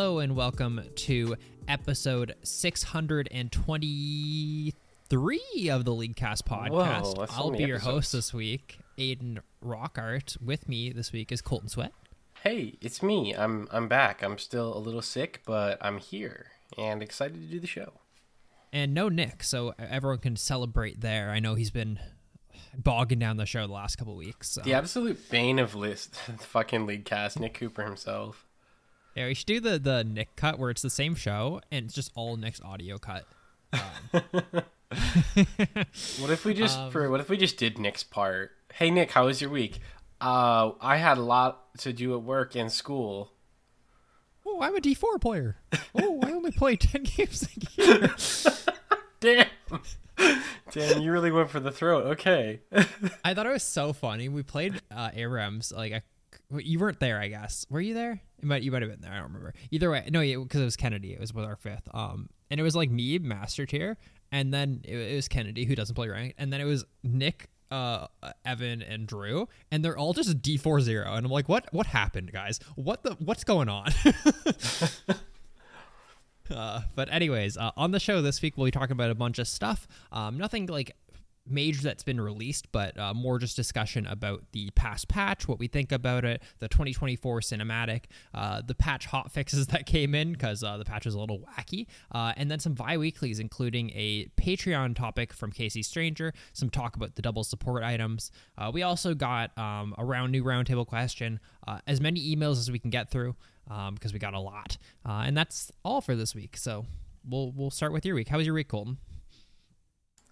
[0.00, 1.36] Hello and welcome to
[1.68, 4.72] episode 623
[5.68, 7.18] of the Leaguecast podcast.
[7.18, 10.40] Whoa, I'll be your host this week, Aidan Rockart.
[10.40, 11.92] With me this week is Colton Sweat.
[12.42, 13.36] Hey, it's me.
[13.36, 14.22] I'm I'm back.
[14.22, 16.46] I'm still a little sick, but I'm here
[16.78, 17.92] and excited to do the show.
[18.72, 21.28] And no Nick, so everyone can celebrate there.
[21.28, 21.98] I know he's been
[22.74, 24.52] bogging down the show the last couple weeks.
[24.52, 24.62] So.
[24.62, 28.46] The absolute bane of list, fucking league cast, Nick Cooper himself.
[29.20, 31.94] Yeah, we should do the, the Nick cut where it's the same show and it's
[31.94, 33.26] just all Nick's audio cut.
[36.18, 38.52] What if we just Um, for what if we just did Nick's part?
[38.72, 39.78] Hey Nick, how was your week?
[40.22, 43.32] Uh, I had a lot to do at work and school.
[44.46, 45.58] Oh, I'm a D4 player.
[45.94, 48.16] Oh, I only play 10 games a year.
[49.20, 49.46] Damn,
[50.70, 52.06] damn, you really went for the throat.
[52.12, 52.60] Okay.
[53.22, 54.30] I thought it was so funny.
[54.30, 55.76] We played uh, ARAMs.
[55.76, 56.02] Like, I,
[56.58, 57.66] you weren't there, I guess.
[57.68, 58.22] Were you there?
[58.42, 59.12] You might, you might have been there.
[59.12, 59.54] I don't remember.
[59.70, 61.12] Either way, no, because it was Kennedy.
[61.12, 61.88] It was with our fifth.
[61.92, 63.96] Um, and it was like me, master tier,
[64.32, 67.48] and then it, it was Kennedy who doesn't play ranked, and then it was Nick,
[67.70, 68.06] uh,
[68.44, 71.14] Evan, and Drew, and they're all just D four zero.
[71.14, 71.72] And I'm like, what?
[71.72, 72.58] What happened, guys?
[72.74, 73.12] What the?
[73.20, 73.90] What's going on?
[76.50, 79.38] Uh, but anyways, uh, on the show this week we'll be talking about a bunch
[79.38, 79.86] of stuff.
[80.10, 80.96] Um, nothing like
[81.46, 85.66] major that's been released, but uh, more just discussion about the past patch, what we
[85.66, 90.62] think about it, the 2024 cinematic, uh, the patch hot fixes that came in because
[90.62, 94.94] uh, the patch was a little wacky, uh, and then some bi-weeklies, including a Patreon
[94.94, 98.30] topic from Casey Stranger, some talk about the double support items.
[98.56, 102.70] Uh, we also got um, a round new roundtable question, uh, as many emails as
[102.70, 103.34] we can get through
[103.70, 106.56] um, because we got a lot, and that's all for this week.
[106.56, 106.86] So
[107.28, 108.28] we'll we'll start with your week.
[108.28, 108.98] How was your week, Colton?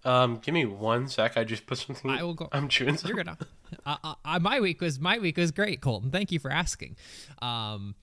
[0.05, 1.37] Um, give me one sec.
[1.37, 2.11] I just put something.
[2.11, 2.97] I will go- I'm chewing.
[2.97, 3.09] Some.
[3.09, 3.39] You're gonna.
[3.87, 6.11] uh, uh, my week was my week was great, Colton.
[6.11, 6.97] Thank you for asking.
[7.43, 7.95] Um,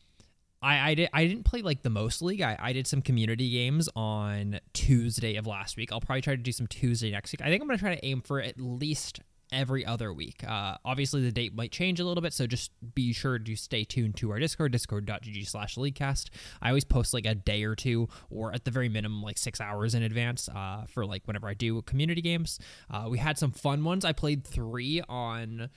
[0.61, 2.41] I I did I didn't play like the most league.
[2.41, 5.91] I, I did some community games on Tuesday of last week.
[5.91, 7.41] I'll probably try to do some Tuesday next week.
[7.41, 9.19] I think I'm gonna try to aim for at least
[9.51, 10.43] every other week.
[10.47, 13.83] Uh, obviously the date might change a little bit, so just be sure to stay
[13.83, 16.29] tuned to our Discord, discord.gg slash leaguecast.
[16.61, 19.61] I always post like a day or two, or at the very minimum, like six
[19.61, 22.59] hours in advance uh, for like whenever I do community games.
[22.89, 24.05] Uh, we had some fun ones.
[24.05, 25.69] I played three on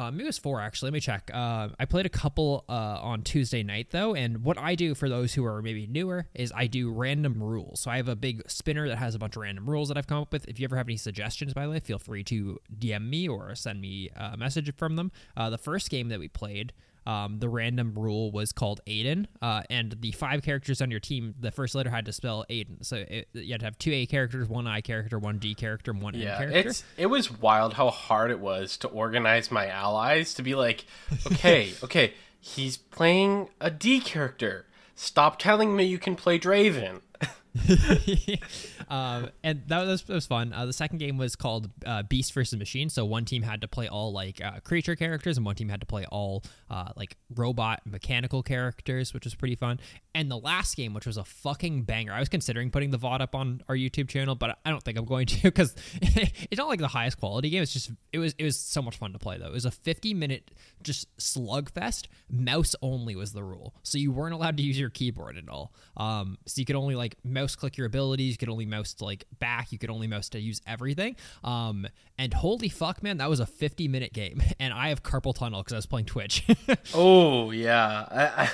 [0.00, 0.86] uh, maybe it was four actually.
[0.86, 1.30] Let me check.
[1.32, 5.10] Uh, I played a couple uh, on Tuesday night though, and what I do for
[5.10, 7.80] those who are maybe newer is I do random rules.
[7.80, 10.06] So I have a big spinner that has a bunch of random rules that I've
[10.06, 10.48] come up with.
[10.48, 13.54] If you ever have any suggestions, by the way, feel free to DM me or
[13.54, 15.12] send me a message from them.
[15.36, 16.72] Uh, the first game that we played.
[17.06, 21.34] Um, the random rule was called Aidan, uh, and the five characters on your team,
[21.40, 22.82] the first letter had to spell Aidan.
[22.82, 25.90] So it, you had to have two A characters, one I character, one D character,
[25.92, 26.68] and one N Yeah, character.
[26.70, 30.84] it's it was wild how hard it was to organize my allies to be like,
[31.26, 34.66] okay, okay, he's playing a D character.
[34.94, 37.00] Stop telling me you can play Draven.
[38.88, 40.52] um, and that was, that was fun.
[40.52, 42.88] Uh, the second game was called uh, Beast versus Machine.
[42.88, 45.80] So one team had to play all like uh, creature characters, and one team had
[45.80, 49.80] to play all uh, like robot mechanical characters, which was pretty fun.
[50.14, 53.20] And the last game, which was a fucking banger, I was considering putting the VOD
[53.20, 56.68] up on our YouTube channel, but I don't think I'm going to because it's not
[56.68, 57.62] like the highest quality game.
[57.62, 59.46] It's just it was it was so much fun to play though.
[59.46, 60.50] It was a 50 minute
[60.82, 62.06] just slugfest.
[62.28, 65.72] Mouse only was the rule, so you weren't allowed to use your keyboard at all.
[65.96, 68.32] Um, so you could only like mouse click your abilities.
[68.32, 69.70] You could only mouse to like back.
[69.72, 71.16] You could only mouse to use everything.
[71.44, 71.86] Um,
[72.18, 75.62] and holy fuck, man, that was a 50 minute game, and I have carpal tunnel
[75.62, 76.46] because I was playing Twitch.
[76.94, 78.50] Oh yeah, I, I,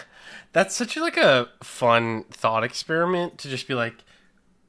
[0.53, 4.05] that's such like a fun thought experiment to just be like,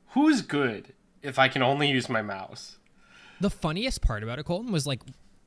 [0.09, 2.77] who's good if I can only use my mouse?
[3.39, 5.01] the funniest part about it, Colton, was like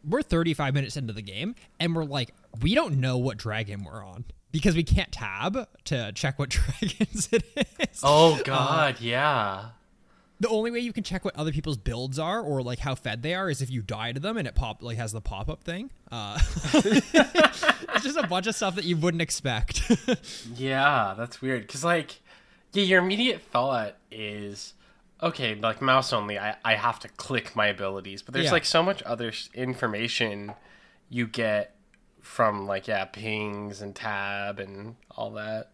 [0.09, 2.33] we're 35 minutes into the game and we're like
[2.63, 7.29] we don't know what dragon we're on because we can't tab to check what dragons
[7.33, 7.45] it
[7.79, 8.01] is.
[8.03, 9.71] Oh uh, god, yeah.
[10.41, 13.23] The only way you can check what other people's builds are or like how fed
[13.23, 15.49] they are is if you die to them and it pop like has the pop
[15.51, 15.91] up thing.
[16.11, 16.39] Uh,
[16.75, 19.83] it's just a bunch of stuff that you wouldn't expect.
[20.57, 21.69] Yeah, that's weird.
[21.69, 22.21] Cause like,
[22.73, 24.75] yeah, your immediate thought is,
[25.23, 26.39] okay, like mouse only.
[26.39, 28.53] I I have to click my abilities, but there's Yeah.
[28.53, 30.55] like so much other information
[31.09, 31.75] you get
[32.23, 35.71] from like yeah pings and tab and all that.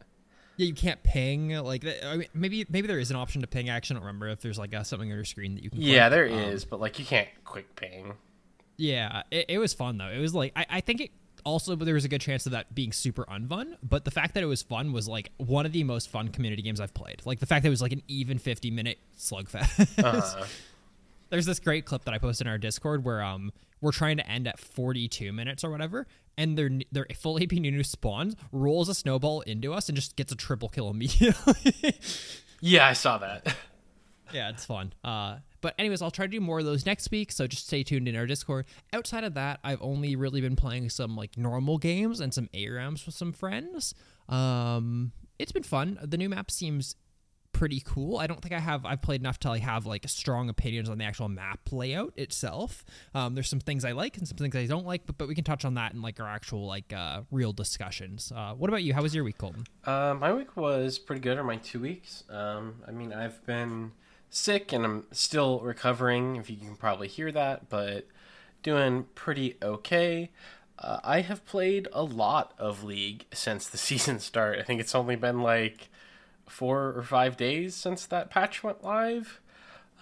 [0.57, 3.69] Yeah, you can't ping like I mean, maybe maybe there is an option to ping.
[3.69, 3.97] Action.
[3.97, 5.81] I don't remember if there's like a, something on your screen that you can.
[5.83, 6.31] Yeah, click.
[6.31, 8.15] there Um, is, but like you can't quick ping.
[8.79, 10.09] Yeah, it, it was fun though.
[10.09, 11.11] It was like I, I think it
[11.45, 14.43] also there was a good chance of that being super unfun, but the fact that
[14.43, 17.23] it was fun was like one of the most fun community games I've played.
[17.25, 20.03] Like the fact that it was like an even 50 minute slugfest.
[20.03, 20.45] Uh,
[21.31, 24.29] There's this great clip that I posted in our Discord where um we're trying to
[24.29, 26.07] end at 42 minutes or whatever,
[26.39, 30.33] and their their full AP Nunu spawns, rolls a snowball into us, and just gets
[30.33, 31.99] a triple kill immediately.
[32.61, 33.55] yeah, I saw that.
[34.33, 34.93] yeah, it's fun.
[35.05, 37.33] Uh, but anyways, I'll try to do more of those next week.
[37.33, 38.67] So just stay tuned in our Discord.
[38.93, 43.05] Outside of that, I've only really been playing some like normal games and some ARAMs
[43.05, 43.95] with some friends.
[44.29, 45.99] Um, it's been fun.
[46.03, 46.97] The new map seems
[47.57, 48.19] pretty cool.
[48.19, 50.99] I don't think I have I've played enough to like have like strong opinions on
[50.99, 52.85] the actual map layout itself.
[53.15, 55.35] Um, there's some things I like and some things I don't like, but but we
[55.35, 58.31] can touch on that in like our actual like uh, real discussions.
[58.35, 58.93] Uh, what about you?
[58.93, 59.65] How was your week, Colton?
[59.85, 62.25] Uh, my week was pretty good, or my two weeks.
[62.29, 63.93] Um, I mean, I've been
[64.29, 68.07] sick and I'm still recovering, if you can probably hear that, but
[68.63, 70.31] doing pretty okay.
[70.79, 74.59] Uh, I have played a lot of League since the season start.
[74.59, 75.89] I think it's only been like
[76.47, 79.41] four or five days since that patch went live,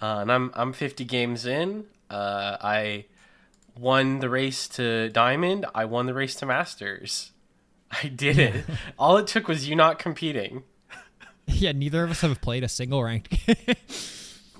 [0.01, 1.85] uh, and I'm I'm 50 games in.
[2.09, 3.05] Uh, I
[3.77, 5.65] won the race to Diamond.
[5.75, 7.31] I won the race to Masters.
[8.03, 8.65] I did it.
[8.99, 10.63] All it took was you not competing.
[11.47, 13.75] yeah, neither of us have played a single ranked game.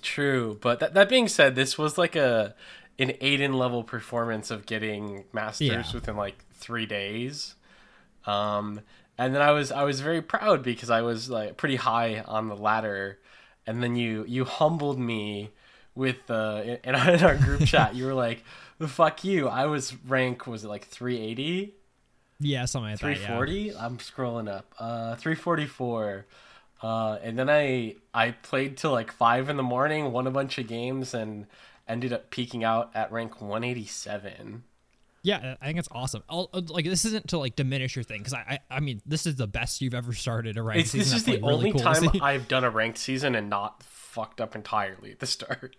[0.01, 2.55] True, but that that being said, this was like a
[2.99, 5.83] an Aidan level performance of getting masters Yeah.
[5.93, 7.55] within like three days.
[8.25, 8.81] Um,
[9.17, 12.47] and then I was I was very proud because I was like pretty high on
[12.47, 13.19] the ladder,
[13.65, 15.51] and then you you humbled me
[15.95, 17.95] with uh in, in our group chat.
[17.95, 18.43] You were like,
[18.79, 21.73] the "Fuck you!" I was rank was it like three eighty?
[22.39, 23.07] yeah, something like that.
[23.07, 23.15] yeah.
[23.15, 26.25] 340 i'm scrolling up uh 344
[26.83, 30.57] uh and then i i played till like five in the morning won a bunch
[30.57, 31.47] of games and
[31.87, 34.63] ended up peaking out at rank 187
[35.25, 36.23] Yeah, I think it's awesome.
[36.29, 39.01] I'll, uh, like this isn't to like diminish your thing because I, I I mean
[39.05, 41.71] this is the best you've ever started a ranked it's, this is the really only
[41.71, 45.75] cool time i've done a ranked season and not fucked up entirely at the start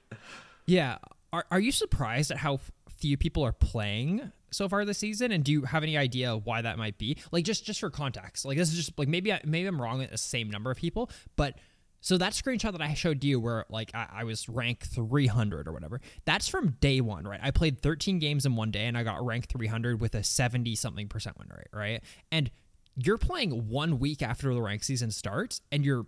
[0.66, 0.98] Yeah,
[1.32, 2.58] are are you surprised at how
[2.96, 5.30] few people are playing so far this season?
[5.30, 7.16] And do you have any idea why that might be?
[7.30, 10.02] Like just just for context, like this is just like maybe I, maybe I'm wrong
[10.02, 11.56] at the same number of people, but.
[12.06, 15.72] So that screenshot that I showed you, where like I, I was rank 300 or
[15.72, 17.40] whatever, that's from day one, right?
[17.42, 20.76] I played 13 games in one day and I got rank 300 with a 70
[20.76, 22.04] something percent win rate, right?
[22.30, 22.48] And
[22.94, 26.06] you're playing one week after the rank season starts, and you're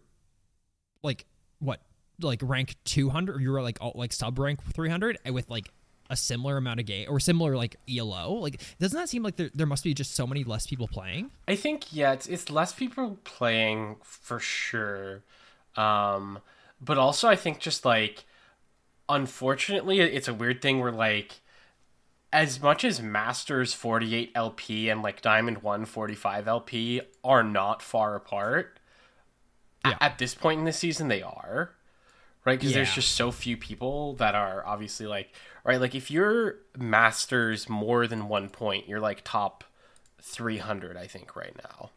[1.02, 1.26] like
[1.58, 1.80] what
[2.22, 5.72] like rank 200 or you were like all, like sub rank 300 and with like
[6.10, 9.50] a similar amount of game or similar like elo like doesn't that seem like there,
[9.52, 12.72] there must be just so many less people playing I think yeah, it's it's less
[12.72, 15.22] people playing for sure.
[15.76, 16.40] Um
[16.80, 18.24] but also I think just like
[19.08, 21.40] unfortunately it's a weird thing where like
[22.32, 28.14] as much as Masters 48 LP and like Diamond 1 45 LP are not far
[28.14, 28.78] apart.
[29.84, 29.96] Yeah.
[30.00, 31.70] At this point in the season they are.
[32.44, 32.58] Right?
[32.58, 35.34] Because there's just so few people that are obviously like
[35.64, 39.64] right like if you're Masters more than 1 point, you're like top
[40.20, 41.90] 300 I think right now.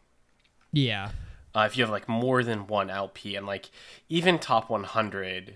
[0.72, 1.10] yeah
[1.54, 3.70] Uh, if you have like more than one LP and like
[4.08, 5.54] even top 100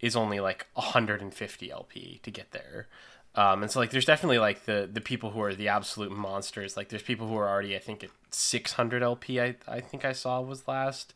[0.00, 2.88] is only like 150 LP to get there.
[3.36, 6.76] Um, and so like there's definitely like the the people who are the absolute monsters.
[6.76, 9.40] Like there's people who are already I think at 600 LP.
[9.40, 11.14] I I think I saw was last.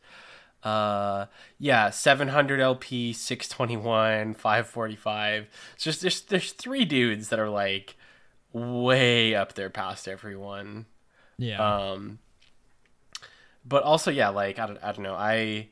[0.65, 1.27] Uh
[1.59, 5.49] yeah, 700 LP, 621, 545.
[5.75, 7.97] It's just there's there's three dudes that are like
[8.53, 10.87] way up there past everyone.
[11.39, 11.59] yeah
[11.93, 12.19] Um,
[13.69, 15.15] but also, yeah, like I don't, I don't know.
[15.15, 15.69] I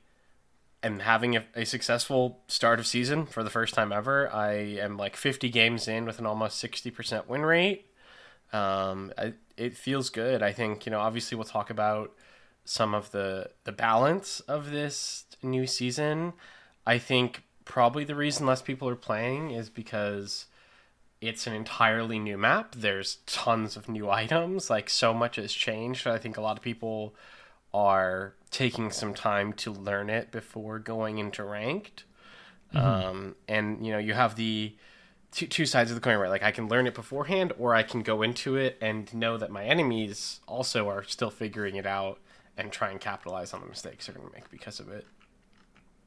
[0.83, 4.33] am having a, a successful start of season for the first time ever.
[4.33, 7.87] I am like 50 games in with an almost 60% win rate.
[8.53, 10.43] Um, I, it feels good.
[10.43, 11.00] I think you know.
[11.00, 12.12] Obviously, we'll talk about
[12.65, 16.33] some of the the balance of this new season.
[16.87, 20.47] I think probably the reason less people are playing is because
[21.21, 22.75] it's an entirely new map.
[22.76, 24.71] There's tons of new items.
[24.71, 26.07] Like so much has changed.
[26.07, 27.15] I think a lot of people
[27.76, 32.04] are taking some time to learn it before going into ranked.
[32.75, 34.75] Um, and you know, you have the
[35.30, 36.30] two, two sides of the coin, right?
[36.30, 39.50] Like I can learn it beforehand, or I can go into it and know that
[39.50, 42.18] my enemies also are still figuring it out
[42.56, 45.06] and try and capitalize on the mistakes they're going to make because of it.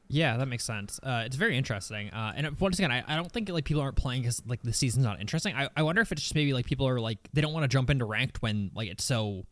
[0.08, 3.30] yeah that makes sense uh, it's very interesting uh, and once again I, I don't
[3.30, 6.10] think like people aren't playing because like the season's not interesting I, I wonder if
[6.10, 8.72] it's just maybe like people are like they don't want to jump into ranked when
[8.74, 9.46] like it's so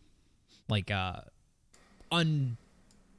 [0.69, 1.21] like uh
[2.11, 2.57] un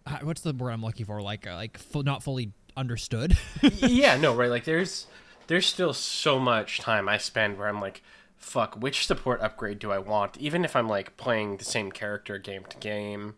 [0.05, 1.21] uh, what's the word I'm looking for?
[1.21, 3.37] Like uh, like fu- not fully understood.
[3.61, 4.49] yeah, no, right.
[4.49, 5.07] Like there's
[5.47, 8.01] there's still so much time I spend where I'm like,
[8.37, 10.37] fuck, which support upgrade do I want?
[10.37, 13.35] Even if I'm like playing the same character game to game.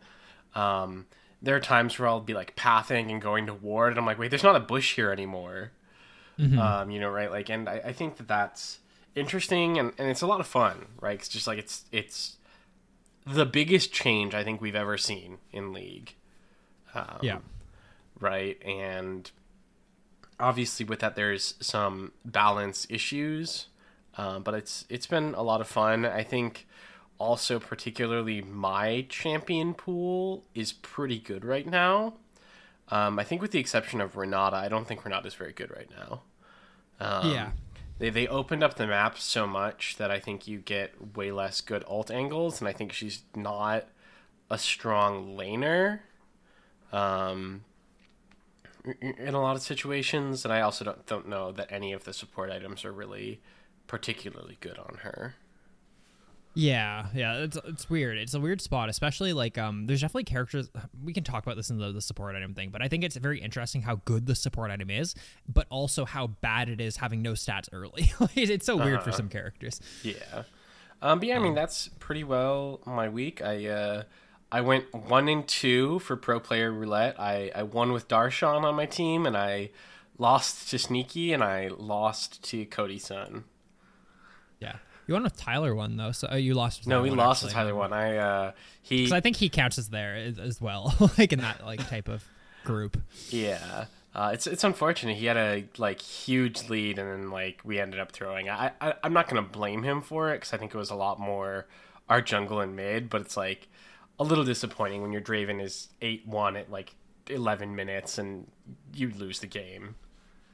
[0.54, 1.06] Um,
[1.42, 4.20] there are times where I'll be like pathing and going to ward, and I'm like,
[4.20, 5.72] wait, there's not a bush here anymore.
[6.60, 7.32] Um, you know, right?
[7.32, 8.80] Like, and I, I think that that's
[9.16, 11.20] interesting and, and it's a lot of fun, right?
[11.20, 12.38] It's just like it's it's
[13.26, 16.16] the biggest change I think we've ever seen in League
[17.22, 17.40] yeah.
[18.20, 18.62] right?
[18.64, 19.30] And
[20.40, 23.68] obviously, with that, there's some balance issues,
[24.18, 26.06] um, but it's it's been a lot of fun.
[26.06, 26.68] I think
[27.18, 32.16] also particularly my champion pool is pretty good right now.
[32.90, 35.72] Um, I think with the exception of Renata, I don't think Renata is very good
[35.72, 36.22] right now.
[37.00, 37.52] Um, yeah.
[38.02, 41.62] They, they opened up the map so much that I think you get way less
[41.62, 43.86] good alt angles, and I think she's not
[44.50, 46.00] a strong laner.
[46.92, 47.64] Um,
[49.00, 52.12] in a lot of situations, and I also don't don't know that any of the
[52.12, 53.40] support items are really
[53.86, 55.36] particularly good on her.
[56.54, 58.18] Yeah, yeah, it's it's weird.
[58.18, 59.88] It's a weird spot, especially like um.
[59.88, 60.70] There's definitely characters.
[61.04, 63.16] We can talk about this in the, the support item thing, but I think it's
[63.16, 65.16] very interesting how good the support item is,
[65.48, 68.12] but also how bad it is having no stats early.
[68.36, 69.82] It's so weird for some characters.
[70.04, 70.44] Yeah.
[71.02, 73.42] Um, but yeah, I mean that's pretty well my week.
[73.42, 74.04] I uh,
[74.52, 77.20] I went one and two for pro player roulette.
[77.20, 79.70] I, I won with Darshan on my team, and I
[80.18, 83.46] lost to Sneaky, and I lost to Cody Sun.
[84.60, 84.76] Yeah,
[85.12, 86.88] you won with Tyler one though, so oh, you lost.
[86.88, 87.54] No, we one, lost actually.
[87.54, 87.92] Tyler one.
[87.92, 88.52] I uh,
[88.82, 91.86] he Because I think he counts as there as, as well, like in that like
[91.90, 92.24] type of
[92.64, 92.98] group.
[93.30, 93.86] Yeah.
[94.16, 95.18] Uh, it's it's unfortunate.
[95.18, 98.50] He had a like huge lead, and then like we ended up throwing.
[98.50, 100.96] I, I I'm not gonna blame him for it because I think it was a
[100.96, 101.68] lot more
[102.10, 103.68] our jungle and mid, but it's like
[104.18, 106.96] a little disappointing when your Draven is eight one at like
[107.28, 108.48] eleven minutes and
[108.94, 109.96] you lose the game.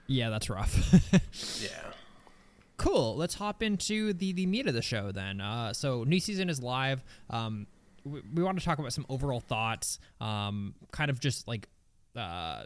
[0.08, 0.76] Yeah, that's rough.
[1.62, 1.92] Yeah.
[2.78, 3.16] Cool.
[3.16, 5.42] Let's hop into the the meat of the show then.
[5.42, 7.04] Uh, so new season is live.
[7.30, 7.68] Um,
[8.04, 10.00] we, we want to talk about some overall thoughts.
[10.22, 11.68] Um, kind of just like
[12.16, 12.64] uh,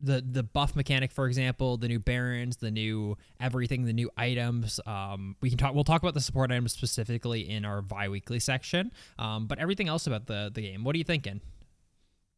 [0.00, 4.80] the the buff mechanic, for example, the new barons, the new everything, the new items.
[4.86, 5.74] Um, we can talk.
[5.74, 8.92] We'll talk about the support items specifically in our bi-weekly section.
[9.18, 10.84] Um, but everything else about the the game.
[10.84, 11.40] What are you thinking?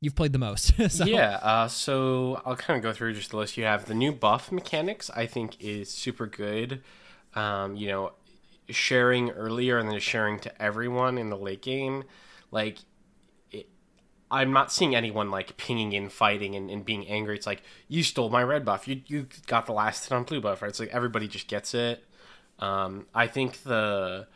[0.02, 0.72] You've played the most.
[0.90, 1.04] so.
[1.04, 3.56] Yeah, uh, so I'll kind of go through just the list.
[3.56, 6.82] You have the new buff mechanics, I think is super good.
[7.34, 8.12] Um, you know,
[8.68, 12.02] sharing earlier and then sharing to everyone in the late game.
[12.50, 12.78] Like,
[14.28, 17.36] I'm not seeing anyone like pinging in, fighting, and, and being angry.
[17.36, 18.88] It's like, you stole my red buff.
[18.88, 20.68] You, you got the last hit on blue buff, right?
[20.68, 22.04] It's like everybody just gets it.
[22.58, 24.26] Um, I think the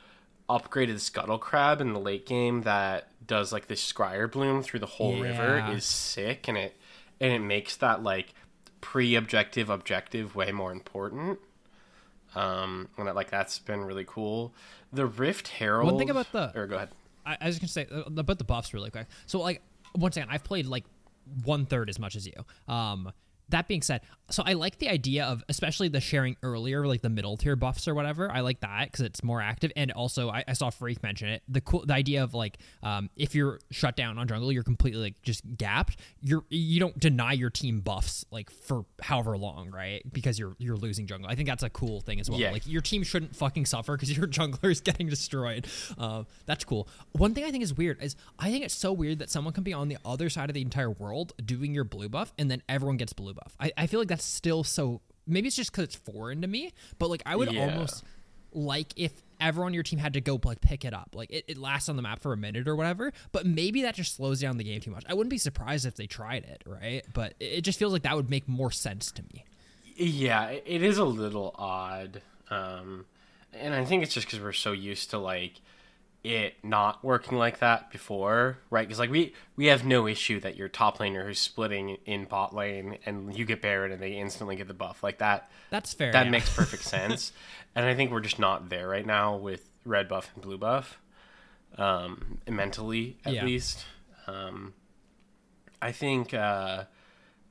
[0.49, 4.87] upgraded scuttle crab in the late game that does like this scryer bloom through the
[4.87, 6.77] whole river is sick and it
[7.21, 8.33] and it makes that like
[8.81, 11.39] pre-objective objective way more important
[12.37, 14.55] um and that, like that's been really cool
[14.93, 16.91] the rift herald One thing about the- or go ahead
[17.25, 19.09] I, I was gonna say uh, about the buffs really quick.
[19.27, 19.61] So like
[19.97, 20.85] once again, I've played like
[21.43, 22.73] one third as much as you.
[22.73, 23.13] Um,
[23.49, 24.01] that being said,
[24.31, 27.87] so I like the idea of especially the sharing earlier, like the middle tier buffs
[27.87, 28.31] or whatever.
[28.31, 31.43] I like that because it's more active, and also I, I saw Freak mention it.
[31.49, 35.01] The cool, the idea of like um, if you're shut down on jungle, you're completely
[35.01, 35.99] like just gapped.
[36.21, 40.03] You're you don't deny your team buffs like for however long, right?
[40.13, 41.31] Because you're you're losing jungle.
[41.31, 42.41] I think that's a cool thing as well.
[42.41, 42.51] Yeah.
[42.51, 45.69] Like your team shouldn't fucking suffer because your jungler is getting destroyed.
[45.97, 46.89] Uh, that's cool.
[47.13, 49.63] One thing I think is weird is I think it's so weird that someone can
[49.63, 52.63] be on the other side of the entire world doing your blue buff and then
[52.69, 53.55] everyone gets blue buff.
[53.61, 55.01] I, I feel like that's still so.
[55.27, 57.61] Maybe it's just because it's foreign to me, but like I would Yeah.
[57.63, 58.03] almost
[58.53, 61.11] like if everyone on your team had to go like pick it up.
[61.15, 63.95] Like it, it lasts on the map for a minute or whatever, but maybe that
[63.95, 65.05] just slows down the game too much.
[65.09, 67.05] I wouldn't be surprised if they tried it, right?
[67.13, 69.45] But it just feels like that would make more sense to me.
[69.97, 73.05] yeah it it is a little odd um
[73.55, 75.55] and i think it's just because we're so used to like
[76.27, 80.57] it not working like that before right because like we we have no issue that
[80.57, 84.57] your top laner who's splitting in bot lane and you get Baron and they instantly
[84.57, 86.13] get the buff like that That's fair.
[86.13, 86.31] that yeah.
[86.31, 87.33] makes perfect sense
[87.75, 90.99] and i think we're just not there right now with red buff and blue buff
[91.79, 93.45] um mentally at Yeah.
[93.45, 93.85] least
[94.27, 94.75] um
[95.81, 96.85] i think uh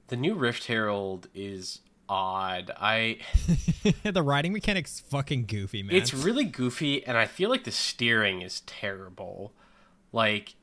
[0.07, 3.17] the new rift herald is odd i
[4.03, 5.95] the riding mechanic's fucking goofy, man.
[5.95, 9.53] it's really goofy and i feel like the steering is terrible
[10.11, 10.55] like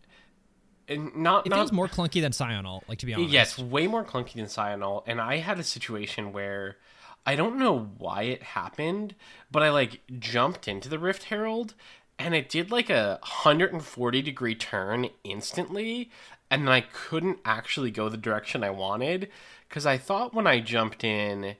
[0.89, 3.33] and not It not feels more clunky than Sion ult, like to be honest.
[3.33, 5.05] Yes, way more clunky than Sion ult.
[5.07, 6.77] And I had a situation where
[7.25, 9.15] I don't know why it happened,
[9.51, 11.75] but I like jumped into the Rift Herald
[12.19, 16.11] and it did like a 140 degree turn instantly,
[16.51, 19.29] and then I couldn't actually go the direction I wanted
[19.73, 21.57] because I thought when I jumped in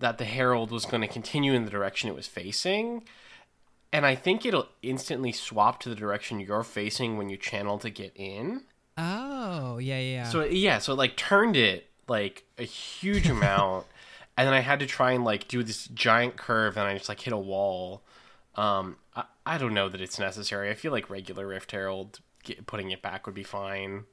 [0.00, 3.04] that the herald was going to continue in the direction it was facing.
[3.92, 7.88] And I think it'll instantly swap to the direction you're facing when you channel to
[7.88, 8.62] get in.
[8.98, 10.24] Oh, yeah, yeah.
[10.24, 13.86] So yeah, so it like turned it like a huge amount,
[14.36, 17.08] and then I had to try and like do this giant curve, and I just
[17.08, 18.02] like hit a wall.
[18.56, 20.68] Um, I, I don't know that it's necessary.
[20.68, 24.04] I feel like regular Rift Herald get, putting it back would be fine.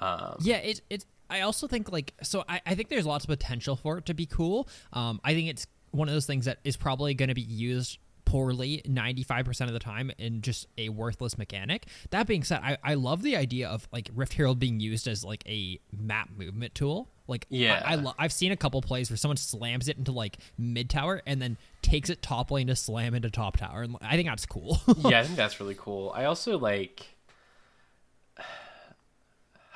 [0.00, 1.04] Um, yeah, it it.
[1.30, 2.44] I also think like so.
[2.48, 4.68] I, I think there's lots of potential for it to be cool.
[4.92, 7.98] Um, I think it's one of those things that is probably going to be used
[8.24, 11.86] poorly 95% of the time in just a worthless mechanic.
[12.10, 15.24] That being said, I, I love the idea of like Rift Herald being used as
[15.24, 17.08] like a map movement tool.
[17.26, 17.82] Like Yeah.
[17.84, 20.90] I, I lo- I've seen a couple plays where someone slams it into like mid
[20.90, 24.28] tower and then takes it top lane to slam into top tower, and I think
[24.28, 24.80] that's cool.
[24.98, 26.12] yeah, I think that's really cool.
[26.14, 27.06] I also like.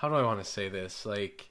[0.03, 1.07] How do I want to say this?
[1.07, 1.49] Like,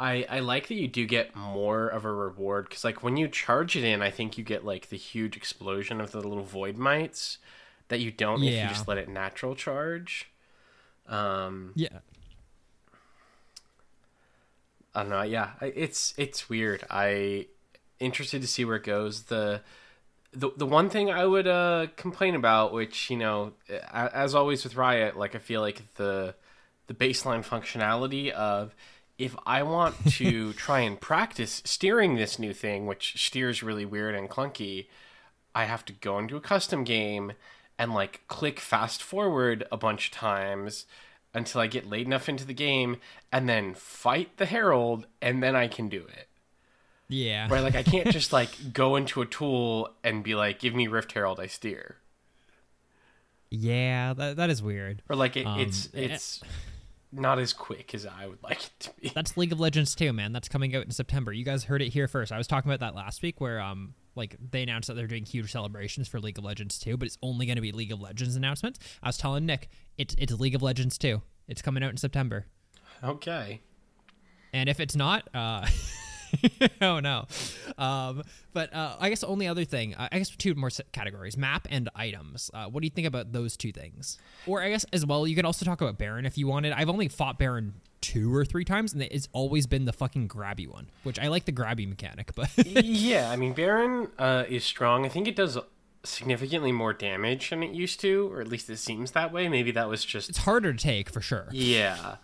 [0.00, 3.28] I I like that you do get more of a reward because like when you
[3.28, 6.76] charge it in, I think you get like the huge explosion of the little void
[6.76, 7.38] mites
[7.86, 10.28] that you don't if you just let it natural charge.
[11.08, 12.00] Um, yeah.
[14.92, 15.22] I don't know.
[15.22, 16.84] Yeah, it's it's weird.
[16.90, 17.46] I
[18.00, 19.22] interested to see where it goes.
[19.24, 19.60] The
[20.32, 23.52] the the one thing I would uh complain about, which you know,
[23.92, 26.34] as always with Riot, like I feel like the
[26.90, 28.74] the baseline functionality of
[29.16, 34.16] if I want to try and practice steering this new thing, which steers really weird
[34.16, 34.88] and clunky,
[35.54, 37.34] I have to go into a custom game
[37.78, 40.84] and like click fast forward a bunch of times
[41.32, 42.96] until I get late enough into the game
[43.30, 46.26] and then fight the herald and then I can do it.
[47.08, 47.48] Yeah.
[47.48, 50.88] Where like I can't just like go into a tool and be like, give me
[50.88, 51.98] Rift Herald, I steer.
[53.48, 55.02] Yeah, that, that is weird.
[55.08, 56.02] Or like it, Um, it's eh.
[56.02, 56.40] it's
[57.12, 59.08] not as quick as I would like it to be.
[59.14, 60.32] That's League of Legends too, man.
[60.32, 61.32] That's coming out in September.
[61.32, 62.32] You guys heard it here first.
[62.32, 65.24] I was talking about that last week where um like they announced that they're doing
[65.24, 68.00] huge celebrations for League of Legends 2, but it's only going to be League of
[68.00, 68.78] Legends announcements.
[69.02, 69.68] I was telling Nick,
[69.98, 71.20] it's it's League of Legends 2.
[71.48, 72.46] It's coming out in September.
[73.02, 73.60] Okay.
[74.52, 75.66] And if it's not, uh
[76.80, 77.26] oh no.
[77.78, 81.36] Um but uh I guess the only other thing, uh, I guess two more categories,
[81.36, 82.50] map and items.
[82.52, 84.18] Uh what do you think about those two things?
[84.46, 86.72] Or I guess as well, you could also talk about Baron if you wanted.
[86.72, 90.66] I've only fought Baron two or three times and it's always been the fucking grabby
[90.66, 95.04] one, which I like the grabby mechanic, but yeah, I mean Baron uh, is strong.
[95.04, 95.58] I think it does
[96.04, 99.48] significantly more damage than it used to, or at least it seems that way.
[99.48, 101.48] Maybe that was just it's harder to take for sure.
[101.52, 102.16] Yeah.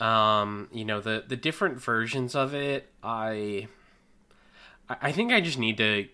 [0.00, 3.68] Um, you know, the the different versions of it, I
[4.88, 6.08] I think I just need to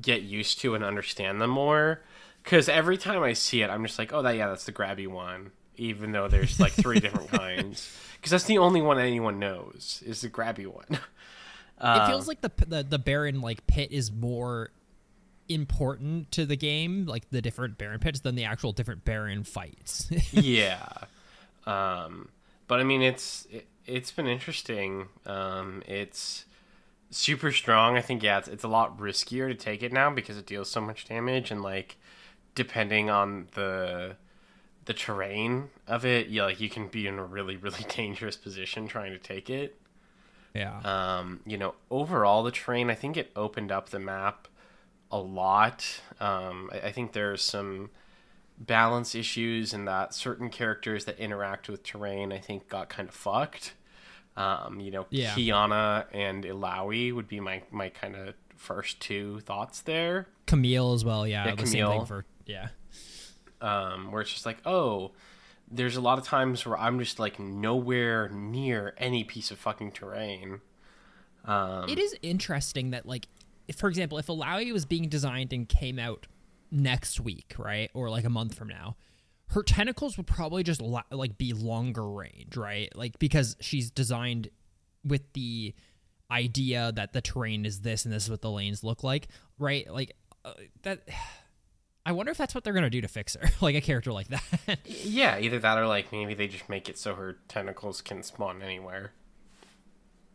[0.00, 2.02] get used to and understand them more
[2.42, 5.06] cuz every time I see it, I'm just like, "Oh, that yeah, that's the grabby
[5.06, 7.90] one." Even though there's like three different kinds.
[8.22, 10.86] Cuz that's the only one anyone knows is the grabby one.
[11.80, 14.70] it feels like the the the Baron like pit is more
[15.48, 20.10] important to the game, like the different Baron pits, than the actual different Baron fights.
[20.32, 20.86] yeah.
[21.66, 22.28] Um,
[22.66, 25.08] but I mean, it's it, it's been interesting.
[25.26, 26.46] Um, it's
[27.10, 27.96] super strong.
[27.96, 30.70] I think yeah, it's, it's a lot riskier to take it now because it deals
[30.70, 31.96] so much damage and like
[32.54, 34.16] depending on the
[34.86, 38.86] the terrain of it, yeah, like you can be in a really really dangerous position
[38.88, 39.76] trying to take it.
[40.54, 40.78] yeah.
[40.80, 44.48] Um, you know, overall the terrain, I think it opened up the map
[45.10, 46.00] a lot.
[46.20, 47.90] Um, I, I think there's some
[48.58, 53.14] balance issues and that certain characters that interact with terrain, I think, got kind of
[53.14, 53.74] fucked.
[54.36, 55.32] Um, you know, Yeah.
[55.34, 60.28] Qiyana and Illaoi would be my my kind of first two thoughts there.
[60.46, 61.46] Camille as well, yeah.
[61.46, 62.06] Yeah, the same thing Camille.
[62.06, 62.68] for yeah.
[63.60, 65.12] um, where it's just like, oh,
[65.70, 69.92] there's a lot of times where I'm just like nowhere near any piece of fucking
[69.92, 70.60] terrain.
[71.44, 73.28] Um, It is interesting that like
[73.68, 76.26] if, for example, if Illaoi was being designed and came out
[76.74, 77.90] next week, right?
[77.94, 78.96] Or like a month from now,
[79.48, 82.94] her tentacles would probably just like be longer range, right?
[82.94, 84.50] Like because she's designed
[85.04, 85.74] with the
[86.30, 89.90] idea that the terrain is this and this is what the lanes look like, right?
[89.90, 91.08] Like uh, that
[92.06, 94.28] I wonder if that's what they're to do to fix her, like a character like
[94.28, 94.78] that.
[94.84, 98.60] Yeah, either that or like maybe they just make it so her tentacles can spawn
[98.60, 99.12] anywhere.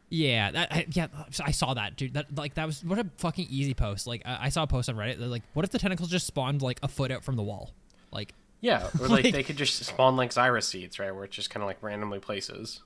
[0.10, 1.08] Yeah, that I, yeah,
[1.44, 2.14] I saw that, dude.
[2.16, 4.08] That like that was what a fucking easy post.
[4.08, 5.20] Like I I saw a post on Reddit.
[5.20, 7.72] Like, what if the tentacles just spawned like a foot out from the wall?
[8.12, 11.12] Like, Yeah, or like, Like- they could just spawn like Zyra seeds, right?
[11.14, 12.82] Where it's just kind of like randomly places.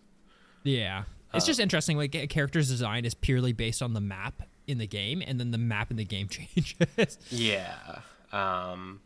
[0.63, 1.95] yeah, it's just interesting.
[1.97, 5.51] Like a character's design is purely based on the map in the game, and then
[5.51, 7.17] the map in the game changes.
[7.29, 7.99] Yeah.
[8.33, 8.99] Um,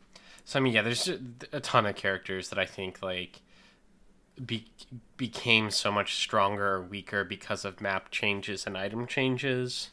[0.46, 1.08] So I mean, yeah, there's
[1.52, 3.42] a ton of characters that I think like
[4.46, 4.66] be,
[5.18, 9.90] became so much stronger or weaker because of map changes and item changes.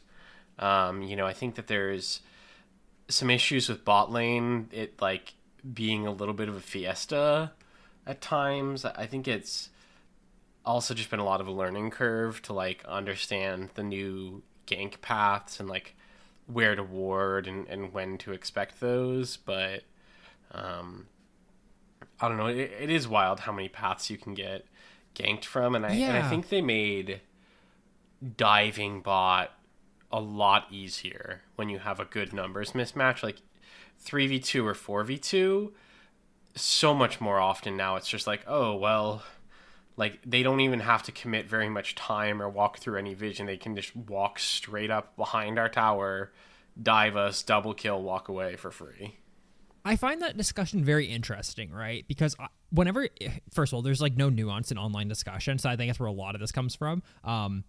[0.59, 2.21] Um, you know, I think that there's
[3.07, 4.69] some issues with bot lane.
[4.71, 5.33] It like
[5.73, 7.51] being a little bit of a fiesta
[8.05, 8.85] at times.
[8.85, 9.69] I think it's
[10.65, 15.01] also just been a lot of a learning curve to like understand the new gank
[15.01, 15.95] paths and like
[16.47, 19.37] where to ward and, and when to expect those.
[19.37, 19.83] But
[20.51, 21.07] um,
[22.19, 22.47] I don't know.
[22.47, 24.65] It, it is wild how many paths you can get
[25.15, 27.21] ganked from, and I and I think they made
[28.37, 29.51] diving bot
[30.11, 33.37] a lot easier when you have a good numbers mismatch, like
[33.99, 35.73] three v two or four v two.
[36.55, 39.23] So much more often now, it's just like, oh well,
[39.97, 43.45] like they don't even have to commit very much time or walk through any vision.
[43.45, 46.31] They can just walk straight up behind our tower,
[46.81, 49.17] dive us, double kill, walk away for free.
[49.85, 52.05] I find that discussion very interesting, right?
[52.07, 52.35] Because
[52.71, 53.07] whenever,
[53.53, 56.09] first of all, there's like no nuance in online discussion, so I think that's where
[56.09, 57.03] a lot of this comes from.
[57.23, 57.63] Um,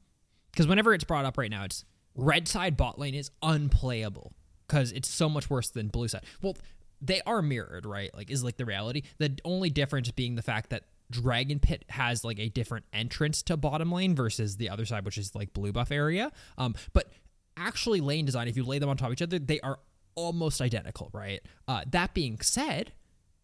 [0.51, 4.33] because whenever it's brought up right now, it's red side bot lane is unplayable
[4.67, 6.25] because it's so much worse than blue side.
[6.41, 6.57] Well,
[7.03, 8.11] they are mirrored, right?
[8.15, 9.03] Like, is like the reality.
[9.19, 13.59] The only difference being the fact that Dragon Pit has like a different entrance to
[13.59, 16.33] bottom lane versus the other side, which is like blue buff area.
[16.57, 17.13] Um, but
[17.57, 19.79] actually, lane design, if you lay them on top of each other, they are
[20.17, 21.41] almost identical, right?
[21.69, 22.93] Uh, that being said,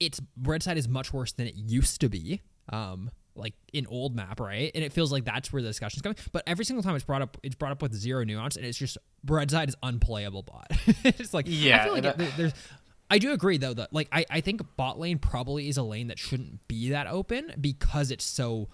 [0.01, 2.41] it's red side is much worse than it used to be.
[2.71, 4.71] Um, like in old map, right?
[4.75, 6.17] And it feels like that's where the discussion's coming.
[6.33, 8.77] But every single time it's brought up, it's brought up with zero nuance, and it's
[8.77, 10.67] just red side is unplayable bot.
[11.05, 12.53] it's like I Yeah, feel like it- there- there's.
[13.11, 16.09] I do agree though that like I, I think bot lane probably is a lane
[16.09, 18.69] that shouldn't be that open because it's so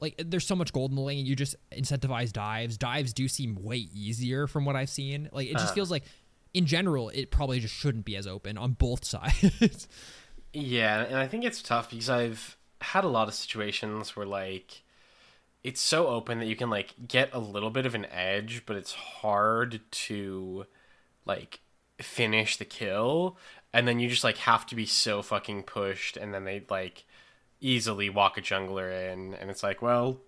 [0.00, 3.54] like there's so much gold in the lane you just incentivize dives dives do seem
[3.62, 6.04] way easier from what i've seen like it just feels like
[6.54, 9.86] in general it probably just shouldn't be as open on both sides
[10.54, 14.82] Yeah, and I think it's tough because I've had a lot of situations where like
[15.64, 18.76] it's so open that you can like get a little bit of an edge, but
[18.76, 20.66] it's hard to
[21.26, 21.60] like
[22.00, 23.36] finish the kill
[23.72, 27.04] and then you just like have to be so fucking pushed and then they like
[27.60, 30.20] easily walk a jungler in and it's like, well,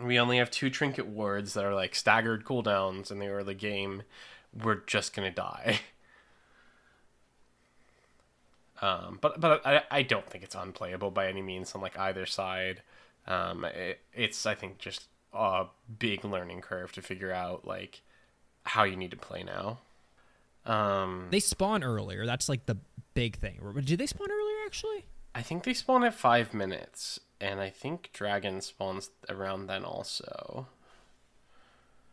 [0.00, 4.02] we only have two trinket wards that are like staggered cooldowns in the early game.
[4.56, 5.80] We're just gonna die.
[8.84, 12.26] Um, but but I, I don't think it's unplayable by any means on like either
[12.26, 12.82] side.
[13.28, 15.66] Um, it, it's I think just a
[16.00, 18.02] big learning curve to figure out like
[18.64, 19.78] how you need to play now.
[20.66, 22.76] Um, they spawn earlier that's like the
[23.14, 27.60] big thing did they spawn earlier actually I think they spawn at five minutes, and
[27.60, 30.66] I think dragon spawns around then also.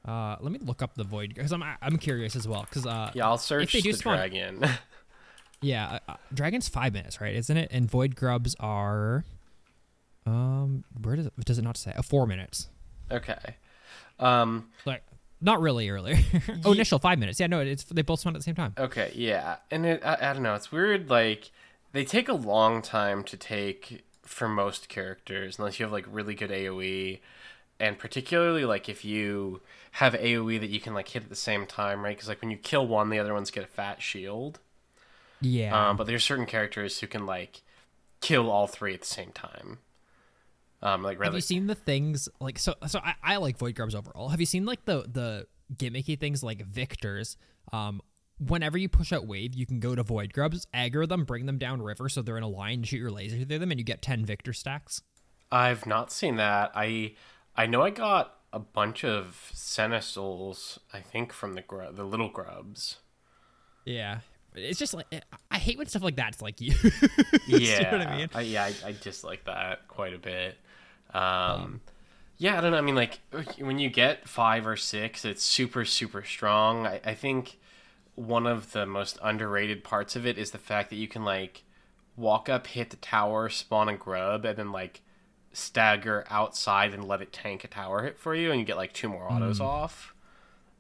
[0.10, 3.12] Uh let me look up the void because i'm i'm curious as well because uh
[3.14, 4.66] Yeah, I'll search they do the spawn- dragon.
[5.62, 9.24] yeah uh, uh, dragon's five minutes right isn't it and void grubs are
[10.26, 12.68] um where does it does it not say uh, four minutes
[13.12, 13.56] okay.
[14.20, 15.02] Um, like
[15.42, 16.18] not really earlier
[16.66, 19.12] oh initial five minutes yeah no it's they both spawn at the same time Okay,
[19.16, 20.54] yeah, and it, I, I don't know.
[20.56, 21.10] It's weird.
[21.10, 21.52] Like
[21.94, 26.36] they take a long time to take for most characters, unless you have like really
[26.36, 27.20] good AOE,
[27.80, 31.66] and particularly like if you have AOE that you can like hit at the same
[31.66, 32.16] time, right?
[32.16, 34.60] Because like when you kill one, the other ones get a fat shield.
[35.42, 37.64] yeah Um, but there's certain characters who can like
[38.22, 39.80] kill all three at the same time.
[40.82, 42.76] Um, like Have you seen the things like so?
[42.88, 44.30] So I, I like void grubs overall.
[44.30, 47.36] Have you seen like the the gimmicky things like Viktor's?
[47.74, 48.02] Um,
[48.40, 51.58] whenever you push out wave, you can go to void grubs, aggro them, bring them
[51.58, 54.02] down river, so they're in a line, shoot your laser through them, and you get
[54.02, 55.02] ten Viktor stacks.
[55.52, 56.72] I've not seen that.
[56.76, 57.16] I
[57.58, 62.04] I know I got a bunch of Senna souls, I think from the gru- the
[62.04, 62.98] little grubs.
[63.86, 64.20] Yeah,
[64.56, 65.08] it's just like
[65.52, 66.76] I hate when stuff like that's like you.
[67.48, 68.30] yeah, know what I mean?
[68.52, 70.58] yeah, I, I dislike that quite a bit.
[71.14, 71.82] Um,
[72.38, 72.78] yeah, I don't know.
[72.78, 73.20] I mean, like
[73.60, 76.88] when you get five or six, it's super super strong.
[76.88, 77.58] I, I think
[78.16, 81.64] one of the most underrated parts of it is the fact that you can like
[82.18, 85.02] walk up, hit the tower, spawn a grub, and then like
[85.54, 88.94] stagger outside and let it tank a tower hit for you, and you get like
[88.94, 90.14] two more autos off.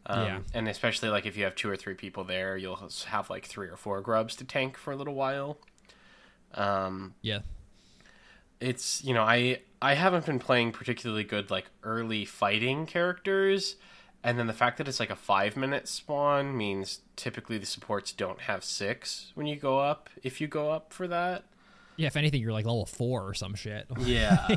[0.05, 0.39] Um, Yeah.
[0.53, 3.67] And especially like if you have two or three people there, you'll have like three
[3.67, 5.58] or four grubs to tank for a little while.
[6.55, 7.39] Um, yeah,
[8.60, 13.75] it's you know I I haven't been playing particularly good like early fighting characters,
[14.23, 18.12] and then the fact that it's like a five minute spawn means typically the supports
[18.12, 20.10] don't have six when you go up.
[20.23, 21.43] If you go up for that,
[21.99, 22.07] yeah.
[22.07, 23.85] If anything, you're like level four or some shit.
[23.99, 24.55] yeah.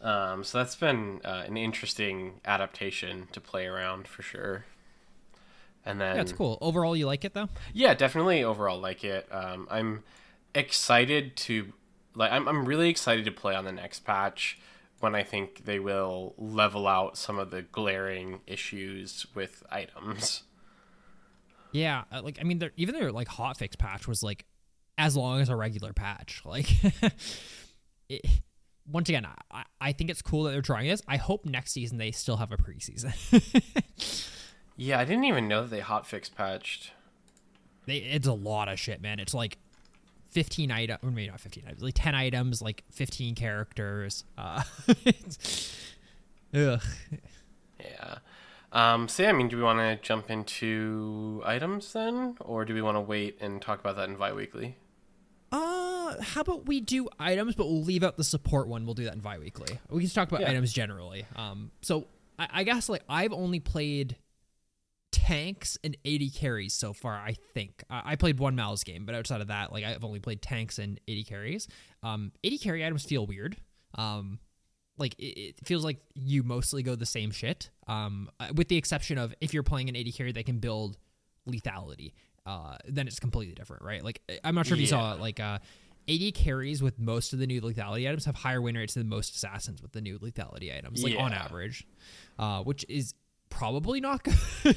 [0.00, 4.64] um, so that's been uh, an interesting adaptation to play around for sure.
[5.84, 6.58] And then That's cool.
[6.60, 7.48] Overall, you like it though?
[7.72, 9.26] Yeah, definitely overall like it.
[9.30, 10.02] Um, I'm
[10.54, 11.72] excited to
[12.14, 14.58] like I'm I'm really excited to play on the next patch
[14.98, 20.42] when I think they will level out some of the glaring issues with items.
[21.72, 24.44] Yeah, uh, like I mean, even their like hotfix patch was like
[25.00, 26.42] as long as a regular patch.
[26.50, 26.68] Like,
[28.08, 28.26] it,
[28.90, 31.00] once again, I, I think it's cool that they're trying this.
[31.08, 33.12] I hope next season they still have a preseason.
[34.76, 36.92] Yeah, I didn't even know that they hotfix patched.
[37.84, 39.20] they, it's a lot of shit, man.
[39.20, 39.58] It's like
[40.28, 44.24] 15 items, or maybe not 15 items, like 10 items, like 15 characters.
[44.38, 44.62] Uh,
[46.54, 46.82] ugh.
[47.78, 48.18] Yeah.
[48.72, 52.72] Um, so yeah, I mean, do we want to jump into items then, or do
[52.72, 54.76] we want to wait and talk about that in bi-weekly?
[56.20, 58.84] How about we do items, but we'll leave out the support one.
[58.86, 59.78] We'll do that in bi-weekly.
[59.88, 60.50] We can just talk about Yeah.
[60.50, 61.24] items generally.
[61.36, 62.06] Um, so
[62.38, 64.16] I, I guess like I've only played
[65.12, 67.14] tanks and AD carries so far.
[67.14, 70.20] I think I, I played one Mal's game, but outside of that, like I've only
[70.20, 71.68] played tanks and AD carries.
[72.02, 73.56] Um, AD carry items feel weird.
[73.96, 74.38] Um,
[74.98, 77.70] like it, it feels like you mostly go the same shit.
[77.86, 80.96] Um, uh, with the exception of if you're playing an AD carry that can build
[81.48, 82.12] lethality,
[82.46, 84.04] uh, then it's completely different, right?
[84.04, 85.20] Like I'm not sure if you saw Yeah.
[85.20, 85.58] like uh,
[86.08, 89.34] AD carries with most of the new lethality items have higher win rates than most
[89.34, 91.86] assassins with the new lethality items, like on average,
[92.38, 93.14] uh, which is
[93.48, 94.76] probably not good.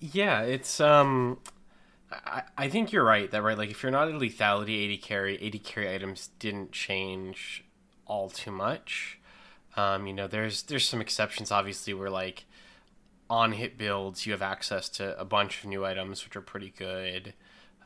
[0.00, 1.38] Yeah, it's um,
[2.12, 5.44] I I think you're right that right like if you're not a lethality AD carry,
[5.44, 7.64] AD carry items didn't change
[8.06, 9.18] all too much.
[9.76, 12.44] Um, you know, there's there's some exceptions obviously where like
[13.28, 16.72] on hit builds you have access to a bunch of new items which are pretty
[16.76, 17.34] good.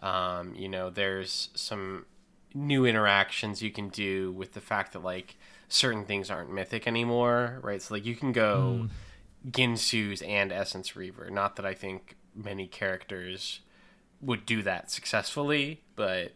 [0.02, 2.06] Um, you know, there's some
[2.54, 5.36] new interactions you can do with the fact that like
[5.68, 7.80] certain things aren't mythic anymore, right?
[7.80, 8.88] So like you can go
[9.50, 11.30] Guinsoo's and Essence Reaver.
[11.30, 13.60] Not that I think many characters
[14.20, 16.32] would do that successfully, but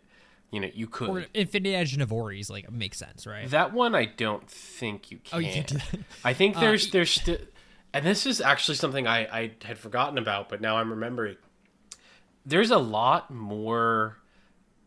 [0.51, 1.09] you know, you could.
[1.11, 3.49] or Infinity Edge Navori's like makes sense, right?
[3.51, 5.37] That one I don't think you can.
[5.37, 6.01] Oh, you can't do that.
[6.25, 7.39] I think Uh, there's y- there's still
[7.93, 11.37] and this is actually something I, I had forgotten about, but now I'm remembering.
[12.47, 14.19] There's a lot more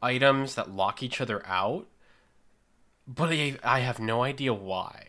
[0.02, 1.88] items that lock each other out,
[3.06, 5.06] but I, I have no idea why.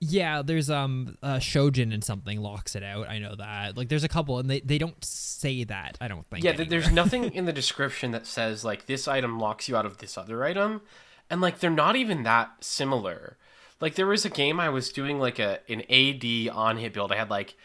[0.00, 3.08] Yeah, there's um uh Shojin and something locks it out.
[3.08, 3.76] I know that.
[3.76, 6.44] Like there's a couple and they, they don't say that, I don't think.
[6.44, 9.86] Yeah, th- there's nothing in the description that says like this item locks you out
[9.86, 10.82] of this other item,
[11.28, 13.36] and like they're not even that similar.
[13.80, 17.10] Like there was a game I was doing like a an AD on hit build.
[17.10, 17.56] I had like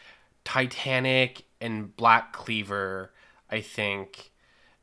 [0.43, 3.11] Titanic and Black Cleaver,
[3.53, 4.31] I think,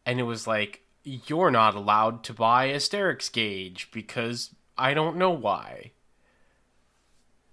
[0.06, 5.16] and it was like you're not allowed to buy a Sterak's Gage because I don't
[5.16, 5.90] know why.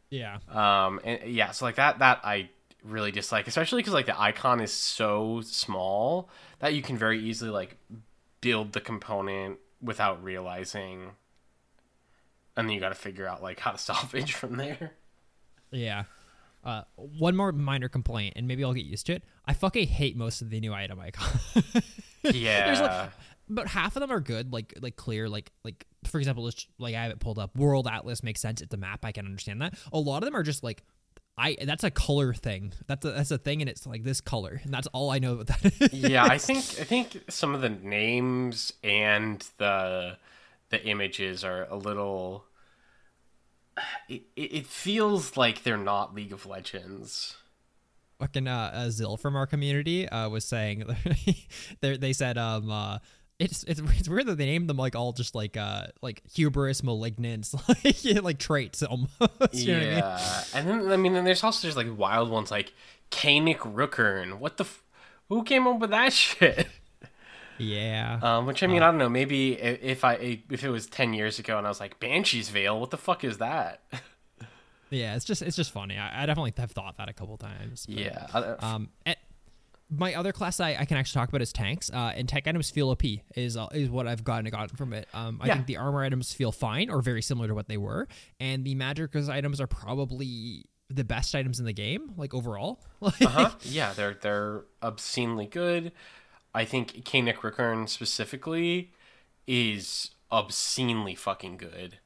[0.10, 0.38] Yeah.
[0.50, 2.50] Um, and yeah, so like that, that I
[2.84, 7.50] really dislike, especially because like the icon is so small that you can very easily
[7.50, 7.78] like
[8.40, 11.12] build the component without realizing,
[12.56, 14.92] and then you got to figure out like how to salvage from there.
[15.72, 16.04] Yeah.
[16.68, 19.24] Uh, one more minor complaint, and maybe I'll get used to it.
[19.46, 21.64] I fucking hate most of the new item icons.
[22.24, 23.12] Yeah, There's like,
[23.48, 26.94] but half of them are good, like like clear, like like for example, let's like
[26.94, 27.56] I have it pulled up.
[27.56, 28.62] World Atlas makes sense.
[28.62, 29.06] It's a map.
[29.06, 29.76] I can understand that.
[29.94, 30.84] A lot of them are just like.
[31.38, 32.74] I that's a color thing.
[32.88, 35.34] That's a, that's a thing, and it's like this color, and that's all I know
[35.40, 35.90] about that.
[35.94, 36.26] yeah.
[36.26, 40.18] I think I think some of the names and the
[40.70, 42.44] the images are a little.
[44.10, 47.38] It, it feels like they're not League of Legends.
[48.20, 50.84] fucking uh, uh Zill from our community uh was saying
[51.82, 52.98] they they said um uh
[53.40, 56.82] it's, it's it's weird that they named them like all just like uh like hubris
[56.82, 59.98] malignance like yeah, like traits almost you know what I mean?
[60.00, 62.74] yeah, and then I mean, then there's also just like wild ones like
[63.12, 64.40] Kaenic Rookern.
[64.40, 64.64] What the?
[64.64, 64.84] F-
[65.30, 66.68] who came up with that shit?
[67.58, 69.10] Yeah Um, which I mean, I don't know.
[69.10, 70.14] Maybe if I
[70.50, 73.24] if it was ten years ago and I was like Banshee's Veil, what the fuck
[73.24, 73.82] is that?
[74.90, 77.86] yeah it's just it's just funny I, I definitely have thought that a couple times
[77.88, 79.18] but, yeah, um and
[79.90, 82.70] my other class I, I can actually talk about is tanks uh and tank items
[82.70, 83.04] feel OP
[83.36, 85.54] is uh, is what I've gotten gotten from it um I Yeah.
[85.56, 88.08] think the armor items feel fine or very similar to what they were
[88.40, 93.52] and the magic items are probably the best items in the game like overall uh-huh.
[93.64, 95.92] yeah, they're they're obscenely good.
[96.58, 98.92] I think Kaenic Rookern specifically
[99.46, 102.00] is obscenely fucking good.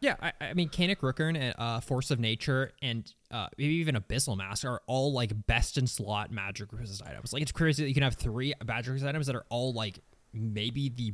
[0.00, 3.94] Yeah, I, I mean, Kaenic Rookern and uh, Force of Nature and uh, maybe even
[3.94, 7.34] Abyssal Mask are all like best in slot magic resist items.
[7.34, 9.98] Like it's crazy that you can have three magic resist items that are all like
[10.32, 11.12] maybe the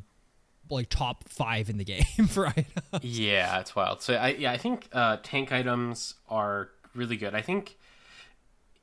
[0.70, 3.02] like top five in the game for items.
[3.02, 4.00] Yeah, it's wild.
[4.00, 7.34] So I yeah, I think uh, tank items are really good.
[7.34, 7.78] I think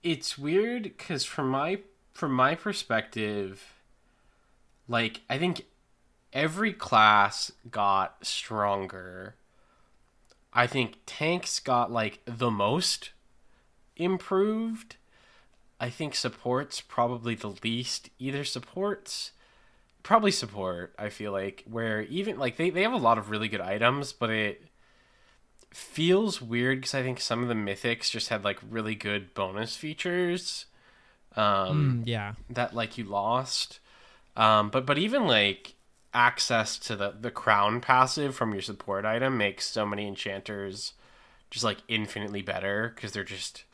[0.04, 1.80] it's weird because from my
[2.14, 3.76] from my perspective,
[4.88, 5.66] like I think
[6.34, 9.36] every class got stronger.
[10.54, 13.12] I think tanks got like the most
[13.96, 14.98] improved.
[15.80, 18.10] I think supports probably the least.
[18.20, 19.32] Either supports,
[20.04, 20.94] probably support.
[21.00, 24.14] I feel like where even like they they have a lot of really good items,
[24.14, 24.64] but it
[25.72, 29.76] feels weird because I think some of the mythics just had like really good bonus
[29.76, 30.66] features.
[31.36, 32.34] Um, Mm, yeah.
[32.50, 33.80] that like you lost.
[34.36, 35.76] Um, but but even like
[36.14, 40.94] access to the the crown passive from your support item makes so many enchanters
[41.52, 43.66] just like infinitely better because they're just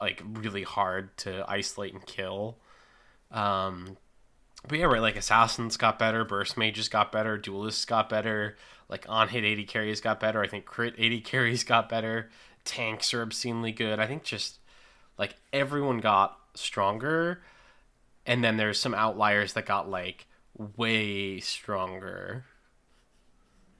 [0.00, 2.58] like really hard to isolate and kill.
[3.30, 3.96] Um,
[4.68, 5.02] but yeah, right.
[5.02, 8.56] Like assassins got better, burst mages got better, duelists got better.
[8.88, 10.42] Like on hit AD carries got better.
[10.42, 12.30] I think crit AD carries got better.
[12.64, 13.98] Tanks are obscenely good.
[14.00, 14.58] I think just
[15.18, 17.42] like everyone got stronger,
[18.26, 20.26] and then there's some outliers that got like
[20.76, 22.44] way stronger.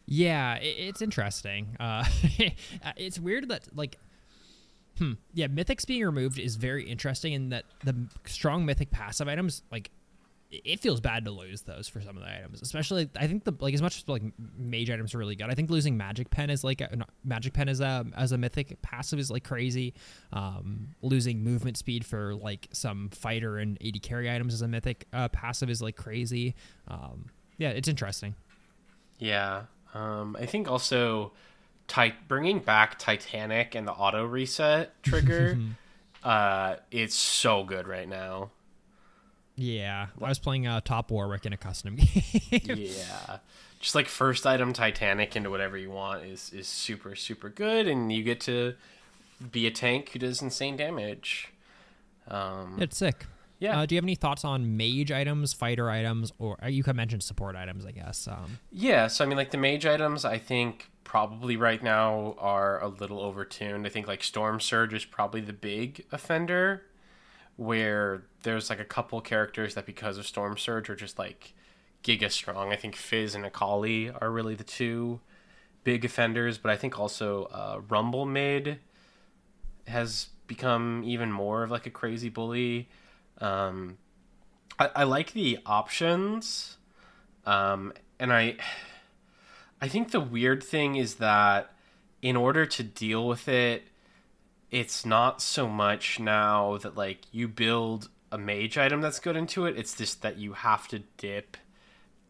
[0.07, 1.77] Yeah, it's interesting.
[1.81, 2.05] Uh,
[2.97, 3.99] it's weird that like,
[4.99, 7.95] hmm, yeah, mythics being removed is very interesting in that the
[8.27, 9.91] strong mythic passive items like.
[10.65, 13.09] It- feels bad to lose those for some of the items, especially.
[13.17, 14.23] I think the like as much as like
[14.57, 15.49] mage items are really good.
[15.51, 18.81] I think losing magic pen is like a, magic pen as a as a mythic
[18.83, 19.95] passive is like crazy.
[20.33, 25.07] Um, losing movement speed for like some fighter and AD carry items as a mythic
[25.13, 26.55] uh, passive is like crazy.
[26.89, 28.35] Um, yeah, it's interesting.
[29.19, 29.63] Yeah.
[29.95, 31.33] Um, I think also
[31.87, 35.59] tit- bringing back Titanic and the auto reset trigger,
[36.25, 38.51] uh, it's so good right now.
[39.57, 41.97] Yeah, I was playing uh, Top Warwick in a custom
[42.51, 42.63] game.
[42.63, 43.39] yeah.
[43.81, 48.11] Just like first item Titanic into whatever you want is is super super good, and
[48.13, 48.75] you get to
[49.53, 51.53] be a tank who does insane damage.
[52.29, 53.27] Um, it's sick.
[53.59, 53.81] Yeah.
[53.81, 56.97] Uh, do you have any thoughts on mage items, fighter items, or uh, you could
[56.97, 57.85] mention support items?
[57.87, 58.27] I guess.
[58.27, 62.83] Um, Yeah, so I mean, like the mage items, I think probably right now are
[62.83, 63.87] a little overtuned.
[63.87, 66.83] I think like Storm Surge is probably the big offender,
[67.57, 71.55] where there's like a couple characters that because of Storm Surge are just like
[72.03, 72.73] giga strong.
[72.73, 75.21] I think Fizz and Akali are really the two
[75.85, 78.79] big offenders, but I think also uh, Rumble Mid
[79.87, 82.89] has become even more of like a crazy bully.
[83.39, 83.99] Um,
[84.79, 86.77] I, I like the options,
[87.47, 88.57] um, and I
[89.81, 91.73] I think the weird thing is that
[92.23, 93.85] in order to deal with it,
[94.75, 99.67] it's not so much now that like you build a mage item that's good into
[99.67, 99.79] it.
[99.79, 101.57] It's just that you have to dip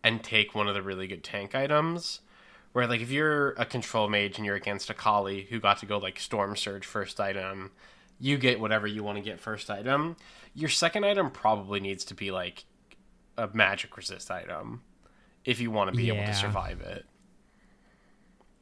[0.02, 2.20] and take one of the really good tank items.
[2.72, 5.96] Where like if you're a control mage and you're against Akali who got to go
[5.96, 7.70] like Storm Surge first item,
[8.20, 10.14] you get whatever you want to get first item.
[10.54, 12.66] Your second item probably needs to be like
[13.38, 14.82] a magic resist item
[15.46, 17.06] if you want to be able to survive it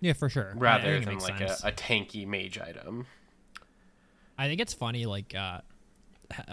[0.02, 0.52] yeah, for sure.
[0.56, 3.06] Rather it than like a, a tanky mage item.
[4.42, 5.60] I think it's funny, like uh,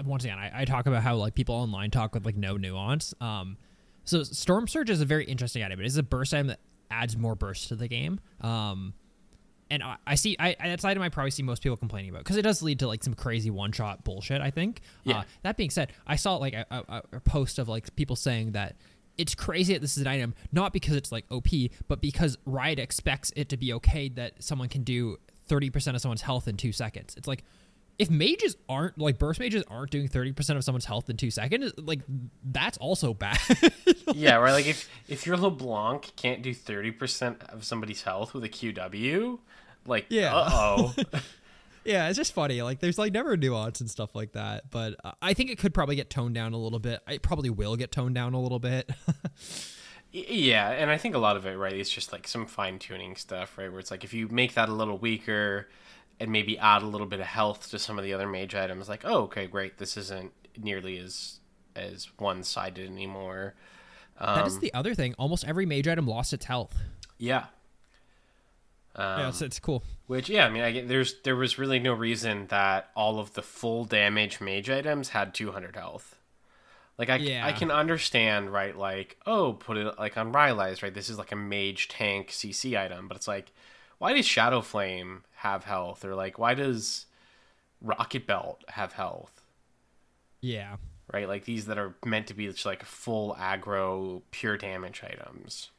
[0.06, 3.13] once again, I, I talk about how like people online talk with like no nuance.
[3.19, 3.58] Um,
[4.04, 5.80] so Storm Surge is a very interesting item.
[5.80, 6.60] It is a burst item that
[6.91, 8.19] adds more burst to the game.
[8.41, 8.93] Um,
[9.71, 12.38] and I, I see I, that's item I probably see most people complaining about because
[12.38, 14.41] it does lead to like some crazy one shot bullshit.
[14.41, 14.82] I think.
[15.04, 15.19] Yeah.
[15.19, 18.52] Uh, that being said, I saw like a, a, a post of like people saying
[18.54, 18.75] that
[19.17, 21.47] it's crazy that this is an item not because it's like OP,
[21.88, 26.02] but because Riot expects it to be okay that someone can do thirty percent of
[26.02, 27.15] someone's health in two seconds.
[27.15, 27.43] It's like
[28.00, 31.74] if mages aren't like burst mages aren't doing 30% of someone's health in two seconds
[31.78, 32.00] like
[32.44, 33.38] that's also bad
[34.16, 34.54] yeah, right.
[34.54, 39.38] Like if if your LeBlanc can't do thirty percent of somebody's health with a QW,
[39.86, 40.34] like Yeah.
[40.36, 40.96] uh oh.
[41.86, 44.96] yeah it's just funny like there's like never a nuance and stuff like that but
[45.06, 47.78] uh, i think it could probably get toned down a little bit it probably will
[47.78, 48.92] get toned down a little bit
[50.12, 53.16] yeah, and I think a lot of it, right, is just like some fine tuning
[53.16, 53.70] stuff, right?
[53.72, 55.70] Where it's like if you make that a little weaker
[56.19, 58.89] and maybe add a little bit of health to some of the other mage items,
[58.89, 61.39] like, oh, okay, great, this isn't nearly as
[61.75, 63.53] as one sided anymore.
[64.17, 66.76] Um, that is the other thing almost every mage item lost its health
[67.20, 67.45] yeah.
[68.97, 71.80] yeah Um, it's, it's cool Which yeah, I mean, I get there's there was really
[71.80, 76.15] no reason that all of the full damage mage items had 200 health.
[76.97, 77.45] Like I, Yeah.
[77.45, 80.93] I can understand right, like oh, put it like on Rylai's right.
[80.93, 83.51] This is like a mage tank CC item, but it's like,
[84.00, 87.06] why does Shadow Flame have health, or like why does
[87.82, 89.41] Rocket Belt have health?
[90.41, 90.78] yeah
[91.12, 95.72] Right, like these that are meant to be just like full aggro, pure damage items.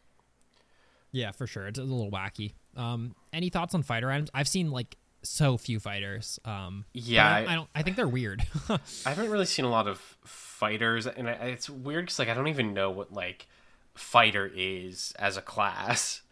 [1.12, 1.68] Yeah, for sure.
[1.68, 2.55] It's a little wacky.
[2.77, 4.29] Um, any thoughts on fighter items?
[4.35, 6.41] I've seen like so few fighters.
[6.45, 7.68] Um, Yeah, I, I- I don't.
[7.77, 8.45] I think they're weird.
[8.68, 12.35] I haven't really seen a lot of fighters, and I, it's weird because like I
[12.35, 13.47] don't even know what like
[13.95, 16.23] fighter is as a class.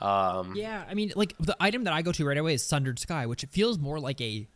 [0.00, 2.98] Um, yeah, I mean, like the item that I go to right away is Sundered
[2.98, 4.48] Sky, which feels more like a.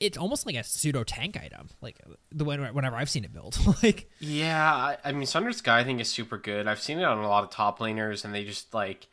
[0.00, 2.00] It's almost like a pseudo tank item, like
[2.32, 3.56] the one whenever I've seen it built.
[3.84, 6.66] like, Yeah, I, I mean, Sundered Sky I think is super good.
[6.66, 9.06] I've seen it on a lot of top laners, and they just like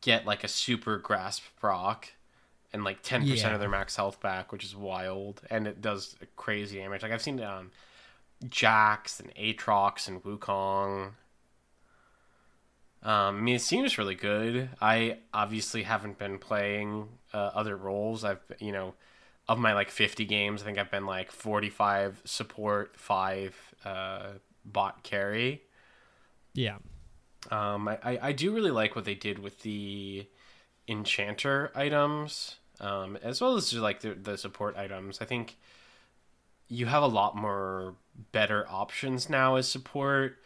[0.00, 2.08] get like a super grasp proc
[2.72, 3.54] and like ten percent Yeah.
[3.54, 7.02] of their max health back, which is wild, and it does crazy damage.
[7.02, 7.70] Like I've seen it on
[8.48, 11.12] Jax and Aatrox and Wukong.
[13.04, 14.70] Um, I mean, it seems really good.
[14.80, 18.24] I obviously haven't been playing uh, other roles.
[18.24, 18.94] I've you know,
[19.48, 24.34] of my like fifty games, I think I've been like forty five support, five uh,
[24.64, 25.62] bot carry.
[26.54, 26.78] yeah,
[27.50, 30.26] Um, I, I, I do really like what they did with the
[30.88, 35.20] enchanter items, um, as well as like the, the support items.
[35.20, 35.56] I think
[36.68, 37.94] you have a lot more
[38.32, 40.38] better options now as support,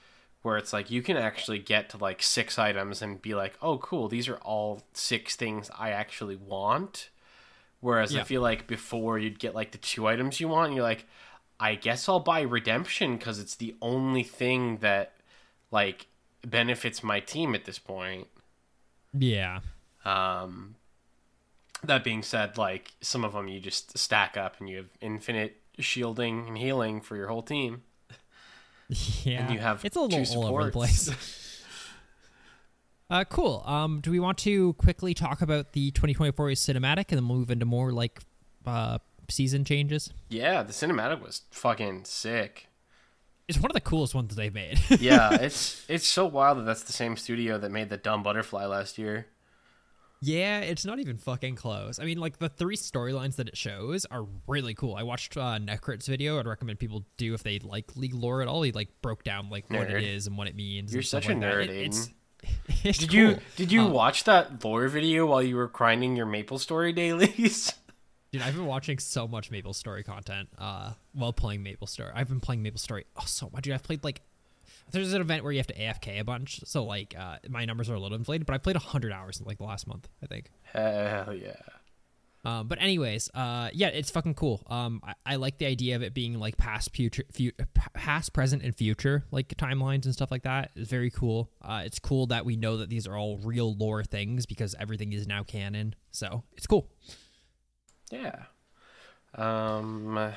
[0.48, 3.78] where it's like you can actually get to like six items and be like, oh,
[3.78, 7.10] cool, these are all six things I actually want.
[7.80, 8.24] Whereas I Yeah.
[8.24, 11.06] feel like before you'd get like the two items you want, and you're like,
[11.60, 15.14] I guess I'll buy redemption because it's the only thing that
[15.70, 16.06] like
[16.46, 18.28] benefits my team at this point.
[19.18, 19.60] yeah.
[20.04, 20.76] Um,
[21.82, 25.60] that being said, like some of them you just stack up and you have infinite
[25.78, 27.82] shielding and healing for your whole team.
[29.24, 31.10] Yeah, and you have it's a little all over the place.
[33.10, 33.62] uh, cool.
[33.66, 37.66] Um, do we want to quickly talk about the 2024 cinematic and then move into
[37.66, 38.20] more like
[38.66, 40.12] uh season changes?
[40.30, 42.68] Yeah, the cinematic was fucking sick.
[43.46, 44.78] It's one of the coolest ones they've made.
[45.00, 48.66] Yeah, it's it's so wild that that's the same studio that made the dumb butterfly
[48.66, 49.26] last year.
[50.20, 51.98] Yeah, it's not even fucking close.
[51.98, 54.94] I mean, like the three storylines that it shows are really cool.
[54.94, 56.38] I watched uh, Necrit's video.
[56.38, 58.62] I'd recommend people do if they like League lore at all.
[58.62, 60.92] He like broke down like what it is and what it means.
[60.92, 62.10] You're such a like nerd, It- it's,
[62.84, 66.26] it's Did you did you Um, watch that lore video while you were grinding your
[66.26, 67.72] Maple Story dailies?
[68.32, 72.10] Dude, I've been watching so much Maple Story content uh, while playing Maple Story.
[72.14, 73.62] I've been playing Maple Story oh so much.
[73.64, 74.20] Dude, I've played like
[74.90, 77.90] there's an event where you have to AFK a bunch, so like uh, my numbers
[77.90, 78.46] are a little inflated.
[78.46, 80.50] But I played hundred hours in like the last month, I think.
[80.72, 81.56] Hell yeah.
[82.44, 84.62] Um, but anyways, uh, yeah, it's fucking cool.
[84.68, 87.50] Um, I, I like the idea of it being like past, future, fu-
[87.94, 90.70] past, present, and future like timelines and stuff like that.
[90.76, 91.50] It's very cool.
[91.60, 95.12] Uh, it's cool that we know that these are all real lore things because everything
[95.12, 95.94] is now canon.
[96.10, 96.88] So it's cool.
[98.10, 98.44] Yeah.
[99.34, 100.32] Um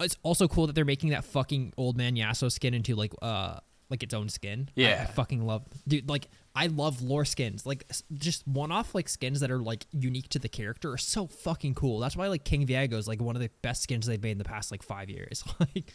[0.00, 3.58] It's also cool that they're making that fucking old man Yasuo skin into like uh
[3.90, 4.68] like its own skin.
[4.76, 5.06] I- I, Yeah.
[5.06, 6.08] fucking love, dude.
[6.08, 7.64] Like I love lore skins.
[7.66, 11.26] Like just one off like skins that are like unique to the character are so
[11.26, 11.98] fucking cool.
[12.00, 14.38] That's why like King Viego is like one of the best skins they've made in
[14.38, 15.44] the past like five years.
[15.60, 15.92] like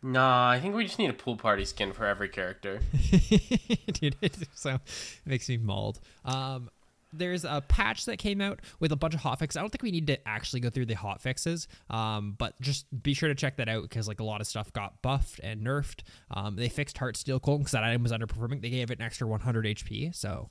[0.00, 2.80] Nah, I think we just need a pool party skin for every character.
[3.92, 4.80] dude it so it
[5.26, 6.70] makes me mauled um
[7.12, 9.56] there's a patch that came out with a bunch of hotfixes.
[9.56, 13.14] I don't think we need to actually go through the hotfixes, um, but just be
[13.14, 16.00] sure to check that out because like a lot of stuff got buffed and nerfed.
[16.30, 18.62] Um, they fixed Heart Steel Colton because that item was underperforming.
[18.62, 20.50] They gave it an extra 100 HP, so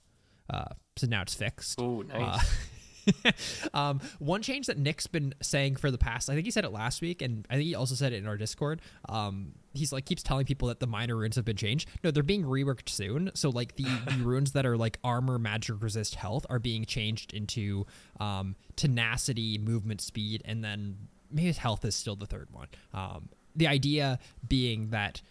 [0.49, 1.79] uh, so now it's fixed.
[1.81, 2.39] Ooh, nice.
[2.39, 2.45] Uh,
[3.73, 6.71] um, one change that Nick's been saying for the past, I think he said it
[6.71, 8.81] last week, and I think he also said it in our Discord.
[9.09, 11.89] Um, he's like keeps telling people that the minor runes have been changed.
[12.03, 13.31] No, they're being reworked soon.
[13.33, 17.33] So like the, the runes that are like armor, magic, resist, health are being changed
[17.33, 17.85] into
[18.19, 20.97] um, tenacity, movement, speed, and then
[21.31, 22.67] maybe health is still the third one.
[22.93, 25.21] Um, the idea being that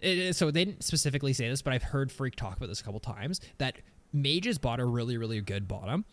[0.00, 2.84] is, so they didn't specifically say this, but I've heard Phreak talk about this a
[2.84, 3.76] couple times that
[4.12, 6.04] mages bought a really, really good bottom.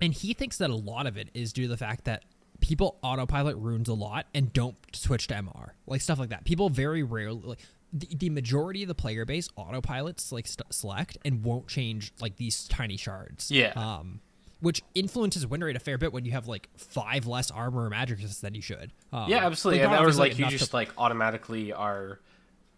[0.00, 2.24] And he thinks that a lot of it is due to the fact that
[2.60, 6.44] people autopilot runes a lot and don't switch to MR, like stuff like that.
[6.44, 7.60] People very rarely, like
[7.92, 12.36] the, the majority of the player base autopilots like st- select and won't change like
[12.36, 13.50] these tiny shards.
[13.50, 13.72] Yeah.
[13.76, 14.20] Um,
[14.60, 17.90] which influences win rate a fair bit when you have like five less armor or
[17.90, 18.92] magic than you should.
[19.12, 19.80] Um, yeah, absolutely.
[19.80, 22.20] like, and that was like you enough to- just like automatically are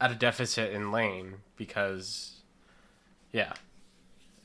[0.01, 2.41] at a deficit in lane because
[3.33, 3.53] yeah.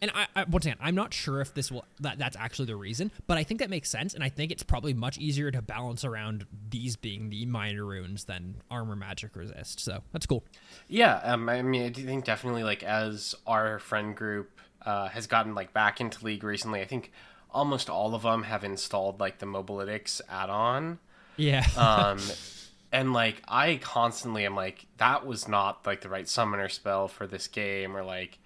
[0.02, 2.76] And I, I once again, I'm not sure if this will that that's actually the
[2.76, 5.62] reason, but I think that makes sense, and I think it's probably much easier to
[5.62, 9.80] balance around these being the minor runes than armor magic resist.
[9.80, 10.44] So that's cool.
[10.88, 15.28] Yeah, um, I mean, I do think definitely like as our friend group uh, has
[15.28, 17.12] gotten like back into League recently, I think
[17.52, 21.00] almost all of them have installed like the Mobalytics add-on.
[21.38, 21.66] Yeah.
[21.78, 22.20] Um,
[22.92, 27.28] and like I constantly am like, that was not like the right summoner spell for
[27.28, 28.40] this game, or like,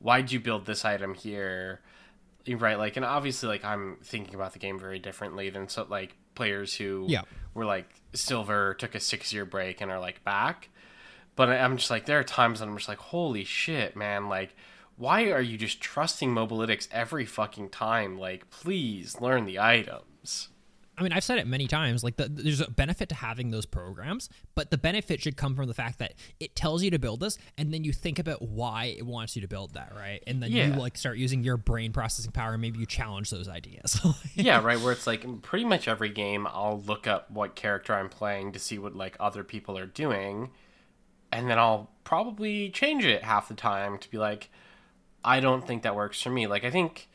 [0.00, 1.80] why'd you build this item here?
[2.48, 2.78] Right.
[2.78, 6.74] Like, and obviously, like I'm thinking about the game very differently than so like players
[6.74, 7.22] who Yeah.
[7.52, 10.70] were like silver, took a six year break, and are like back.
[11.36, 14.28] But I'm just like, there are times that I'm just like, holy shit, man!
[14.28, 14.56] Like,
[14.96, 18.18] why are you just trusting Mobalytics every fucking time?
[18.18, 20.48] Like, please learn the items.
[20.98, 22.02] I mean, I've said it many times.
[22.02, 25.66] Like, the, there's a benefit to having those programs, but the benefit should come from
[25.66, 28.86] the fact that it tells you to build this, and then you think about why
[28.96, 30.22] it wants you to build that, right?
[30.26, 33.48] And then you like start using your brain processing power, and maybe you challenge those
[33.48, 34.00] ideas.
[34.34, 34.80] yeah, right.
[34.80, 38.58] Where it's like pretty much every game, I'll look up what character I'm playing to
[38.58, 40.50] see what like other people are doing,
[41.30, 44.50] and then I'll probably change it half the time to be like,
[45.24, 46.46] I don't think that works for me.
[46.46, 47.08] Like I think,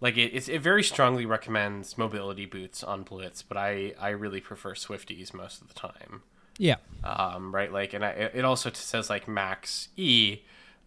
[0.00, 4.40] like it, it's, it very strongly recommends mobility boots on Blitz, but I I really
[4.40, 6.22] prefer Swifties most of the time.
[6.58, 10.40] yeah, Um, right, like, and I, it also says like max E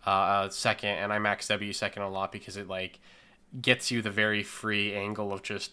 [0.05, 2.99] uh, second, and I max W second a lot because it like
[3.61, 5.71] gets you the very free angle of just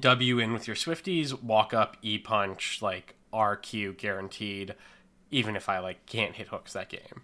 [0.00, 4.74] W in with your Swifties, walk up, E punch, like RQ guaranteed,
[5.30, 7.22] even if I like can't hit hooks that game.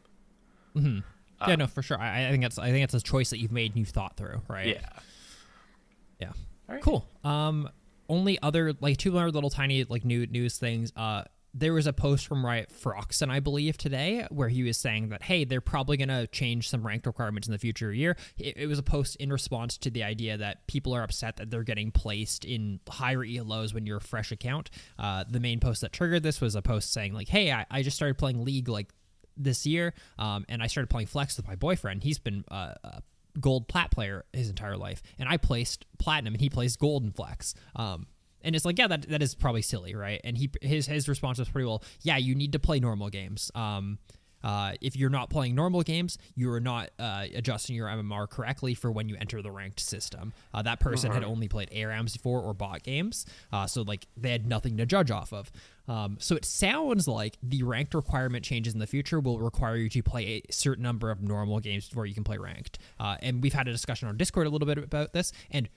[1.47, 1.99] Yeah, no, for sure.
[1.99, 4.17] I, I think that's I think that's a choice that you've made and you've thought
[4.17, 4.67] through, right?
[4.67, 6.33] Yeah.
[6.69, 6.79] Yeah.
[6.81, 7.07] Cool.
[7.25, 7.71] Um,
[8.09, 10.93] only other like two other little tiny like new news things.
[10.97, 11.25] Uh,
[11.55, 15.23] there was a post from Riot Phroxzon, I believe, today where he was saying that
[15.23, 18.17] hey, they're probably gonna change some ranked requirements in the future year.
[18.37, 21.51] It, it was a post in response to the idea that people are upset that
[21.51, 24.71] they're getting placed in higher ELOs when you're a fresh account.
[24.99, 27.83] Uh, the main post that triggered this was a post saying like, hey, I, I
[27.83, 28.93] just started playing League like
[29.39, 32.03] this year, um, and I started playing Flex with my boyfriend.
[32.03, 33.03] He's been uh, a
[33.41, 37.13] gold plat player his entire life, and I placed platinum, and he plays gold in
[37.13, 37.55] Flex.
[37.77, 38.07] Um,
[38.43, 40.21] and it's like, yeah, that that is probably silly, right?
[40.25, 43.51] And he his his response was pretty well, yeah, you need to play normal games.
[43.55, 43.99] Um,
[44.43, 48.75] uh, if you're not playing normal games, you are not uh, adjusting your MMR correctly
[48.75, 50.33] for when you enter the ranked system.
[50.55, 54.31] Uh, that person had only played ARAMs before or bot games, uh, so like they
[54.31, 55.51] had nothing to judge off of.
[55.89, 59.89] Um, so it sounds like the ranked requirement changes in the future will require you
[59.89, 62.79] to play a certain number of normal games before you can play ranked.
[63.01, 65.69] Uh, and we've had a discussion on Discord a little bit about this, and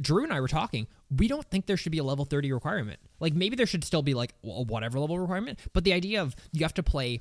[0.00, 0.86] Drew and I were talking.
[1.10, 3.00] We don't think there should be a level 30 requirement.
[3.18, 6.36] Like maybe there should still be like a whatever level requirement, but the idea of
[6.52, 7.20] you have to play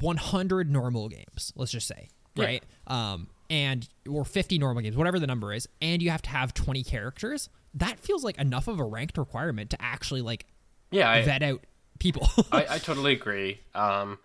[0.00, 2.44] 100 normal games, let's just say, Yeah.
[2.44, 2.64] right?
[2.86, 6.54] Um and or 50 normal games, whatever the number is, and you have to have
[6.54, 7.48] 20 characters.
[7.74, 10.46] That feels like enough of a ranked requirement to actually like
[10.90, 11.64] Yeah, I, vet out
[11.98, 12.28] people.
[12.50, 13.60] I, I totally agree.
[13.74, 14.18] Um,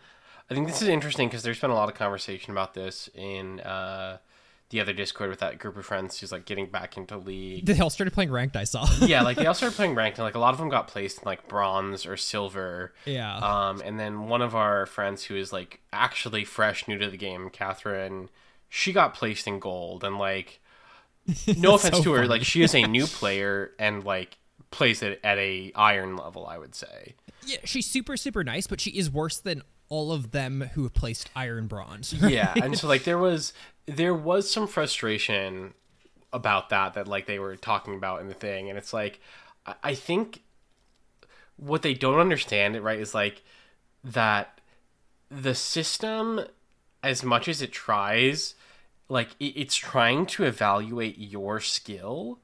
[0.49, 3.59] I think this is interesting because there's been a lot of conversation about this in
[3.59, 4.17] uh,
[4.69, 7.65] the other Discord with that group of friends who's like getting back into League.
[7.65, 8.85] they all started playing ranked, I saw.
[9.01, 11.19] yeah, like they all started playing ranked, and like a lot of them got placed
[11.19, 12.93] in like bronze or silver.
[13.05, 13.37] yeah.
[13.37, 17.17] Um, and then one of our friends who is like actually fresh, new to the
[17.17, 18.29] game, Catherine,
[18.69, 20.59] she got placed in gold, and like,
[21.57, 22.29] no offense So to her, funny.
[22.29, 24.37] like she is a new player and like
[24.71, 27.15] plays it at a iron level, I would say.
[27.45, 30.93] yeah, she's super super nice, but she is worse than all of them who have
[30.93, 32.13] placed iron bronze.
[32.27, 33.53] yeah and so like there was
[33.85, 35.73] there was some frustration
[36.33, 39.19] about that that like they were talking about in the thing and it's like
[39.65, 40.41] i, I think
[41.55, 43.43] what they don't understand it right is like
[44.03, 44.59] that
[45.29, 46.41] the system
[47.03, 48.55] as much as it tries
[49.09, 52.39] like it's trying to evaluate your skill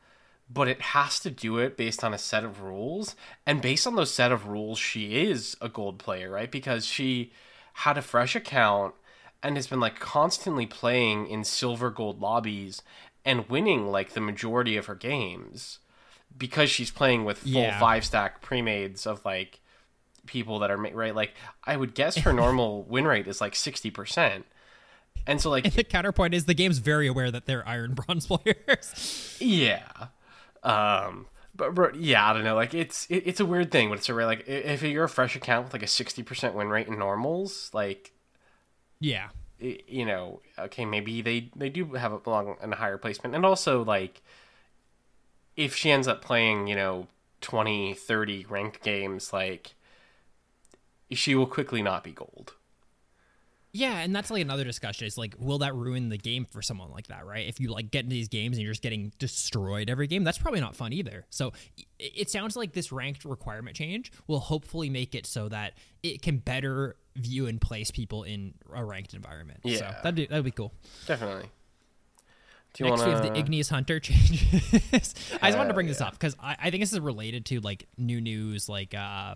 [0.50, 3.16] but it has to do it based on a set of rules
[3.46, 7.32] and based on those set of rules she is a gold player right because she
[7.74, 8.94] had a fresh account
[9.42, 12.82] and has been like constantly playing in silver gold lobbies
[13.26, 15.80] and winning like the majority of her games
[16.38, 17.80] because she's playing with full Yeah.
[17.80, 19.60] five stack pre-mades of like
[20.26, 21.34] people that are right like
[21.64, 24.44] i would guess her normal win rate is like 60%
[25.26, 28.28] and so like And the counterpoint is the game's very aware that they're iron bronze
[28.28, 29.38] players.
[29.40, 29.84] Yeah.
[30.64, 32.56] Um but, but yeah, I don't know.
[32.56, 35.10] Like it's it, it's a weird thing, but it's a real like if you're a
[35.10, 38.12] fresh account with like a 60% win rate in normals, like
[39.00, 39.30] yeah.
[39.62, 43.36] i- you know, okay, maybe they they do have a long and a higher placement.
[43.36, 44.22] And also like
[45.56, 47.08] if she ends up playing, you know,
[47.42, 49.76] 20, 30 ranked games like
[51.12, 52.54] she will quickly not be gold.
[53.76, 55.08] Yeah, and that's like another discussion.
[55.08, 57.48] Is like, will that ruin the game for someone like that, right?
[57.48, 60.38] If you like get into these games and you're just getting destroyed every game, that's
[60.38, 61.26] probably not fun either.
[61.32, 61.54] So
[61.98, 66.38] it, sounds like this ranked requirement change will hopefully make it so that it can
[66.38, 69.62] better view and place people in a ranked environment.
[69.64, 69.96] So Yeah.
[70.04, 70.72] that'd be, that'd be cool.
[71.08, 71.50] Definitely.
[72.76, 75.16] Do you Next, want we have the Ingenious Hunter changes.
[75.42, 77.60] I just wanted to bring this up because I, I think this is related to
[77.60, 79.34] like new news, like uh,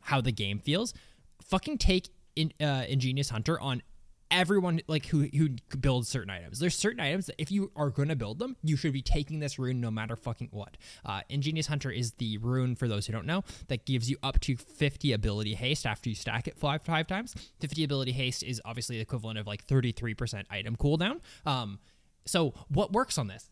[0.00, 0.94] how the game feels.
[1.42, 3.82] Fucking take in, uh, Ingenious Hunter on
[4.30, 6.58] everyone like who who builds certain items.
[6.58, 9.58] There's certain items that if you are gonna build them, you should be taking this
[9.58, 10.76] rune no matter fucking what.
[11.04, 14.40] Uh, Ingenious Hunter is the rune for those who don't know that gives you up
[14.40, 17.34] to 50 ability haste after you stack it five five times.
[17.60, 21.20] 50 ability haste is obviously the equivalent of like 33% item cooldown.
[21.46, 21.78] Um,
[22.26, 23.50] so what works on this?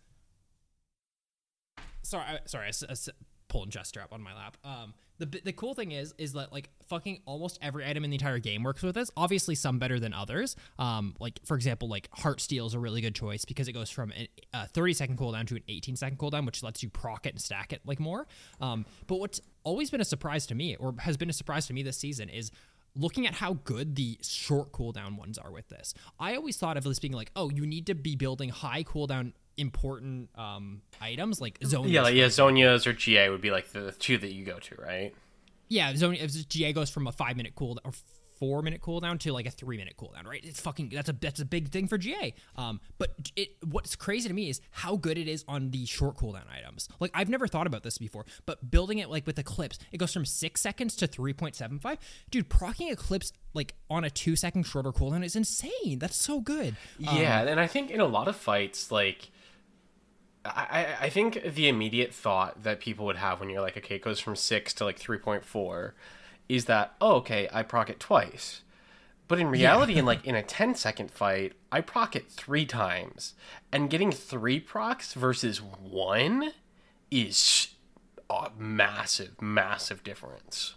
[2.03, 2.95] Sorry, I, sorry, I, I
[3.53, 4.57] pulling gesture up on my lap.
[4.65, 8.17] Um, the the cool thing is is that like fucking almost every item in the
[8.17, 9.11] entire game works with this.
[9.17, 10.57] Obviously, some better than others.
[10.79, 13.91] Um, like for example, like Heart Steel is a really good choice because it goes
[13.91, 14.13] from
[14.55, 17.41] a 30 second cooldown to an 18 second cooldown, which lets you proc it and
[17.41, 18.27] stack it like more.
[18.61, 21.75] Um, but what's always been a surprise to me, or has been a surprise to
[21.75, 22.51] me this season, is
[22.95, 25.95] looking at how good the short cooldown ones are with this.
[26.19, 29.33] I always thought of this being like, oh, you need to be building high cooldown
[29.63, 33.93] important um items like zone Yeah, like yeah, Zhonya's or GA would be like the
[33.93, 35.15] two that you go to, right?
[35.69, 37.93] yeah, zone if GA goes from a five minute cooldown or
[38.39, 40.45] four minute cooldown to like a three minute cooldown, right?
[40.45, 42.35] It's fucking that's a that's a big thing for GA.
[42.57, 46.17] Um, but it what's crazy to me is how good it is on the short
[46.19, 46.89] cooldown items.
[47.01, 50.13] Like I've never thought about this before, but building it like with Eclipse, it goes
[50.13, 51.99] from six seconds to three point seven five.
[52.31, 55.99] Dude, procking Eclipse like on a two second shorter cooldown is insane.
[56.01, 56.75] That's so good.
[56.99, 59.31] Yeah, and I think in a lot of fights, like,
[60.45, 64.03] I, I think the immediate thought that people would have when you're like, okay, it
[64.03, 65.95] goes from six to like three point four,
[66.49, 68.63] is that oh, okay, I proc it twice.
[69.29, 73.35] But in reality, in like in a 10 second fight, I proc it three times,
[73.71, 76.53] and getting three procs versus one
[77.11, 77.69] is
[78.29, 80.75] a massive, massive difference.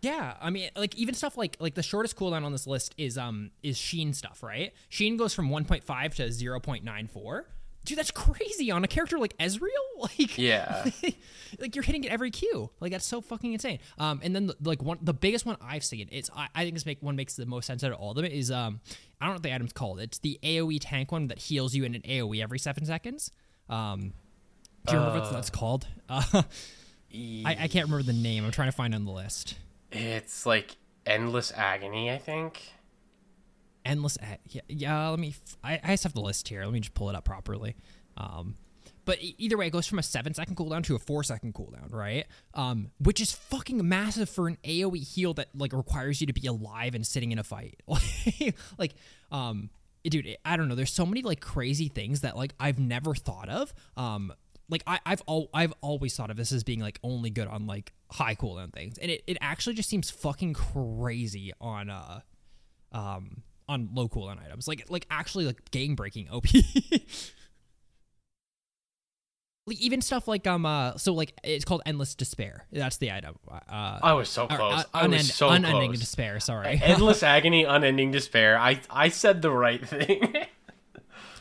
[0.00, 3.18] Yeah, I mean, like even stuff like like the shortest cooldown on this list is
[3.18, 4.72] um is Sheen stuff, right?
[4.88, 7.44] Sheen goes from 1.5 to 0.94.
[7.88, 9.68] Dude, that's crazy on a character like Ezreal.
[9.98, 10.84] Like, Yeah.
[11.58, 12.70] like you're hitting it every Q.
[12.80, 13.80] Like that's so fucking insane.
[13.98, 16.74] Um, and then the, like one the biggest one I've seen, it's I, I think
[16.74, 18.80] this make one makes the most sense out of all of them is um
[19.20, 19.98] I don't know what the item's called.
[20.00, 23.32] It's the AOE tank one that heals you in an AOE every seven seconds.
[23.68, 24.12] Um,
[24.86, 25.86] do you remember what that's called?
[26.08, 26.22] Uh,
[27.14, 28.44] I, I can't remember the name.
[28.44, 29.56] I'm trying to find on the list.
[29.90, 30.76] It's like
[31.06, 32.60] endless agony, I think.
[33.88, 34.18] Endless
[34.48, 35.34] yeah, yeah let me
[35.64, 36.64] I, just have the list here.
[36.64, 37.76] Let me just pull it up properly.
[38.16, 38.56] Um
[39.04, 41.92] but either way it goes from a seven second cooldown to a four second cooldown
[41.92, 42.26] right?
[42.54, 46.46] Um which is fucking massive for an aoe heal that like requires you to be
[46.46, 47.82] alive and sitting in a fight.
[48.78, 48.94] Like
[49.32, 49.70] um
[50.04, 50.74] dude i don't know.
[50.74, 53.72] There's so many like crazy things that like i've never thought of.
[53.96, 54.32] Um
[54.70, 57.66] like I, I've al- I've always thought of this as being like only good on
[57.66, 62.20] like high cooldown things, and it, it actually just seems fucking crazy on uh
[62.92, 64.66] um on low cooldown items.
[64.68, 66.46] Like like actually like game breaking OP.
[69.66, 72.66] like even stuff like um uh so like it's called endless despair.
[72.72, 73.36] That's the item.
[73.48, 74.80] Uh I was so or, close.
[74.80, 76.00] uh, I was so unending close.
[76.00, 76.80] despair, sorry.
[76.82, 78.58] Endless agony, unending despair.
[78.58, 80.34] I I said the right thing.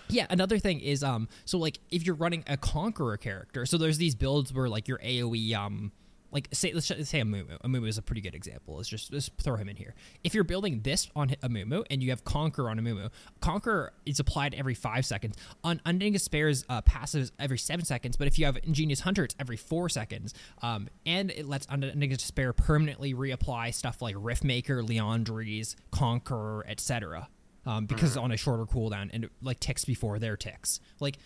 [0.09, 3.97] Yeah, another thing is um so like if you're running a conqueror character, so there's
[3.97, 5.91] these builds where like your AoE um
[6.31, 7.59] like say let's say Amumu.
[7.61, 8.77] Amumu is a pretty good example.
[8.77, 9.95] Let's just just throw him in here.
[10.23, 13.09] If you're building this on a Amumu and you have Conquer on a Amumu,
[13.41, 15.35] Conquer is applied every five seconds.
[15.63, 19.23] On Unending Despair's uh, passive is every seven seconds, but if you have Ingenious Hunter,
[19.23, 20.33] it's every four seconds.
[20.61, 27.27] Um, and it lets Unending Despair permanently reapply stuff like Riftmaker, Liandry's, Conqueror, etc
[27.67, 30.79] um, because it's on a shorter cooldown and like ticks before their ticks.
[30.99, 31.17] Like,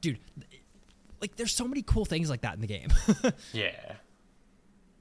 [0.00, 0.18] dude,
[1.20, 2.88] like there's so many cool things like that in the game.
[3.52, 3.96] yeah.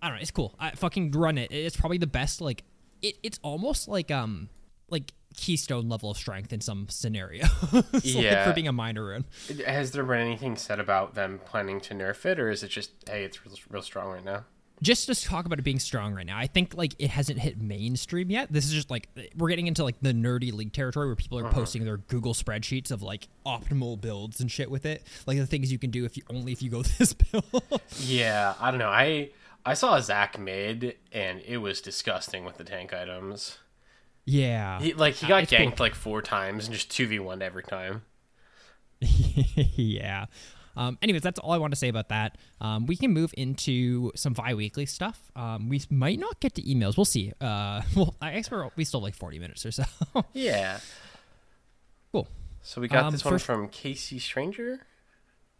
[0.01, 0.55] I don't know, it's cool.
[0.59, 1.51] I fucking run it.
[1.51, 2.41] It's probably the best.
[2.41, 2.63] Like,
[3.01, 4.49] it, it's almost like um
[4.89, 7.45] like keystone level of strength in some scenario.
[7.93, 8.45] It's like Yeah.
[8.47, 9.25] for being a minor rune.
[9.65, 12.91] Has there been anything said about them planning to nerf it, or is it just
[13.07, 14.45] hey, it's real, real strong right now?
[14.81, 17.59] just to talk about it being strong right now, I think like it hasn't hit
[17.59, 18.47] mainstream yet.
[18.49, 21.51] This is just like we're getting into like the nerdy league territory where people are
[21.51, 25.69] posting their Google spreadsheets of like optimal builds and shit with it, like the things
[25.69, 27.43] you can do if you only if you go this build.
[27.97, 28.87] Yeah, I don't know.
[28.87, 29.31] I
[29.65, 33.57] I saw Zac mid, and it was disgusting with the tank items.
[34.25, 37.41] yeah, He like he got it's ganked like four times and just two v one
[37.41, 38.03] every time.
[39.01, 40.25] yeah.
[40.77, 42.37] Um, anyways, that's all I want to say about that.
[42.61, 45.31] Um, we can move into some bi-weekly stuff.
[45.35, 46.95] Um, we might not get to emails.
[46.95, 47.33] We'll see.
[47.41, 49.83] Uh, well, I guess we're, we still have like 40 minutes or so.
[50.33, 50.79] Yeah.
[52.13, 52.27] cool.
[52.61, 54.81] So we got Um, this one first- from Casey Stranger.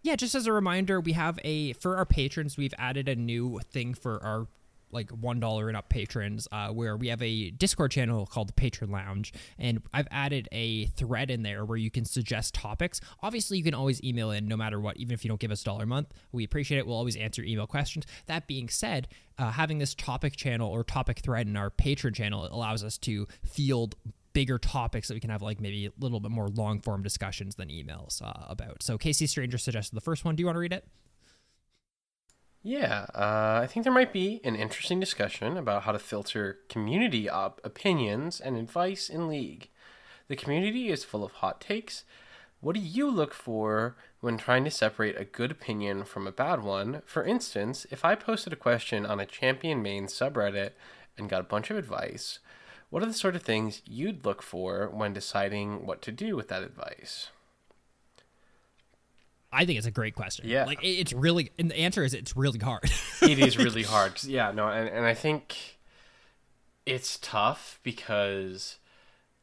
[0.01, 3.59] Yeah, just as a reminder, we have a for our patrons, we've added a new
[3.71, 4.47] thing for our
[4.91, 8.53] like one dollar and up patrons, uh, where we have a Discord channel called the
[8.53, 12.99] Patron Lounge, and I've added a thread in there where you can suggest topics.
[13.21, 15.61] Obviously, you can always email in no matter what, even if you don't give us
[15.61, 16.13] a dollar a month.
[16.31, 16.87] We appreciate it.
[16.87, 18.05] We'll always answer email questions.
[18.25, 22.47] That being said, uh, having this topic channel or topic thread in our Patron channel
[22.49, 23.95] allows us to field
[24.33, 27.55] bigger topics that we can have like maybe a little bit more long form discussions
[27.55, 28.83] than emails uh, about.
[28.83, 30.35] So Casey Stranger suggested the first one.
[30.35, 30.85] Do you want to read it?
[32.61, 37.29] Yeah, uh, I think there might be an interesting discussion about how to filter community
[37.29, 39.69] op- opinions and advice in League.
[40.27, 42.03] The community is full of hot takes.
[42.59, 46.61] What do you look for when trying to separate a good opinion from a bad
[46.61, 47.01] one?
[47.05, 50.71] For instance, if I posted a question on a champion main subreddit
[51.17, 52.39] and got a bunch of advice,
[52.89, 56.47] what are the sort of things you'd look for when deciding what to do with
[56.47, 57.29] that advice?
[59.51, 60.47] I think it's a great question.
[60.47, 60.65] Yeah.
[60.65, 62.91] Like it's really, and the answer is it's really hard.
[63.21, 64.23] it is really hard.
[64.23, 65.79] Yeah, no, and, and I think
[66.85, 68.77] it's tough because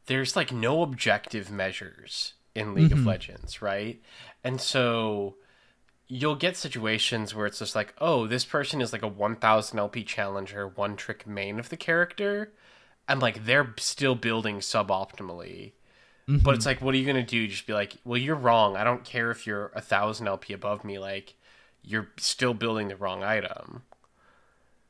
[0.06, 3.08] there's like no objective measures in League of mm-hmm.
[3.08, 4.00] Legends, right?
[4.42, 5.36] And so
[6.08, 10.04] you'll get situations where it's just like, oh, this person is like a 1000 LP
[10.04, 12.52] challenger, one trick main of the character,
[13.08, 15.72] and like they're still building suboptimally.
[16.28, 17.46] But it's like, what are you gonna do?
[17.46, 18.76] Just be like, well, you're wrong.
[18.76, 20.98] I don't care if you're a thousand LP above me.
[20.98, 21.36] Like,
[21.82, 23.84] you're still building the wrong item.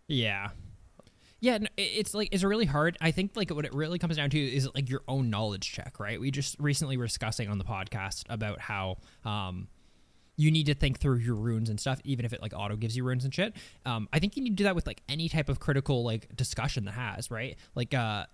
[0.08, 0.50] Yeah.
[1.40, 2.96] Yeah, it's like it's really hard.
[3.00, 6.00] I think like what it really comes down to is like your own knowledge check,
[6.00, 6.18] right?
[6.18, 9.68] We just recently were discussing on the podcast about how um
[10.36, 12.96] you need to think through your runes and stuff, even if it like auto gives
[12.96, 13.54] you runes and shit.
[13.84, 16.34] Um, I think you need to do that with like any type of critical like
[16.36, 17.56] discussion that has, right?
[17.74, 18.26] Like, uh,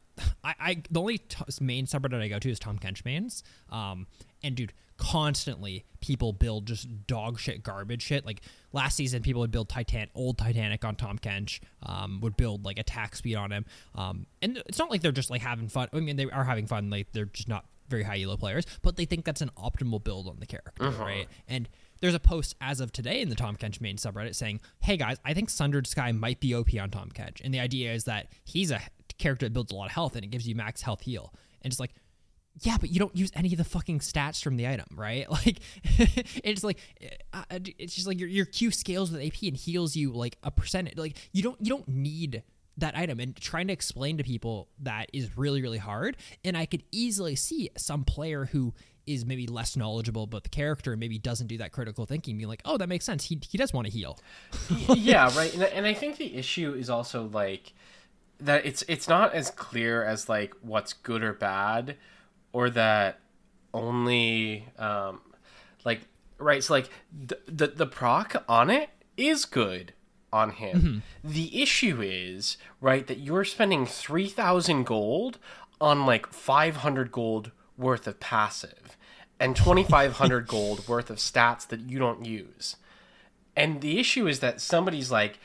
[0.44, 3.42] I, I the only t- main subreddit I go to is Tahm Kench mains.
[3.70, 4.06] Um,
[4.42, 8.26] and dude, constantly people build just dog shit, garbage shit.
[8.26, 8.42] Like
[8.72, 12.78] last season, people would build Titan, old Titanic on Tahm Kench, um, would build like
[12.78, 13.64] attack speed on him.
[13.94, 15.88] Um, and it's not like they're just like having fun.
[15.92, 16.90] I mean, they are having fun.
[16.90, 20.26] Like they're just not very high elo players, but they think that's an optimal build
[20.28, 21.28] on the character, right?
[21.48, 21.68] And
[22.02, 25.16] there's a post as of today in the Tahm Kench main subreddit saying, "Hey guys,
[25.24, 28.32] I think Sundered Sky might be OP on Tahm Kench," and the idea is that
[28.44, 28.80] he's a
[29.18, 31.32] character that builds a lot of health and it gives you max health heal,
[31.62, 31.92] and it's like.
[32.60, 35.26] Yeah, but you don't use any of the fucking stats from the item, right?
[35.30, 35.60] Like,
[36.44, 36.80] it's like,
[37.32, 40.36] uh, uh, it's just like your your Q scales with AP and heals you like
[40.42, 40.98] a percentage.
[40.98, 42.42] Like, you don't you don't need
[42.76, 46.64] that item and trying to explain to people that is really really hard and i
[46.64, 48.72] could easily see some player who
[49.06, 52.48] is maybe less knowledgeable about the character and maybe doesn't do that critical thinking being
[52.48, 54.18] like oh that makes sense he, he does want to heal
[54.94, 55.52] yeah, right.
[55.54, 57.72] And, and I think the issue is also like
[58.40, 61.96] that it's it's not as clear as like what's good or bad,
[62.52, 63.20] or that
[63.74, 65.20] only um
[65.84, 66.02] like
[66.38, 66.62] right.
[66.62, 69.92] So like the the, the proc on it is good
[70.32, 71.02] on him.
[71.24, 75.38] The issue is right that you're spending three thousand gold
[75.80, 78.96] on like five hundred gold worth of passive
[79.38, 82.76] and twenty five hundred gold worth of stats that you don't use.
[83.54, 85.38] And the issue is that somebody's like,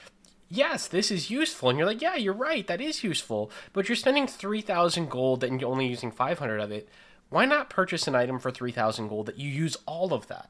[0.47, 1.69] yes, this is useful.
[1.69, 3.51] And you're like, yeah, you're right, that is useful.
[3.73, 6.87] But you're spending 3,000 gold and you're only using 500 of it.
[7.29, 10.49] Why not purchase an item for 3,000 gold that you use all of that?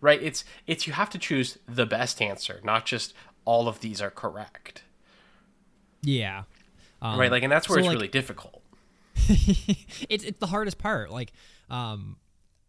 [0.00, 0.20] Right?
[0.20, 3.14] It's it's you have to choose the best answer, not just
[3.44, 4.82] all of these are correct.
[6.02, 6.44] yeah
[7.02, 7.30] um, right?
[7.30, 8.59] Like and that's where so, it's like- really difficult.
[10.08, 11.10] it's it's the hardest part.
[11.10, 11.32] Like,
[11.68, 12.16] um,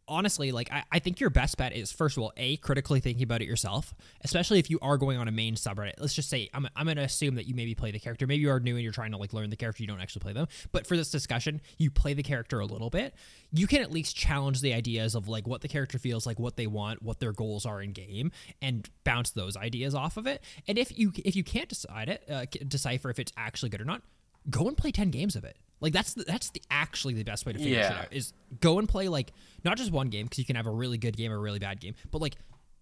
[0.07, 3.23] honestly, like I, I think your best bet is first of all, a critically thinking
[3.23, 5.93] about it yourself, especially if you are going on a main subreddit.
[5.97, 8.27] Let's just say I'm I'm gonna assume that you maybe play the character.
[8.27, 9.81] Maybe you are new and you're trying to like learn the character.
[9.81, 12.91] You don't actually play them, but for this discussion, you play the character a little
[12.91, 13.15] bit.
[13.51, 16.57] You can at least challenge the ideas of like what the character feels like, what
[16.57, 18.31] they want, what their goals are in game,
[18.61, 20.43] and bounce those ideas off of it.
[20.67, 23.85] And if you if you can't decide it, uh, decipher if it's actually good or
[23.85, 24.03] not,
[24.49, 27.45] go and play 10 games of it like that's the, that's the actually the best
[27.45, 27.99] way to figure shit Yeah.
[28.03, 29.33] out is go and play like
[29.65, 31.59] not just one game because you can have a really good game or a really
[31.59, 32.35] bad game but like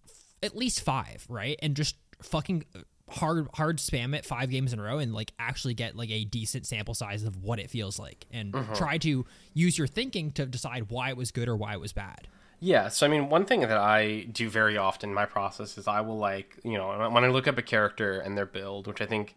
[0.06, 1.58] f- at least five right?
[1.62, 2.80] And just fucking uh,
[3.10, 6.24] hard hard spam it five games in a row and like actually get like a
[6.24, 10.46] decent sample size of what it feels like and try to use your thinking to
[10.46, 12.28] decide why it was good or why it was bad.
[12.62, 15.88] Yeah, so I mean, one thing that I do very often in my process is
[15.88, 19.00] I will like, you know, when I look up a character and their build, which
[19.00, 19.34] I think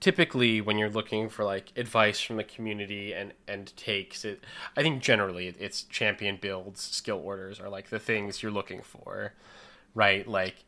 [0.00, 4.44] typically when you're looking for like advice from the community and and takes it,
[4.76, 9.34] I think generally it's champion builds, skill orders are like the things you're looking for,
[9.94, 10.26] right?
[10.26, 10.64] Like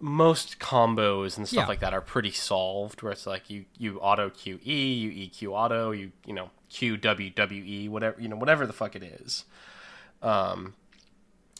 [0.00, 1.68] most combos and stuff Yeah.
[1.68, 4.60] like that are pretty solved where it's like you you auto QE,
[5.00, 8.72] you EQ auto, you you know, Q W W E, whatever, you know, whatever the
[8.72, 9.44] fuck it is.
[10.22, 10.74] Um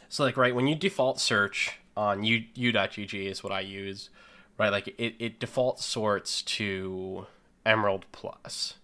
[0.09, 4.11] so like right when you default search on u u.gg is what I use,
[4.59, 4.71] right?
[4.71, 7.27] Like it, it default sorts to
[7.65, 8.75] Emerald Plus.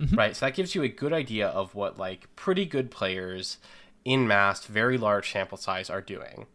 [0.00, 0.14] Mm-hmm.
[0.16, 0.36] Right?
[0.36, 3.58] So that gives you a good idea of what like pretty good players
[4.04, 6.46] in mass, very large sample size are doing.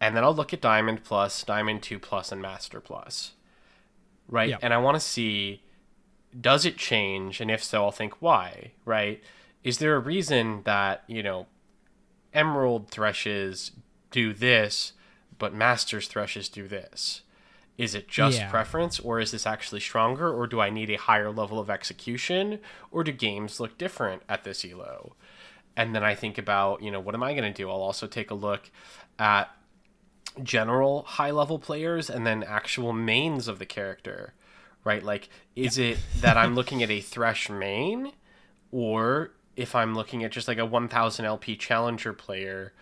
[0.00, 3.32] And then I'll look at Diamond Plus, Diamond 2 Plus, and Master Plus.
[4.28, 4.56] Right?
[4.60, 5.62] And I want to see
[6.38, 7.40] does it change?
[7.40, 9.22] And if so, I'll think why, right?
[9.64, 11.46] is there a reason that you know
[12.32, 13.72] emerald Threshes
[14.10, 14.92] do this
[15.38, 17.22] but masters Threshes do this
[17.82, 18.50] is it just Yeah.
[18.50, 22.60] preference or is this actually stronger or do i need a higher level of execution
[22.92, 25.16] or do games look different at this elo?
[25.76, 27.68] And then i think about you know what am i going to do?
[27.68, 28.70] I'll also take a look
[29.18, 29.50] at
[30.42, 34.34] general high level players and then actual mains of the character
[34.84, 35.02] right?
[35.02, 38.12] Like is it that i'm looking at a thresh main
[38.70, 42.72] or if i'm looking at just like a 1000 lp challenger player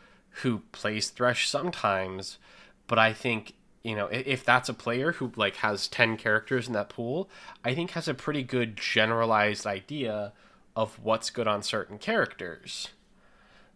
[0.43, 2.39] who plays thresh sometimes
[2.87, 6.73] but i think you know if that's a player who like has 10 characters in
[6.73, 7.29] that pool
[7.65, 10.33] i think has a pretty good generalized idea
[10.77, 12.89] of what's good on certain characters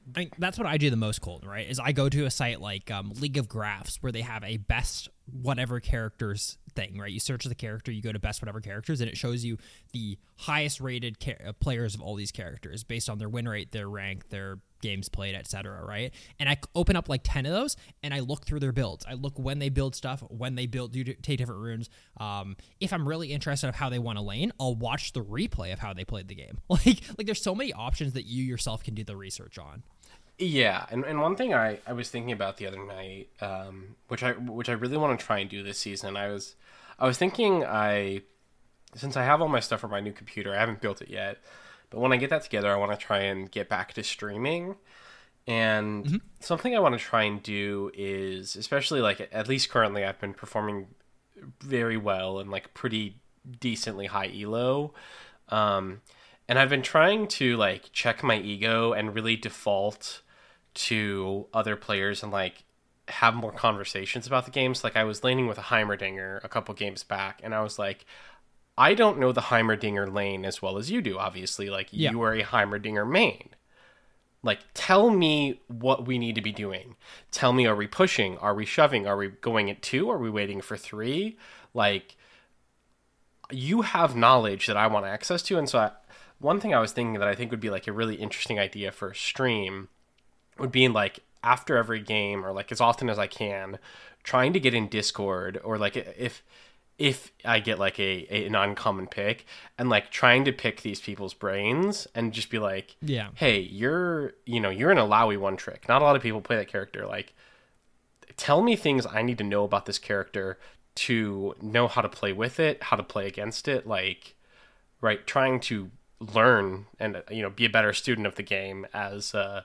[0.06, 1.48] I think that's what I do the most, Colton.
[1.48, 1.68] Right?
[1.68, 4.58] Is I go to a site like um, League of Graphs where they have a
[4.58, 6.98] best whatever characters thing.
[6.98, 7.10] Right?
[7.10, 9.56] You search the character, you go to best whatever characters, and it shows you
[9.92, 11.16] the highest rated
[11.60, 15.34] players of all these characters based on their win rate, their rank, their games played,
[15.34, 15.84] etc.
[15.84, 16.12] Right?
[16.38, 19.04] And I open up like ten of those, and I look through their builds.
[19.08, 21.90] I look when they build stuff, when they build, do take different runes.
[22.18, 25.72] Um, if I'm really interested of how they want to lane, I'll watch the replay
[25.72, 26.60] of how they played the game.
[26.74, 29.84] Like, like there's so many options that you yourself can do the research on.
[30.38, 34.24] Yeah, and, and one thing I, I was thinking about the other night, um, which
[34.24, 36.56] I which I really want to try and do this season, I was
[36.98, 38.22] I was thinking I
[38.96, 41.38] since I have all my stuff for my new computer, I haven't built it yet,
[41.94, 44.74] but when I get that together, I want to try and get back to streaming.
[45.46, 50.20] And something I want to try and do is, especially like at least currently, I've
[50.20, 50.88] been performing
[51.60, 53.20] very well and like pretty
[53.60, 54.92] decently high elo.
[55.50, 56.00] Um,
[56.48, 60.22] and I've been trying to like check my ego and really default
[60.74, 62.64] to other players and like
[63.08, 64.82] have more conversations about the games.
[64.82, 68.04] Like I was laning with a Heimerdinger a couple games back, and I was like,
[68.76, 71.18] I don't know the Heimerdinger lane as well as you do.
[71.18, 72.10] Obviously, like Yeah.
[72.10, 73.50] you are a Heimerdinger main.
[74.42, 76.96] Like, tell me what we need to be doing.
[77.30, 78.36] Tell me, are we pushing?
[78.38, 79.06] Are we shoving?
[79.06, 80.10] Are we going at two?
[80.10, 81.38] Are we waiting for three?
[81.72, 82.16] Like,
[83.50, 85.58] you have knowledge that I want access to.
[85.58, 85.90] And so, I,
[86.38, 88.90] one thing I was thinking that I think would be like a really interesting idea
[88.92, 89.88] for a stream
[90.58, 93.78] would be in like after every game or like as often as I can,
[94.24, 96.42] trying to get in Discord or like if
[96.98, 99.46] if I get like a, a an uncommon pick
[99.78, 103.28] and like trying to pick these people's brains and just be like, Yeah.
[103.34, 105.88] hey, you're you know you're an Illaoi one trick.
[105.88, 107.04] Not a lot of people play that character.
[107.06, 107.32] Like,
[108.36, 110.58] tell me things I need to know about this character
[110.96, 113.86] to know how to play with it, how to play against it.
[113.86, 114.36] Like,
[115.00, 115.90] right, trying to
[116.20, 119.62] learn and you know be a better student of the game as uh,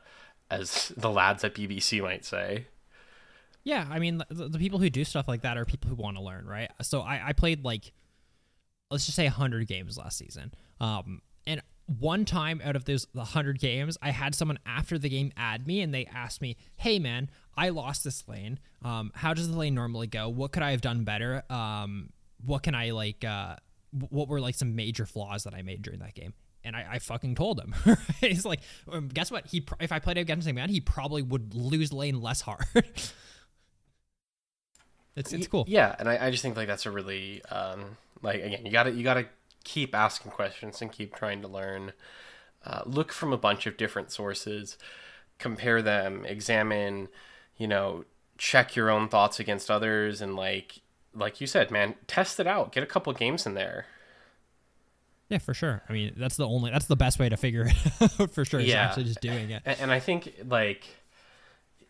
[0.50, 2.66] as the lads at BBC might say.
[3.64, 6.18] Yeah, I mean, the, the people who do stuff like that are people who want
[6.18, 6.70] to learn, right?
[6.82, 7.92] So I, I played like,
[8.90, 10.54] let's just say 100 games last season.
[10.80, 15.10] Um, and one time out of those the 100 games, I had someone after the
[15.10, 18.60] game add me and they asked me, hey, man, I lost this lane.
[18.84, 20.30] Um, how does the lane normally go?
[20.30, 21.44] What could I have done better?
[21.50, 22.10] Um,
[22.46, 23.56] what can I like, uh,
[23.92, 26.34] what were like some major flaws that I made during that game?
[26.64, 27.74] And I, I fucking told him.
[28.22, 28.60] He's like,
[28.92, 29.48] um, guess what?
[29.48, 32.66] He if I played against him, man, he probably would lose lane less hard.
[35.20, 35.66] It's it's cool.
[35.68, 38.92] Yeah, and I, I just think like that's a really um, like again you gotta
[38.92, 39.26] you gotta
[39.66, 41.92] keep asking questions and keep trying to learn.
[42.66, 44.78] Uh, look from a bunch of different sources,
[45.38, 47.08] compare them, examine,
[47.58, 48.06] you know,
[48.38, 50.80] check your own thoughts against others, and like
[51.14, 52.72] like you said, man, test it out.
[52.72, 53.88] Get a couple games in there.
[55.28, 55.84] Yeah, for sure.
[55.88, 58.62] I mean, that's the only that's the best way to figure it out for sure.
[58.62, 58.86] Yeah.
[58.86, 59.62] actually just doing it.
[59.66, 60.88] And, and I think like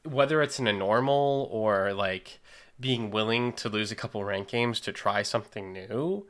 [0.03, 2.39] whether it's in a normal or like
[2.79, 6.25] being willing to lose a couple rank games to try something new,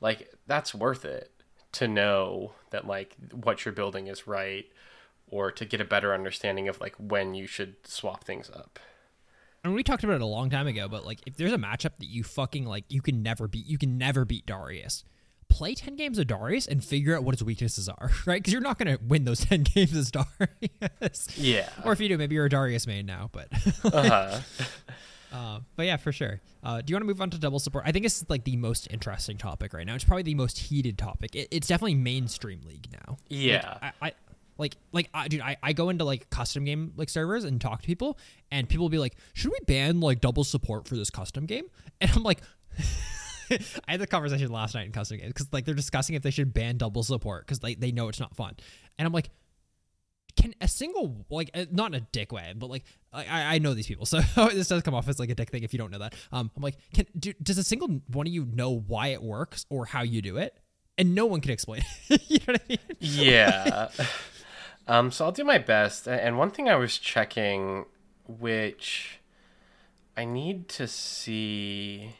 [0.00, 1.30] like that's worth it
[1.72, 4.66] to know that like what you're building is right
[5.30, 8.78] or to get a better understanding of like when you should swap things up.
[9.64, 11.96] And we talked about it a long time ago, but like if there's a matchup
[11.98, 15.04] that you fucking like you can never beat, you can never beat Darius.
[15.48, 18.40] Play 10 games of Darius and figure out what his weaknesses are, right?
[18.42, 21.28] Because you're not going to win those 10 games as Darius.
[21.38, 21.68] Yeah.
[21.84, 23.48] Or if you do, maybe you're a Darius main now, but
[23.84, 24.40] Uh-huh.
[25.32, 26.40] Uh, but yeah, for sure.
[26.62, 27.84] Uh, do you want to move on to double support?
[27.86, 29.94] I think it's like the most interesting topic right now.
[29.94, 31.34] It's probably the most heated topic.
[31.34, 33.16] It, it's definitely mainstream league now.
[33.28, 33.78] Yeah.
[33.82, 34.12] Like, I, I
[34.58, 37.80] like like I, dude, I, I go into like custom game like servers and talk
[37.82, 38.18] to people,
[38.50, 41.64] and people will be like, "Should we ban like double support for this custom game?"
[42.00, 42.40] And I'm like.
[43.50, 46.30] I had the conversation last night in custom games because like they're discussing if they
[46.30, 48.54] should ban double support because they, they know it's not fun,
[48.98, 49.28] and I'm like,
[50.36, 53.58] can a single like uh, not in a dick way, but like I, I I
[53.58, 54.20] know these people, so
[54.52, 56.14] this does come off as like a dick thing if you don't know that.
[56.32, 59.66] Um, I'm like, can do, does a single one of you know why it works
[59.70, 60.56] or how you do it?
[60.98, 61.82] And no one can explain.
[62.08, 62.22] it.
[62.28, 62.78] you know what I mean?
[63.00, 63.88] yeah.
[64.88, 66.08] Um, so I'll do my best.
[66.08, 67.86] And one thing I was checking,
[68.26, 69.20] which
[70.16, 72.16] I need to see.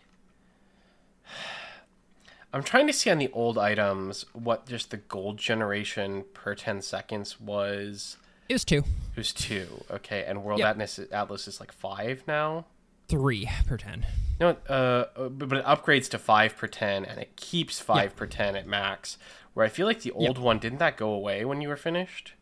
[2.53, 6.83] I'm trying to see on the old items what just the gold generation per 10
[6.83, 8.17] seconds was.
[8.49, 8.79] It was two,
[9.13, 9.85] It was two.
[9.91, 10.25] Okay.
[10.27, 10.69] And World Yep.
[10.69, 12.67] Atlas, Atlas is like five now.
[13.09, 14.07] three per ten.
[14.41, 18.57] No, uh, but it upgrades to five per ten, and it keeps five per ten
[18.57, 19.19] at max.
[19.55, 22.33] Where I feel like the old one didn't that go away when you were finished?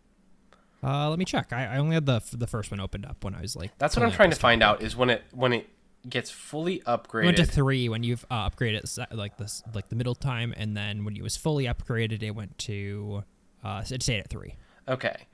[0.82, 1.52] Uh, let me check.
[1.52, 3.76] I, I only had the the first one opened up when I was like.
[3.78, 5.68] That's what I'm trying to find out is when it when it
[6.09, 10.14] gets fully It went to three when you've uh, upgraded like this like the middle
[10.14, 13.24] time, and then when it was fully upgraded, it went to
[13.62, 14.55] uh, it stayed at three.
[14.88, 15.26] okay.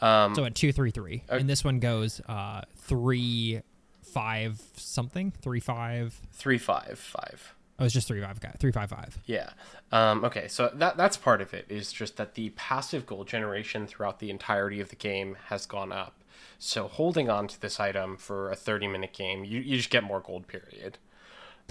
[0.00, 3.62] Um, So at two three three, and this one goes uh three
[4.02, 6.98] five something three, five, three, five, five.
[6.98, 6.98] five.
[6.98, 7.54] three five five.
[7.80, 9.18] Oh, it's just three five guy three five five.
[9.26, 9.50] Yeah.
[9.92, 13.86] Um, okay, so that that's part of it is just that the passive gold generation
[13.86, 16.14] throughout the entirety of the game has gone up.
[16.58, 20.02] So holding on to this item for a 30 minute game, you, you just get
[20.04, 20.46] more gold.
[20.48, 20.98] Period.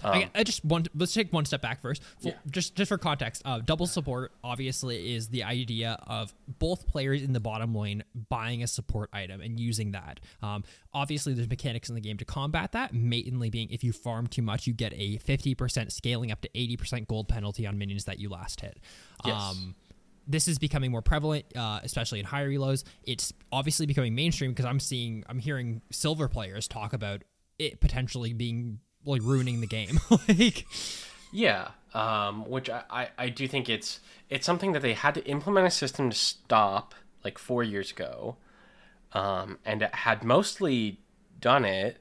[0.03, 2.03] I, I just want let's take one step back first.
[2.21, 2.33] For- Yeah.
[2.51, 7.33] Just just for context, uh, double support obviously is the idea of both players in
[7.33, 10.19] the bottom lane buying a support item and using that.
[10.43, 10.63] Um,
[10.93, 12.93] obviously, there's mechanics in the game to combat that.
[12.93, 17.07] Mainly being if you farm too much, you get a 50% scaling up to 80%
[17.07, 18.77] gold penalty on minions that you last hit.
[19.25, 19.41] Yes.
[19.41, 19.73] Um,
[20.27, 22.83] this is becoming more prevalent, uh, especially in higher elos.
[23.03, 27.23] It's obviously becoming mainstream because I'm seeing, I'm hearing silver players talk about
[27.57, 29.99] it potentially being like ruining the game.
[30.27, 30.65] like,
[31.31, 33.99] Yeah, um, which I, I, I do think it's
[34.29, 38.37] it's something that they had to implement a system to stop like four years ago,
[39.13, 40.99] um, and it had mostly
[41.39, 41.97] done it.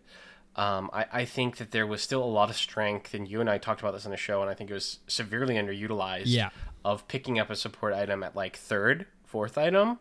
[0.56, 3.50] Um, I, I think that there was still a lot of strength, and you and
[3.50, 6.22] I talked about this on the show, and I think it was severely underutilized.
[6.26, 6.48] Yeah.
[6.87, 9.99] Of picking up a support item at like third, fourth item,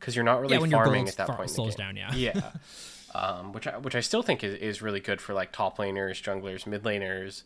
[0.00, 1.50] because you're not really Yeah, farming at that far- point.
[1.50, 2.12] slows down, yeah.
[2.14, 2.50] Yeah.
[3.14, 6.20] um, which I, which I still think is, is really good for like top laners,
[6.20, 7.44] junglers, mid laners,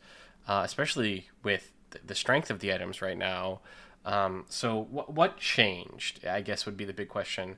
[0.48, 1.70] uh, especially with
[2.04, 3.60] the strength of the items right now.
[4.06, 6.24] Um, so what what changed?
[6.26, 7.56] I guess would be the big question.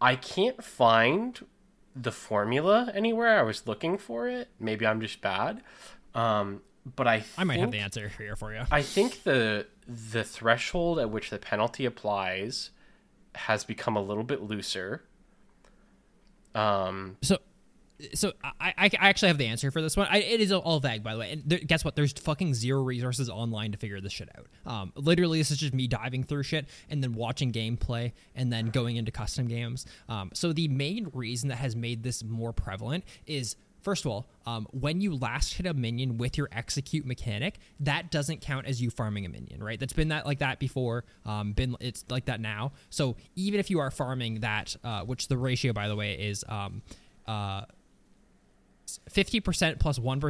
[0.00, 1.46] I can't find
[1.94, 3.38] the formula anywhere.
[3.38, 4.48] I was looking for it.
[4.58, 5.62] Maybe I'm just bad.
[6.14, 6.62] Um,
[6.96, 8.62] but I I might have the answer here for you.
[8.70, 12.70] I think the the threshold at which the penalty applies
[13.34, 15.04] has become a little bit looser.
[16.54, 17.38] Um, So,
[18.14, 20.06] so I, I, actually have the answer for this one.
[20.10, 21.32] I, it is all vague, by the way.
[21.32, 21.96] And there, guess what?
[21.96, 24.46] There's fucking zero resources online to figure this shit out.
[24.70, 28.66] Um, literally, this is just me diving through shit and then watching gameplay and then
[28.66, 29.86] going into custom games.
[30.08, 33.56] Um, so the main reason that has made this more prevalent is.
[33.86, 38.10] First of all, um, when you last hit a minion with your execute mechanic, that
[38.10, 39.78] doesn't count as you farming a minion, right?
[39.78, 41.04] That's been that like that before.
[41.24, 42.72] Um, been it's like that now.
[42.90, 46.44] So even if you are farming that, uh, which the ratio, by the way, is
[46.48, 46.82] um,
[47.28, 47.66] uh,
[49.10, 50.20] 50% plus 1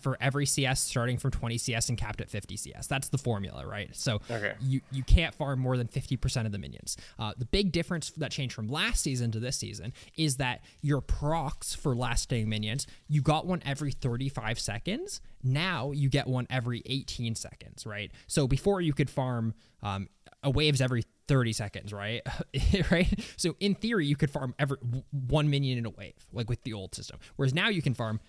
[0.00, 2.86] for every CS starting from 20 CS and capped at 50 CS.
[2.86, 3.90] That's the formula, right?
[3.94, 4.54] So Okay.
[4.60, 6.96] you, you can't farm more than 50% of the minions.
[7.18, 11.00] Uh, the big difference that changed from last season to this season is that your
[11.00, 15.20] procs for lasting minions, you got one every 35 seconds.
[15.42, 18.10] Now you get one every 18 seconds, right?
[18.26, 20.08] So before you could farm um,
[20.42, 22.22] a waves every 30 seconds, right?
[22.90, 23.08] right?
[23.36, 24.78] So in theory, you could farm every
[25.10, 27.18] one minion in a wave, like with the old system.
[27.36, 28.20] Whereas now you can farm,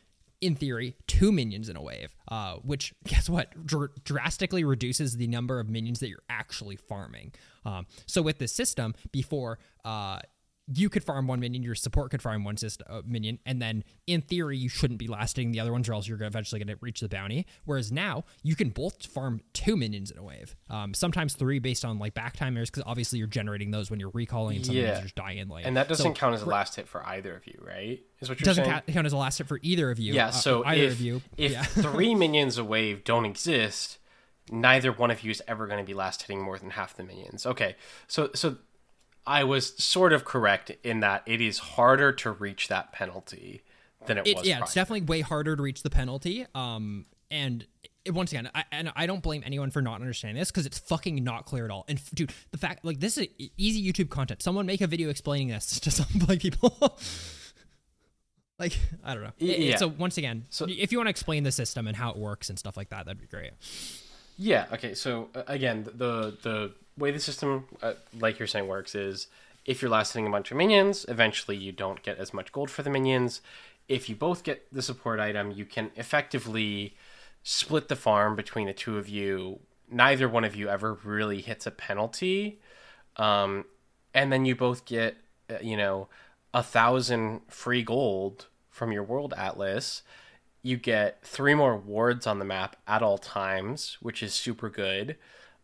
[0.41, 3.65] in theory, two minions in a wave, uh, which guess what?
[3.65, 7.33] Dr- drastically reduces the number of minions that you're actually farming.
[7.65, 10.19] Um, so with this system, before uh,
[10.71, 13.83] you could farm one minion, your support could farm one system, uh, minion, and then
[14.07, 16.77] in theory you shouldn't be lasting the other ones, or else you're eventually going to
[16.81, 17.45] reach the bounty.
[17.65, 21.83] Whereas now you can both farm two minions in a wave, um, sometimes three based
[21.83, 24.81] on like back timers, because obviously you're generating those when you're recalling, and some Yeah.
[24.83, 25.65] minions just die in lane.
[25.65, 28.01] and that doesn't So count as a last hit for either of you, right?
[28.21, 28.71] Is what you're doesn't saying?
[28.73, 30.13] count, count as a last hit for either of you.
[30.13, 30.27] Yeah.
[30.27, 31.63] uh, So either if of you, if yeah.
[31.63, 33.97] three minions a wave don't exist,
[34.49, 37.03] neither one of you is ever going to be last hitting more than half the
[37.03, 37.45] minions.
[37.45, 37.75] Okay.
[38.07, 38.57] So so
[39.25, 43.63] I was sort of correct in that it is harder to reach that penalty
[44.05, 44.47] than it, It- was.
[44.47, 44.63] yeah, prior.
[44.65, 46.45] it's definitely way harder to reach the penalty.
[46.53, 47.65] Um, and
[48.05, 50.77] it- once again, I, and I don't blame anyone for not understanding this because it's
[50.77, 51.85] fucking not clear at all.
[51.87, 54.41] And f- dude, the fact like this is easy YouTube content.
[54.43, 56.75] Someone make a video explaining this to some like people.
[58.59, 59.31] like I don't know.
[59.39, 59.77] Yeah.
[59.77, 62.49] So once again, So- if you want to explain the system and how it works
[62.49, 63.51] and stuff like that, that'd be great.
[64.37, 64.65] Yeah.
[64.73, 64.93] Okay.
[64.95, 69.27] So again, the the way the system, uh, like you're saying, works is
[69.65, 72.69] if you're last hitting a bunch of minions, eventually you don't get as much gold
[72.69, 73.41] for the minions.
[73.87, 76.95] If you both get the support item, you can effectively
[77.43, 79.59] split the farm between the two of you.
[79.89, 82.59] Neither one of you ever really hits a penalty,
[83.17, 83.65] um,
[84.13, 85.17] and then you both get
[85.49, 86.07] uh, you know
[86.53, 90.01] a thousand free gold from your world atlas.
[90.61, 95.17] You get three more wards on the map at all times, which is super good.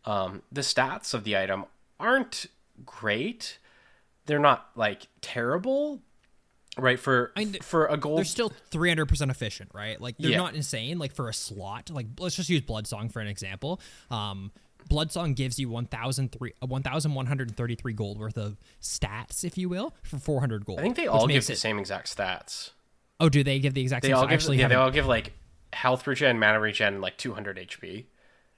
[0.04, 1.64] Um, the stats of the item
[1.98, 2.46] aren't
[2.86, 3.58] great.
[4.26, 6.00] They're not like terrible,
[6.78, 6.98] right?
[6.98, 10.00] For I for a gold, They're still 300% efficient, right?
[10.00, 10.36] Like they're Yeah.
[10.38, 10.98] not insane.
[10.98, 13.80] Like for a slot, like let's just use Bloodsong for an example.
[14.10, 14.52] Um,
[14.88, 20.64] Bloodsong gives you 1,003 uh, 1,133 gold worth of stats, if you will, for 400
[20.64, 20.78] gold.
[20.78, 22.70] I think they all give the it- same exact stats.
[23.20, 24.16] Oh, do they give the exact They same?
[24.16, 25.32] all give yeah, they all give like
[25.74, 28.06] health regen, mana regen, like 200 HP.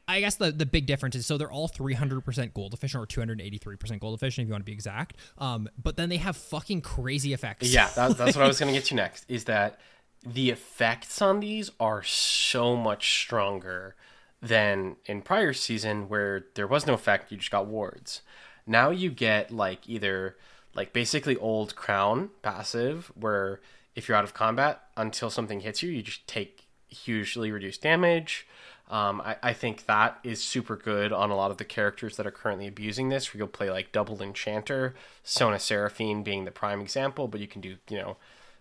[0.09, 4.01] I guess the, the big difference is so they're all 300% gold efficient or 283%
[4.01, 5.17] gold efficient if you want to be exact.
[5.39, 7.73] Um, but then they have fucking crazy effects.
[7.73, 9.25] Yeah, that, that's what I was gonna get to next.
[9.29, 9.79] Is that
[10.25, 13.97] the effects on these are so much stronger
[14.41, 18.23] than in prior season where there was no effect, you just got wards.
[18.67, 20.37] Now you get like either
[20.75, 23.61] like basically old crown passive where
[23.95, 28.47] if you're out of combat until something hits you, you just take hugely reduced damage.
[28.91, 32.27] Um, I, I think that is super good on a lot of the characters that
[32.27, 33.33] are currently abusing this.
[33.33, 37.61] Where you'll play like double enchanter, Sona Seraphine being the prime example, but you can
[37.63, 38.17] do you know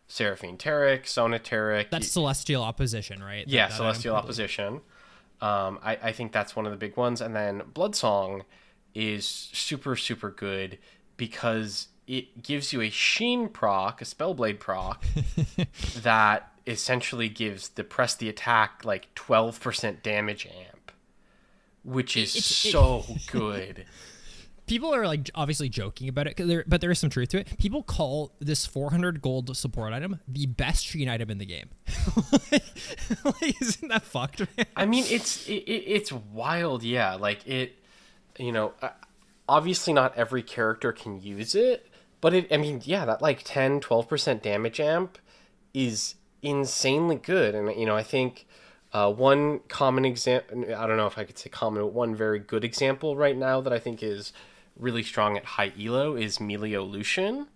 [0.08, 1.90] Seraphine Taric, Sona Taric.
[1.90, 3.46] That's celestial opposition, right?
[3.48, 4.16] Yeah, That- that Celestial?
[4.16, 4.82] Opposition.
[5.42, 7.20] Um, I, I think that's one of the big ones.
[7.20, 8.44] And then Bloodsong
[8.94, 10.78] is super, super good
[11.18, 15.04] because it gives you a Sheen proc, a Spellblade proc,
[16.04, 20.92] that essentially gives the press the attack like 12% damage amp,
[21.84, 23.86] which is It's- it- so good.
[24.68, 27.58] people are like obviously joking about it, there, but there is some truth to it.
[27.58, 31.70] People call this 400 gold support item the best Sheen item in the game.
[32.52, 34.66] like, isn't that fucked, man?
[34.76, 37.16] I mean, it's it, it, it's wild, yeah.
[37.16, 37.76] Like it,
[38.38, 38.90] you know, uh,
[39.50, 41.88] obviously not every character can use it,
[42.22, 42.48] but it.
[42.52, 45.18] I mean, yeah, that like 10, 12 percent damage amp
[45.74, 48.48] is insanely good, and you know, I think
[48.94, 50.66] uh, one common example.
[50.76, 53.62] I don't know if I could say common, but one very good example right now
[53.62, 54.34] that I think is
[54.78, 57.48] really strong at high elo is Milio Lucian.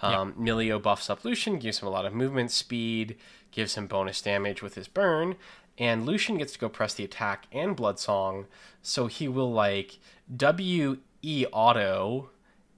[0.00, 3.16] Um, Milio buffs up Lucian, gives him a lot of movement speed,
[3.50, 5.34] gives him bonus damage with his burn,
[5.76, 8.46] and Lucian gets to go press the attack and Blood Song,
[8.80, 9.98] so he will like
[10.36, 12.30] W E auto,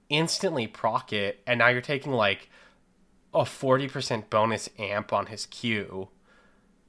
[0.09, 2.49] instantly proc it, and now you're taking like
[3.33, 6.09] a 40% bonus amp on his Q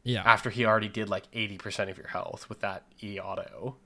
[0.04, 3.76] Yeah, after he already did like 80% of your health with that E auto.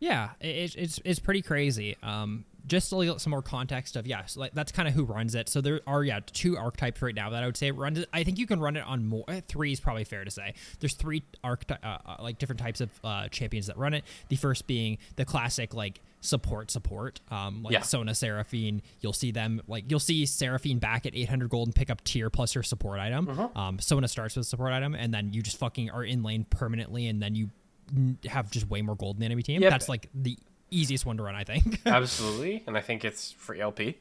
[0.00, 1.96] yeah, it, it's it's pretty crazy.
[2.02, 5.04] Um, just a little some more context of yeah, so like that's kind of who
[5.04, 5.48] runs it.
[5.48, 8.08] So there are yeah two archetypes right now that I would say runs it.
[8.12, 9.24] I think you can run it on more.
[9.28, 10.54] eh, Three is probably fair to say.
[10.80, 14.04] There's three archety- uh, uh, like different types of uh, champions that run it.
[14.28, 17.82] The first being the classic like support support um like Yeah.
[17.82, 21.90] Sona Seraphine you'll see them like you'll see Seraphine back at 800 gold and pick
[21.90, 23.58] up Tear plus her support item Mm-hmm.
[23.58, 26.46] um Sona starts with a support item and then you just fucking are in lane
[26.48, 27.50] permanently and then you
[28.24, 29.70] have just way more gold in the enemy team Yep.
[29.70, 30.38] that's like the
[30.70, 33.98] easiest one to run I think Absolutely, and I think it's free LP.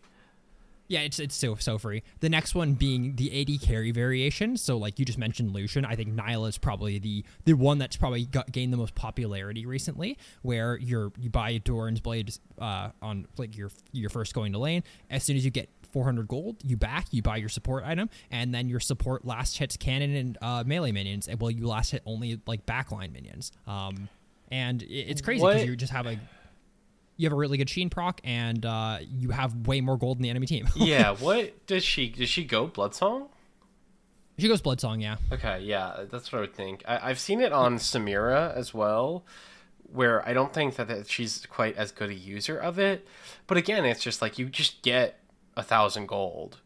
[0.88, 2.03] Yeah, it's it's so so free.
[2.20, 4.57] The next one being the AD carry variation.
[4.57, 7.95] So like you just mentioned Lucian, I think Nilah is probably the the one that's
[7.95, 10.18] probably got, gained the most popularity recently.
[10.41, 14.84] Where you're you buy Doran's blade uh, on like your your first going to lane.
[15.09, 18.53] As soon as you get 400 gold, you back, you buy your support item, and
[18.53, 21.28] then your support last hits cannon and uh, melee minions.
[21.28, 23.52] And well, you last hit only like backline minions.
[23.68, 24.10] Um,
[24.52, 26.19] and it, it's crazy because you just have a
[27.18, 30.23] you have a really good Sheen proc, and uh, you have way more gold than
[30.23, 30.68] the enemy team.
[30.76, 33.27] yeah, what does she does she go Bloodsong?
[34.38, 35.18] She goes Bloodsong, yeah.
[35.31, 36.84] Okay, yeah, that's what I would think.
[36.88, 39.23] I, I've seen it on Samira as well,
[39.91, 43.07] where I don't think that, that she's quite as good a user of it.
[43.45, 45.19] But again, it's just like you just get
[45.56, 46.57] a thousand gold.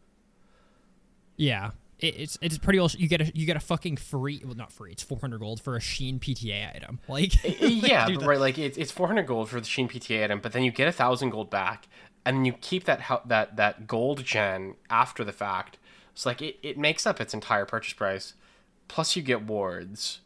[1.36, 1.72] Yeah.
[2.00, 2.90] It, it's it's pretty well.
[2.96, 4.92] You get a you get a fucking free well not free.
[4.92, 7.00] It's four hundred gold for a Sheen PTA item.
[7.08, 10.40] Like yeah, but right, like it's it's four hundred gold for the Sheen PTA item,
[10.40, 11.88] but then you get a thousand gold back,
[12.24, 15.78] and then you keep that that that gold gen after the fact.
[16.12, 18.34] It's like it, it makes up its entire purchase price,
[18.88, 20.20] plus you get wards.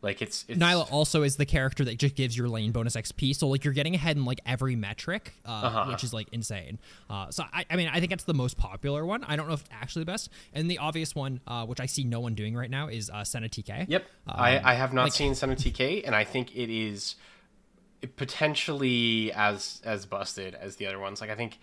[0.00, 3.34] Like it's, it's Nilah also is the character that just gives your lane bonus XP.
[3.34, 5.84] So like you're getting ahead in like every metric, uh, Uh-huh.
[5.90, 6.78] which is like insane.
[7.10, 9.24] Uh, so I, I mean I think that's the most popular one.
[9.24, 10.30] I don't know if it's actually the best.
[10.54, 13.24] And the obvious one, uh, which I see no one doing right now, is uh,
[13.24, 13.86] Senna TK.
[13.88, 14.06] Yep.
[14.28, 17.16] Um, I, I have not like- seen Senna TK, and I think it is
[18.16, 21.20] potentially as as busted as the other ones.
[21.20, 21.58] Like I think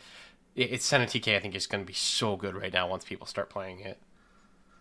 [0.55, 1.35] it, it's Senna TK.
[1.35, 3.97] I think is going to be so good right now once people start playing it.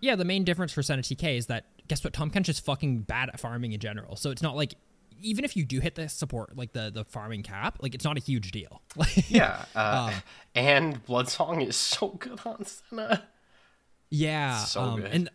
[0.01, 2.13] Yeah, the main difference for Senna TK is that guess what?
[2.13, 4.17] Tahm Kench is fucking bad at farming in general.
[4.17, 4.75] So it's not like
[5.23, 8.17] even if you do hit the support like the the farming cap, like it's not
[8.17, 8.83] a huge deal.
[8.97, 9.65] Like Yeah.
[9.75, 10.23] Uh, Um,
[10.55, 13.25] and Bloodsong is so good on Senna.
[14.11, 15.11] Yeah, So um, good.
[15.11, 15.29] and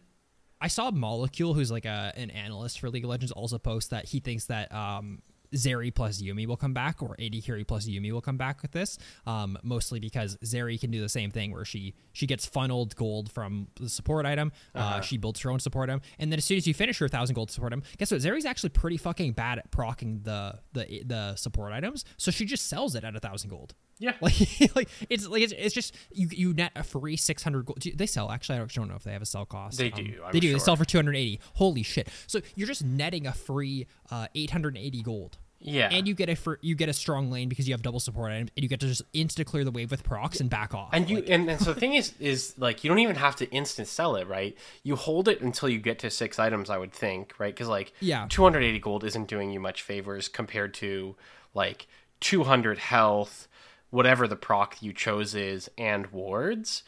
[0.62, 4.06] I saw Molecule, who's like a an analyst for League of Legends, also post that
[4.06, 5.22] he thinks that um,
[5.56, 8.72] Zeri plus Yuumi will come back, or AD Carry plus Yuumi will come back with
[8.72, 8.98] this.
[9.26, 13.32] Um, mostly because Zeri can do the same thing, where she she gets funneled gold
[13.32, 14.52] from the support item.
[14.76, 15.02] uh Uh-huh.
[15.02, 17.34] she builds her own support item, and then as soon as you finish her thousand
[17.36, 18.22] gold support item, guess what?
[18.22, 22.68] Zeri's actually pretty fucking bad at procking the the the support items, so she just
[22.68, 23.74] sells it at a thousand gold.
[24.00, 24.14] Yeah.
[24.22, 27.82] Like, like it's like it's, it's just you you net a free 600 gold.
[27.96, 28.56] They sell actually.
[28.56, 29.78] I don't, know if they have a sell cost.
[29.78, 30.54] They Um, do, I'm they do.
[30.54, 31.40] They sell for 280.
[31.56, 32.08] Holy shit!
[32.28, 35.38] So you're just netting a free uh, 880 gold.
[35.62, 35.90] Yeah.
[35.92, 38.32] And you get a for you get a strong lane because you have double support
[38.32, 40.90] items, and you get to just insta clear the wave with procs and back off.
[40.94, 43.36] And you Like, and, and so the thing is is like you don't even have
[43.38, 44.56] to instant sell it, right?
[44.84, 47.54] You hold it until you get to six items, I would think, right?
[47.54, 48.26] Because like Yeah.
[48.30, 51.18] 280 gold isn't doing you much favors compared to
[51.54, 51.88] like
[52.22, 53.49] 200 health,
[53.90, 56.84] whatever the proc you chose is, and wards.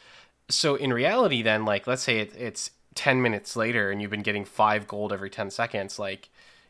[0.48, 4.22] So in reality, then like let's say it, it's 10 minutes later and you've been
[4.22, 6.28] getting five gold every 10 seconds, like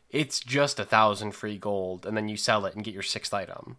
[0.09, 3.33] it's just a thousand free gold, and then you sell it and get your sixth
[3.33, 3.77] item.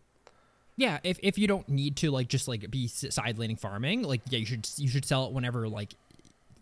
[0.76, 4.20] yeah, if, if you don't need to like just like be side laning farming, like
[4.28, 5.94] yeah, you should you should sell it whenever like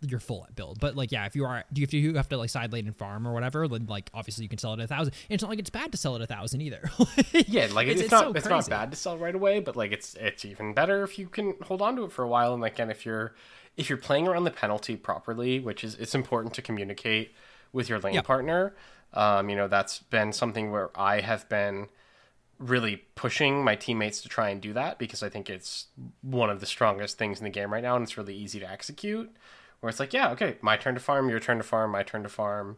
[0.09, 0.79] you're full at build.
[0.79, 2.71] But like yeah, if you are do you have to, you have to like side
[2.73, 5.13] lane and farm or whatever, then like obviously you can sell it at a thousand.
[5.29, 6.89] And it's not like it's bad to sell it at a thousand either.
[7.47, 9.91] Yeah, like it's, it's not so it's not bad to sell right away, but like
[9.91, 12.53] it's it's even better if you can hold on to it for a while.
[12.53, 13.33] And like, and if you're
[13.77, 17.33] if you're playing around the penalty properly, which is it's important to communicate
[17.71, 18.21] with your lane Yeah.
[18.21, 18.75] partner.
[19.13, 21.87] Um, you know, that's been something where I have been
[22.59, 25.87] really pushing my teammates to try and do that because I think it's
[26.21, 28.69] one of the strongest things in the game right now, and it's really easy to
[28.69, 29.29] execute.
[29.83, 32.23] Where it's like, yeah, okay, my turn to farm, your turn to farm, my turn
[32.23, 32.77] to farm.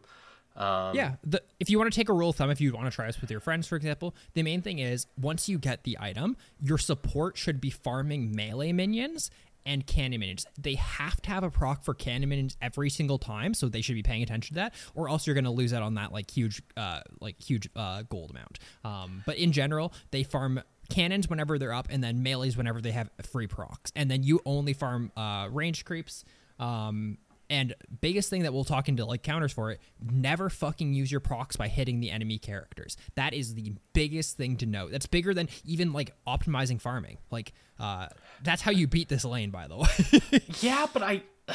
[0.56, 2.90] Um, Yeah, the, if you want to take a rule of thumb, if you want
[2.90, 5.84] to try this with your friends, for example, the main thing is once you get
[5.84, 9.30] the item, your support should be farming melee minions
[9.64, 10.46] and cannon minions.
[10.58, 13.94] They have to have a proc for cannon minions every single time, so they should
[13.94, 16.28] be paying attention to that, or else you're going to lose out on that like
[16.28, 18.58] huge, uh, like huge uh, gold amount.
[18.84, 20.60] Um, but in general, they farm
[20.90, 24.40] cannons whenever they're up, and then melees whenever they have free procs, and then you
[24.44, 26.24] only farm uh, range creeps.
[26.58, 27.18] Um,
[27.48, 31.20] and biggest thing that we'll talk into like counters for it, never fucking use your
[31.20, 32.96] procs by hitting the enemy characters.
[33.14, 34.90] That is the biggest thing to note.
[34.90, 37.18] That's bigger than even like optimizing farming.
[37.30, 38.08] Like uh
[38.42, 40.40] that's how you beat this lane by the way.
[40.60, 41.22] Yeah, but I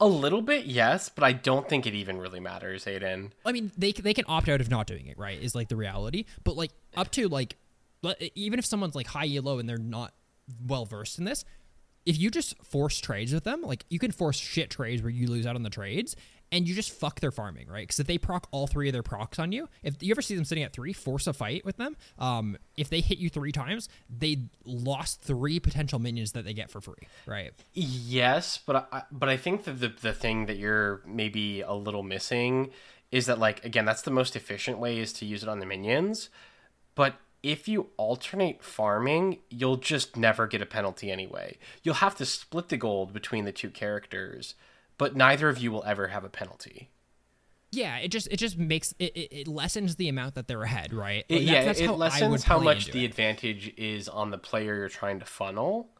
[0.00, 3.32] a little bit, yes, but I don't think it even really matters, Aidan.
[3.44, 5.40] I mean, they they can opt out of not doing it, right?
[5.40, 6.24] Is like the reality.
[6.44, 7.56] But like up to like
[8.34, 10.14] even if someone's like high elo and they're not
[10.66, 11.44] well versed in this,
[12.06, 15.26] if you just force trades with them, like you can force shit trades where you
[15.26, 16.16] lose out on the trades
[16.52, 17.82] and you just fuck their farming, right?
[17.82, 20.34] Because if they proc all three of their procs on you, if you ever see
[20.34, 21.96] them sitting at three, force a fight with them.
[22.18, 26.70] Um, if they hit you three times, they lost three potential minions that they get
[26.70, 27.52] for free, right?
[27.72, 32.02] Yes, but I but I think that the the thing that you're maybe a little
[32.02, 32.70] missing
[33.10, 35.66] is that like again, that's the most efficient way is to use it on the
[35.66, 36.30] minions.
[36.94, 41.58] But if you alternate farming, you'll just never get a penalty anyway.
[41.82, 44.54] You'll have to split the gold between the two characters,
[44.96, 46.88] but neither of you will ever have a penalty.
[47.70, 50.94] Yeah, it just it just makes it, it, it lessens the amount that they're ahead,
[50.94, 51.26] right?
[51.28, 54.74] It, Like, yeah, that's it how lessens how much the advantage is on the player
[54.76, 55.90] you're trying to funnel.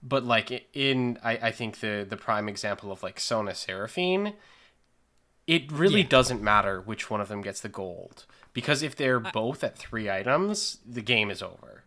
[0.00, 4.34] But like in, I, I think the the prime example of like Sona Seraphine,
[5.48, 6.08] it really Yeah.
[6.08, 8.26] doesn't matter which one of them gets the gold
[8.60, 11.84] because if they're both at three items, the game is over.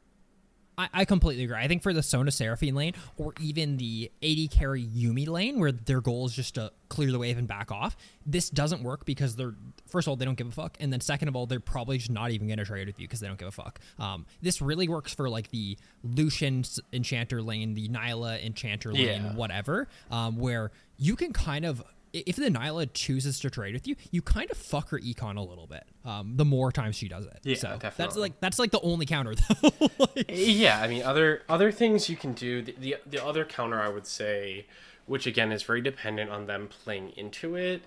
[0.77, 1.57] I, I completely agree.
[1.57, 5.73] I think for the Sona Seraphine lane or even the AD carry Yuumi lane where
[5.73, 9.35] their goal is just to clear the wave and back off, this doesn't work because
[9.35, 9.53] they're
[9.85, 11.98] first of all they don't give a fuck, and then second of all they're probably
[11.98, 13.80] just not even going to trade with you because they don't give a fuck.
[13.99, 19.34] Um, this really works for like the Lucian Enchanter lane, the Nilah Enchanter lane, Yeah.
[19.35, 23.88] whatever, um, where you can kind of i- if the Nilah chooses to trade with
[23.88, 25.84] you, you kind of fuck her econ a little bit.
[26.06, 29.06] Um, the more times she does it, Yeah, so that's like that's like the only
[29.06, 29.72] counter though.
[29.98, 32.62] Like- Yeah, I mean other other things you can do.
[32.62, 34.66] The, the the other counter I would say,
[35.06, 37.84] which again is very dependent on them playing into it,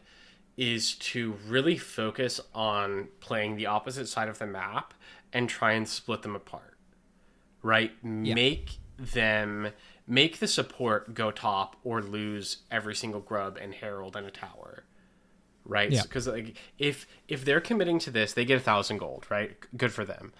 [0.56, 4.94] is to really focus on playing the opposite side of the map
[5.32, 6.76] and try and split them apart.
[7.62, 7.92] Right?
[8.04, 9.68] Make them
[10.06, 14.84] make the support go top or lose every single grub and herald and a tower
[15.66, 15.90] right?
[15.90, 16.02] Yeah.
[16.02, 19.56] Because like if if they're committing to this, they get a thousand gold, right?
[19.76, 20.32] Good for them.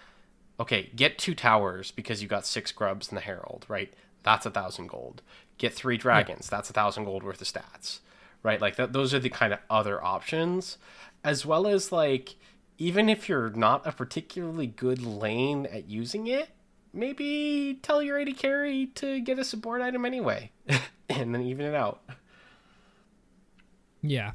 [0.59, 3.93] Okay, get two towers because you got six grubs in the herald, right?
[4.23, 5.21] That's a thousand gold.
[5.57, 6.49] Get three dragons.
[6.49, 7.99] That's a thousand gold worth of stats,
[8.43, 8.61] right?
[8.61, 8.93] Like that.
[8.93, 10.77] Those are the kind of other options,
[11.23, 12.35] as well as like
[12.77, 16.49] even if you're not a particularly good lane at using it,
[16.95, 20.51] maybe tell your AD carry to get a support item anyway,
[21.09, 22.01] and then even it out.
[24.01, 24.31] Yeah.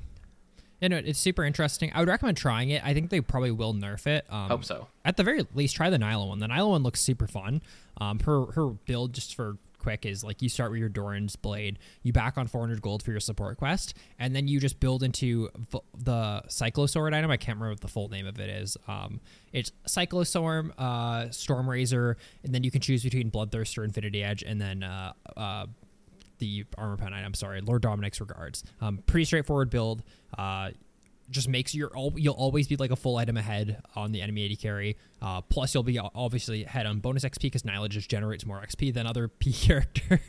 [0.80, 1.92] You know, it's super interesting.
[1.94, 2.82] I would recommend trying it.
[2.84, 4.24] I think they probably will nerf it.
[4.30, 4.86] Um, Hope so.
[5.04, 6.38] At the very least, try the Nilah one.
[6.38, 7.62] The Nilah one looks super fun.
[8.00, 11.78] Um, her her build just for quick is like you start with your Doran's blade,
[12.02, 15.48] you back on 400 gold for your support quest, and then you just build into
[15.96, 17.30] the Cyclosword item.
[17.30, 18.76] I can't remember what the full name of it is.
[18.86, 19.20] Um,
[19.52, 24.60] it's Cyclostorm, uh, Storm Razor, and then you can choose between Bloodthirster, Infinity Edge, and
[24.60, 25.66] then uh, uh,
[26.38, 27.34] the armor pen item.
[27.34, 28.64] Sorry, Lord Dominik's regards.
[28.80, 30.02] Um, pretty straightforward build.
[30.36, 30.70] Uh,
[31.30, 34.58] just makes your you'll always be like a full item ahead on the enemy AD
[34.58, 34.96] carry.
[35.22, 38.92] Uh, plus, you'll be obviously ahead on bonus XP because Nilah just generates more XP
[38.92, 40.20] than other P characters.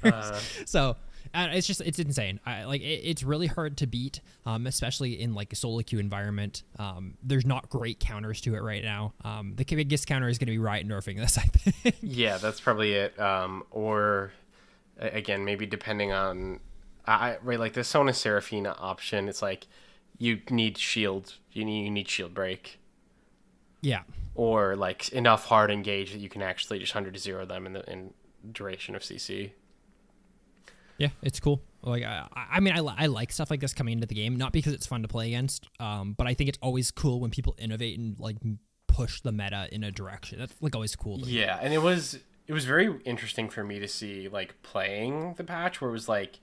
[0.65, 0.95] so
[1.33, 2.39] uh, it's just it's insane.
[2.45, 5.99] I, like it, it's really hard to beat, um, especially in like a solo queue
[5.99, 6.63] environment.
[6.77, 9.13] Um, there's not great counters to it right now.
[9.23, 11.37] Um, the biggest counter is going to be Riot nerfing this.
[11.37, 11.95] I think.
[12.01, 13.19] Yeah, that's probably it.
[13.19, 14.33] Um, or
[14.99, 16.59] again, maybe depending on,
[17.07, 19.29] I right like the Sona Seraphina option.
[19.29, 19.67] It's like
[20.21, 22.79] you need shield, you need you need shield break,
[23.81, 24.03] yeah.
[24.35, 27.73] or like enough hard engage that you can actually just hundred to zero them in
[27.73, 28.13] the in
[28.51, 29.51] duration of CC.
[30.99, 31.63] Yeah, it's cool.
[31.81, 34.53] Like I, I mean, I, I like stuff like this coming into the game, not
[34.53, 37.55] because it's fun to play against, um, but I think it's always cool when people
[37.57, 38.37] innovate and like
[38.85, 40.37] push the meta in a direction.
[40.37, 41.17] That's like always cool.
[41.21, 45.43] Yeah, and it was it was very interesting for me to see like playing the
[45.43, 46.39] patch where it was like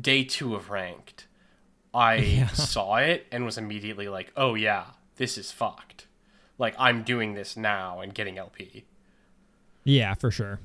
[0.00, 1.26] day two of ranked.
[1.94, 4.84] I saw it and was immediately like, oh yeah,
[5.16, 6.06] this is fucked.
[6.58, 8.84] Like I'm doing this now and getting LP.
[9.84, 10.60] Yeah, for sure.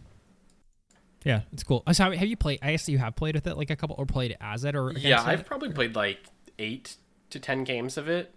[1.23, 1.83] Yeah, it's cool.
[1.93, 2.59] So have you played?
[2.61, 4.91] I guess you have played with it like a couple, or played as it, or
[4.91, 5.23] Yeah.
[5.23, 6.19] I've probably played like
[6.59, 6.95] eight
[7.29, 8.35] to ten games of it,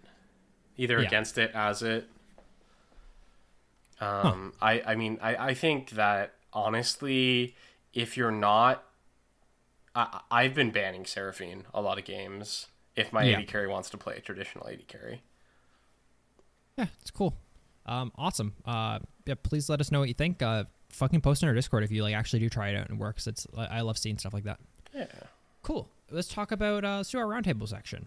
[0.77, 1.07] either Yeah.
[1.07, 2.07] against it, as it.
[3.99, 7.55] Um, I I mean I I think that honestly,
[7.93, 8.83] if you're not,
[9.95, 12.67] I I've been banning Seraphine a lot of games.
[12.97, 13.37] If my Yeah.
[13.39, 15.21] AD carry wants to play a traditional AD carry,
[16.77, 17.33] Yeah, it's cool.
[17.85, 18.53] Um, awesome.
[18.65, 20.41] Uh, yeah, please let us know what you think.
[20.41, 22.99] Uh, fucking post in our Discord if you like actually do try it out and
[22.99, 23.27] it works.
[23.27, 24.59] It's I I love seeing stuff like that.
[24.93, 25.05] yeah.
[25.63, 25.89] Cool.
[26.11, 28.05] Let's talk about uh, let's do our roundtable section.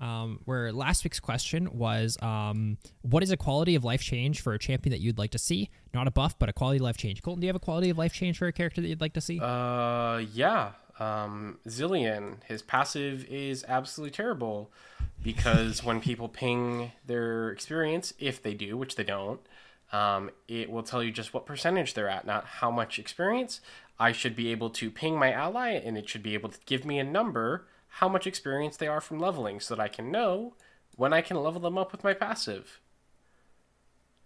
[0.00, 4.52] Um, where last week's question was, um, what is a quality of life change for
[4.52, 5.70] a champion that you'd like to see?
[5.94, 7.22] Not a buff, but a quality of life change.
[7.22, 9.12] Colton, do you have a quality of life change for a character that you'd like
[9.12, 9.38] to see?
[9.40, 10.72] Uh, yeah.
[11.02, 14.70] Um, Zilean, his passive is absolutely terrible
[15.22, 19.40] because when people ping their experience, if they do, which they don't,
[19.92, 23.60] um, it will tell you just what percentage they're at, not how much experience.
[23.98, 26.84] I should be able to ping my ally, and it should be able to give
[26.84, 27.66] me a number
[27.96, 30.54] how much experience they are from leveling, so that I can know
[30.96, 32.80] when I can level them up with my passive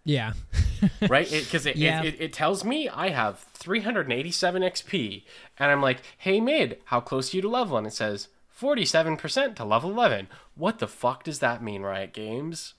[0.07, 0.33] yeah.
[1.09, 1.29] right?
[1.29, 2.01] Because it, Yeah.
[2.03, 5.23] it, it, it tells me I have 387 XP,
[5.59, 7.77] and I'm like, hey, mid, how close are you to level?
[7.77, 8.27] And it says
[8.59, 10.27] 47% to level 11.
[10.55, 12.73] What the fuck does that mean, Riot Games?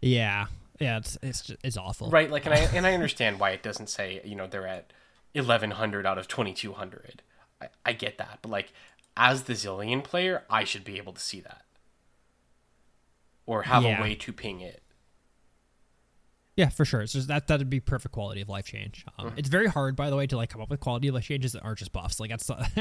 [0.00, 0.46] yeah.
[0.78, 0.96] Yeah.
[0.98, 2.10] It's it's it's awful.
[2.10, 2.30] Right?
[2.30, 4.92] Like, and I and I understand why it doesn't say you know they're at
[5.34, 7.22] 1100 out of 2200.
[7.60, 8.72] I, I get that, but like,
[9.16, 11.62] as the Zilean player, I should be able to see that,
[13.46, 13.98] or have Yeah.
[13.98, 14.82] a way to ping it.
[16.60, 17.00] Yeah, for sure.
[17.00, 19.06] It's just that that'd be perfect quality of life change.
[19.18, 21.24] Um, It's very hard, by the way, to like come up with quality of life
[21.24, 22.20] changes that aren't just buffs.
[22.20, 22.50] Like that's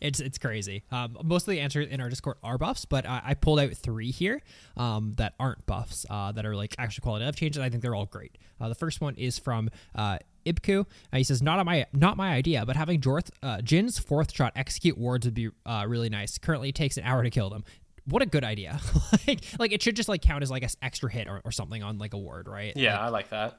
[0.00, 0.82] it's it's crazy.
[0.90, 3.72] Um, most of the answers in our Discord are buffs, but I, I pulled out
[3.74, 4.42] three here
[4.76, 7.62] um, that aren't buffs uh, that are like actual quality of life changes.
[7.62, 8.36] I think they're all great.
[8.60, 10.80] Uh, the first one is from uh, Ibku.
[10.80, 14.54] Uh, he says, "Not my not my idea, but having Jorth uh, Jhin's fourth shot
[14.56, 16.36] execute wards would be uh, really nice.
[16.36, 17.62] Currently, it takes an hour to kill them."
[18.10, 18.78] What a good idea!
[19.26, 21.82] like, like it should just like count as like an extra hit or, or something
[21.82, 22.72] on like a ward, right?
[22.76, 23.58] Yeah, I like that.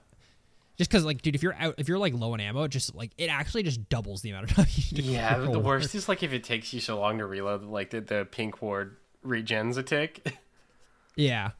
[0.77, 2.95] just because like dude if you're out if you're like low on ammo it just
[2.95, 6.23] like it actually just doubles the amount of time Yeah, the a worst is like
[6.23, 9.83] if it takes you so long to reload, like the, the pink ward regens a
[9.83, 10.37] tick.
[11.15, 11.51] yeah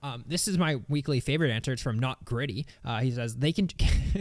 [0.00, 1.72] um, this is my weekly favorite answer.
[1.72, 2.66] It's from Not Gritty.
[2.84, 3.66] Uh, he says they can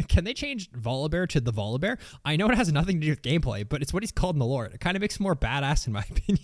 [0.08, 1.99] can they change Volibear to the Volibear?
[2.26, 4.40] I know it has nothing to do with gameplay, but it's what he's called in
[4.40, 4.66] the lore.
[4.66, 6.40] It kind of makes him more badass in my opinion.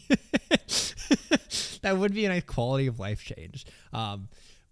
[1.82, 3.66] that would be a nice quality of life change.
[3.92, 4.30] Um,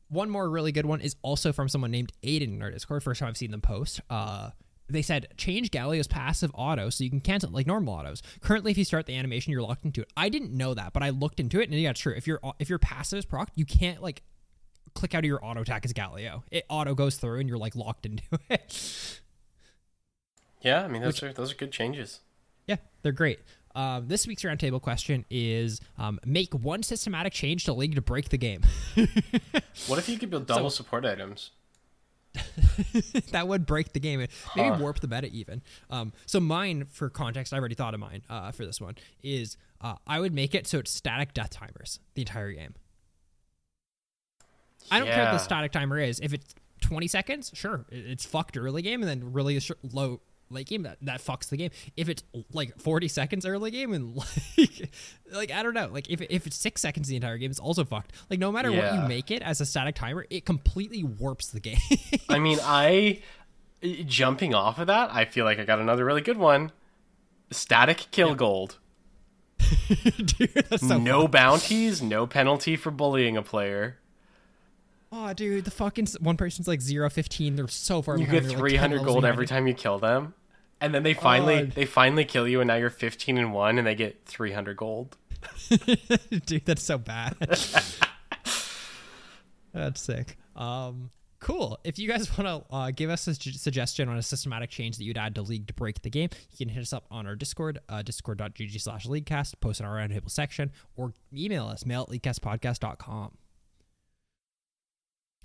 [0.10, 3.04] one more really good one is also from someone named Aiden in our Discord.
[3.04, 4.02] First time I've seen them post.
[4.10, 4.52] Uh,
[4.90, 8.22] they said change Galio's passive auto so you can cancel it like normal autos.
[8.42, 10.12] Currently, if you start the animation, you're locked into it.
[10.18, 12.14] I didn't know that, but I looked into it, and yeah, it's true.
[12.16, 14.22] If your if your passive is proc, you can't like
[14.94, 16.44] click out of your auto attack as Galio.
[16.52, 19.22] It auto goes through, and you're like locked into it.
[20.62, 22.20] yeah, I mean those are those are good changes.
[22.68, 23.40] Yeah, they're great.
[23.76, 28.30] Um, this week's roundtable question is um, make one systematic change to League to break
[28.30, 28.62] the game.
[29.88, 31.52] What if you could build double support items?
[33.32, 34.26] that would break the game.
[34.56, 35.62] Maybe warp the meta even.
[35.90, 39.58] Um, so mine, for context, I already thought of mine uh, for this one, is
[39.82, 42.76] uh, I would make it so it's static death timers the entire game.
[44.90, 46.20] I don't care what the static timer is.
[46.20, 49.60] If it's 20 seconds, sure, it's fucked early game, and then really
[49.92, 51.72] low late game, that, that fucks the game.
[51.98, 52.24] If it's
[52.54, 54.16] like 40 seconds early game, and
[54.58, 54.92] like,
[55.32, 57.84] like I don't know, like if, if it's six seconds the entire game, it's also
[57.84, 58.12] fucked.
[58.30, 61.60] Like no matter what you make it as a static timer, it completely warps the
[61.60, 61.78] game.
[62.30, 63.22] I mean, I
[64.06, 66.72] jumping off of that, I feel like I got another really good one.
[67.52, 68.78] Static kill gold.
[70.26, 73.98] Dude, so no bounties, no penalty for bullying a player.
[75.14, 77.58] Oh, dude, the fucking one person's like 0 15.
[77.58, 78.44] They're so far You behind.
[78.44, 80.34] get They're, like, 10 300 gold every time you kill them.
[80.82, 81.72] And then they finally God.
[81.74, 85.16] they finally kill you and now you're 15 and 1 and they get 300 gold.
[86.46, 87.36] dude, that's so bad.
[89.74, 90.38] that's sick.
[90.56, 91.80] Um, cool.
[91.84, 94.98] If you guys want to uh, give us a su- suggestion on a systematic change
[94.98, 97.28] that you'd add to League to break the game, you can hit us up on
[97.28, 102.08] our Discord, uh, discord.gg slash leaguecast, post in our roundtable section, or email us, mail
[102.10, 103.32] at leaguecastpodcast.com.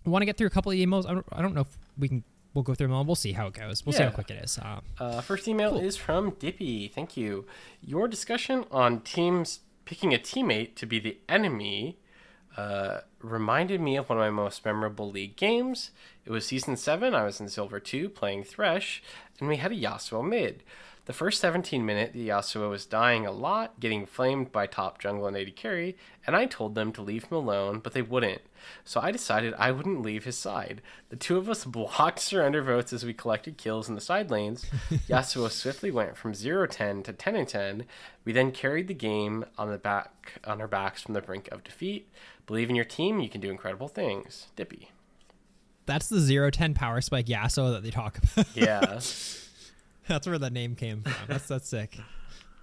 [0.05, 1.05] Want to get through a couple of emails?
[1.07, 2.25] I don't, I don't know if we can.
[2.57, 3.05] We'll go through them all.
[3.05, 3.85] We'll see how it goes.
[3.85, 4.59] We'll see how quick it is.
[4.63, 6.89] Um, Uh, first email is from Dippy.
[6.89, 7.45] Thank you.
[7.83, 11.99] Your discussion on teams picking a teammate to be the enemy
[12.57, 15.91] uh, reminded me of one of my most memorable league games.
[16.25, 17.15] It was season 7.
[17.15, 19.03] I was in Silver 2 playing Thresh,
[19.39, 20.63] and we had a Yasuo mid.
[21.07, 25.29] The first 17 minute, the Yasuo was dying a lot, getting flamed by top jungle
[25.29, 25.97] and AD carry,
[26.27, 28.43] and I told them to leave him alone, but they wouldn't.
[28.85, 30.83] So I decided I wouldn't leave his side.
[31.11, 34.65] The two of us blocked surrender votes as we collected kills in the side lanes.
[35.09, 37.85] Yasuo swiftly went from 0-10 to 10 and 10.
[38.25, 41.63] We then carried the game on the back on our backs from the brink of
[41.63, 42.09] defeat.
[42.49, 44.49] Believe in your team, you can do incredible things.
[44.57, 44.91] Dippy.
[45.87, 48.47] that's the 0 10 power spike Yasuo that they talk about.
[48.57, 48.99] Yeah.
[50.09, 51.15] That's where the name came from.
[51.27, 51.99] That's that's sick.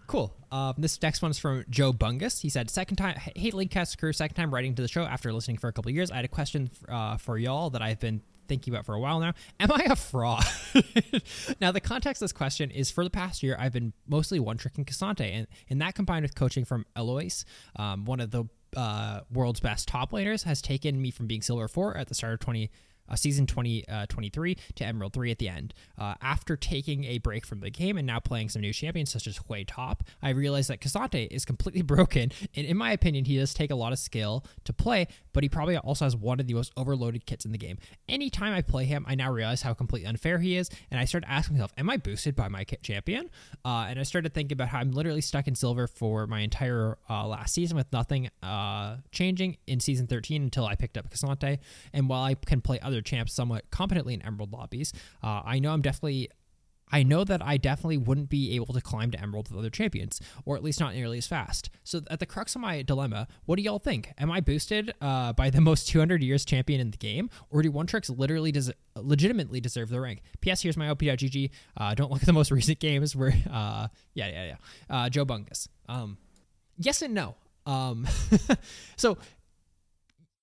[0.08, 0.36] Cool.
[0.52, 2.42] Um, this next one is from Joe Bungus.
[2.42, 5.58] He said, "Second time, hey Leaguecast crew, second time writing to the show after listening
[5.58, 6.12] for a couple years.
[6.12, 9.20] I had a question uh, for y'all that I've been thinking about for a while
[9.20, 9.34] now.
[9.60, 10.44] Am I a fraud?
[11.62, 14.58] now, the context of this question is for the past year, I've been mostly one
[14.58, 17.46] tricking K'Sante, and and that combined with coaching from Eloise,
[17.76, 18.46] um, one of the
[18.76, 22.34] uh, world's best top laners, has taken me from being silver four at the start
[22.34, 22.72] of twenty."
[23.10, 25.74] Uh, season 2023 to Emerald 3 at the end.
[25.98, 29.28] Uh, after taking a break from the game and now playing some new champions such
[29.28, 32.32] as Hwei Top, I realized that K'Sante is completely broken.
[32.56, 35.50] And in my opinion, he does take a lot of skill to play, but he
[35.50, 37.78] probably also has one of the most overloaded kits in the game.
[38.08, 40.70] Anytime I play him, I now realize how completely unfair he is.
[40.90, 43.30] And I started asking myself, am I boosted by my kit champion?
[43.66, 46.98] Uh, and I started thinking about how I'm literally stuck in silver for my entire
[47.10, 51.60] uh, last season with nothing uh, changing in season 13 until I picked up K'Sante.
[51.92, 54.94] And while I can play other champs somewhat competently in Emerald lobbies,
[55.24, 56.30] uh, I know I'm definitely.
[56.92, 60.22] I know that I definitely wouldn't be able to climb to Emerald with other champions,
[60.46, 61.72] or at least not nearly as fast.
[61.84, 64.14] So, at the crux of my dilemma, what do y'all think?
[64.20, 67.72] Am I boosted uh, by the most 200 years champion in the game, or do
[67.72, 70.22] one tricks literally des- legitimately deserve the rank?
[70.42, 70.62] P.S.
[70.62, 71.50] Here's my op.gg.
[71.76, 74.56] Uh, don't look at the most recent games where, uh, yeah, yeah, yeah.
[74.88, 75.68] Uh, Joe Bungus.
[75.90, 76.18] Um,
[76.78, 77.36] yes and no.
[77.66, 78.08] Um,
[78.98, 79.18] so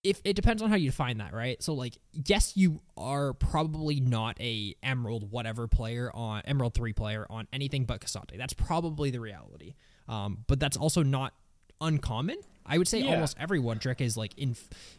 [0.03, 1.63] if it depends on how you define that, right?
[1.63, 7.27] So like, yes, you are probably not a Emerald whatever player on Emerald three player
[7.29, 8.39] on anything but K'Sante.
[8.39, 9.75] That's probably the reality.
[10.09, 11.35] Um, but that's also not
[11.81, 12.37] uncommon.
[12.67, 13.15] I would say Yeah.
[13.15, 14.55] almost every one trick is like in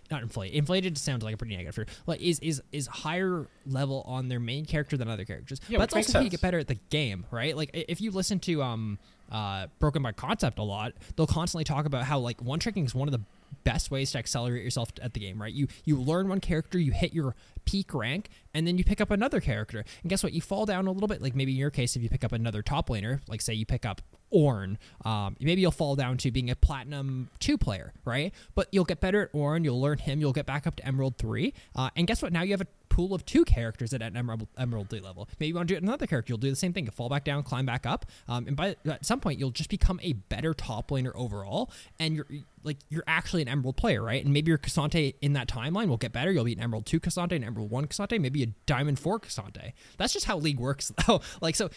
[0.09, 0.57] not inflated.
[0.57, 1.77] Inflated sounds like a pretty negative.
[1.77, 1.89] word.
[2.05, 5.61] Like is is is higher level on their main character than other characters.
[5.69, 7.55] Yeah, but that's also how you get better at the game, right?
[7.55, 8.99] Like if you listen to um
[9.31, 12.93] uh Broken by Concept a lot, they'll constantly talk about how like one tricking is
[12.93, 13.21] one of the
[13.63, 15.53] best ways to accelerate yourself at the game, right?
[15.53, 19.11] You you learn one character, you hit your peak rank, and then you pick up
[19.11, 19.83] another character.
[20.01, 20.33] And guess what?
[20.33, 21.21] You fall down a little bit.
[21.21, 23.65] Like maybe in your case, if you pick up another top laner, like say you
[23.65, 24.01] pick up
[24.33, 28.33] Ornn, um, maybe you'll fall down to being a platinum two player, right?
[28.55, 31.17] But you'll get better at Ornn, you'll learn him, you'll get back up to Emerald
[31.17, 32.31] three, uh, and guess what?
[32.31, 32.67] Now you have a
[33.01, 35.27] pool of two characters at an Emerald Emerald level.
[35.39, 37.43] Maybe you want to do another character, you'll do the same thing, fall back down,
[37.43, 40.91] climb back up, um, and by at some point you'll just become a better top
[40.91, 42.27] laner overall, and you're
[42.63, 44.23] like you're actually an Emerald player, right?
[44.23, 46.31] And maybe your K'Sante in that timeline will get better.
[46.31, 49.73] You'll be an Emerald two K'Sante, an Emerald one K'Sante, maybe a Diamond four K'Sante.
[49.97, 51.21] That's just how League works, though.
[51.41, 51.69] like so,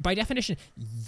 [0.00, 0.56] by definition,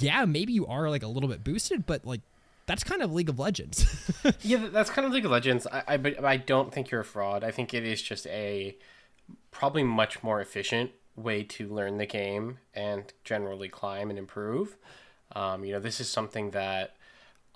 [0.00, 2.22] yeah, maybe you are like a little bit boosted, but like
[2.66, 3.86] that's kind of League of Legends.
[4.42, 5.66] Yeah, that's kind of League of Legends.
[5.66, 7.42] I, I, I don't think you're a fraud.
[7.42, 8.76] I think it is just a
[9.50, 14.76] probably much more efficient way to learn the game and generally climb and improve.
[15.32, 16.96] Um, you know, this is something that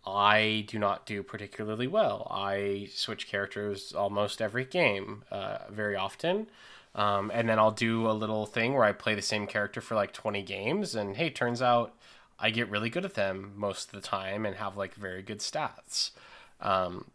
[0.07, 2.29] I do not do particularly well.
[2.31, 6.49] I switch characters almost every game, uh, very often.
[6.95, 9.95] Um, and then I'll do a little thing where I play the same character for
[9.95, 11.95] like 20 games, and hey, turns out
[12.39, 15.41] I get really good at them most of the time and have like very good
[15.41, 16.11] stats.
[16.61, 17.07] Um,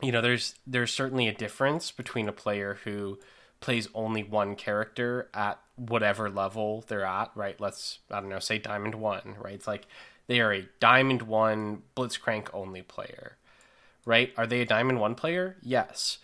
[0.00, 3.18] you know, there's there's certainly a difference between a player who
[3.62, 7.58] plays only one character at whatever level they're at, right?
[7.58, 9.54] Let's I don't know, say Diamond One, right?
[9.54, 9.86] It's like
[10.26, 13.36] they are a Diamond One Blitzcrank only player,
[14.04, 14.32] right?
[14.36, 15.56] Are they a Diamond One player?
[15.62, 16.18] Yes.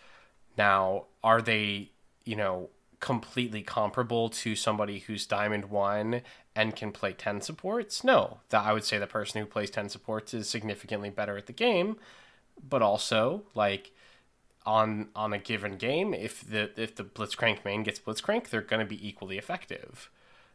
[0.59, 1.91] Now, are they,
[2.25, 2.69] you know,
[3.01, 6.23] completely comparable to somebody who's Diamond One
[6.55, 8.05] and can play ten supports?
[8.05, 8.39] No.
[8.51, 11.53] That I would say the person who plays ten supports is significantly better at the
[11.53, 11.97] game,
[12.69, 13.93] but also like
[14.69, 18.87] on on a given game, if the if the Blitzcrank main gets Blitzcrank, they're going
[18.87, 20.11] to be equally effective.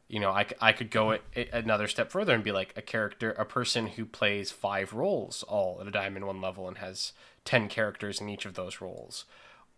[0.08, 2.82] You know, I, I could go it, it another step further and be like a
[2.84, 7.14] character, a person who plays five roles all at a Diamond One level and has
[7.44, 9.26] ten characters in each of those roles.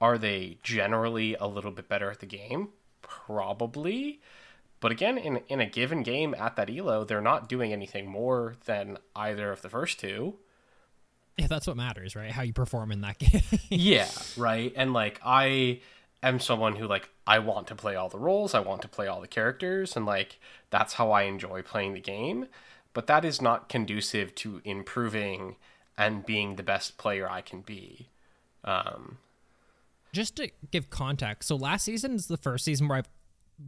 [0.02, 2.70] Are they generally a little bit better at the game?
[3.02, 4.20] Probably.
[4.82, 8.56] But again, in in a given game at that elo, they're not doing anything more
[8.66, 10.40] than either of the first two.
[11.38, 12.32] Yeah, that's what matters, right?
[12.32, 13.42] How you perform in that game.
[13.70, 14.08] yeah
[14.38, 15.80] right and like i
[16.24, 19.08] am someone who like i want to play all the roles i want to play
[19.08, 20.40] all the characters and like
[20.70, 22.48] that's how i enjoy playing the game
[22.94, 25.56] but that is not conducive to improving
[25.98, 28.08] and being the best player i can be
[28.64, 29.18] um
[30.14, 33.04] Just to give context, so last season is the first season where I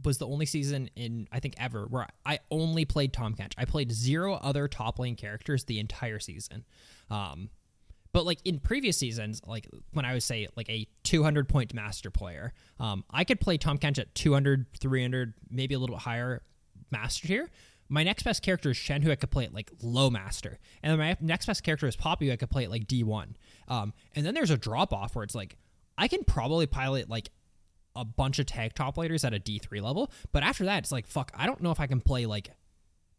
[0.04, 3.52] was the only season in I think ever where I only played Tahm Kench.
[3.56, 6.64] I played zero other top lane characters the entire season.
[7.10, 7.50] Um,
[8.12, 12.10] but like in previous seasons, like when I would say like a 200 point master
[12.10, 16.42] player, um, I could play Tahm Kench at 200, 300, maybe a little bit higher
[16.90, 17.50] master tier.
[17.90, 20.92] My next best character is Shen, who I could play at like low master, and
[20.92, 23.34] then my next best character is Poppy, who I could play at like D1.
[23.66, 25.56] Um, and then there's a drop off where it's like
[25.96, 27.30] I can probably pilot like
[27.96, 31.06] a bunch of tag top laters at a D3 level, but after that, it's like
[31.06, 31.32] fuck.
[31.34, 32.50] I don't know if I can play like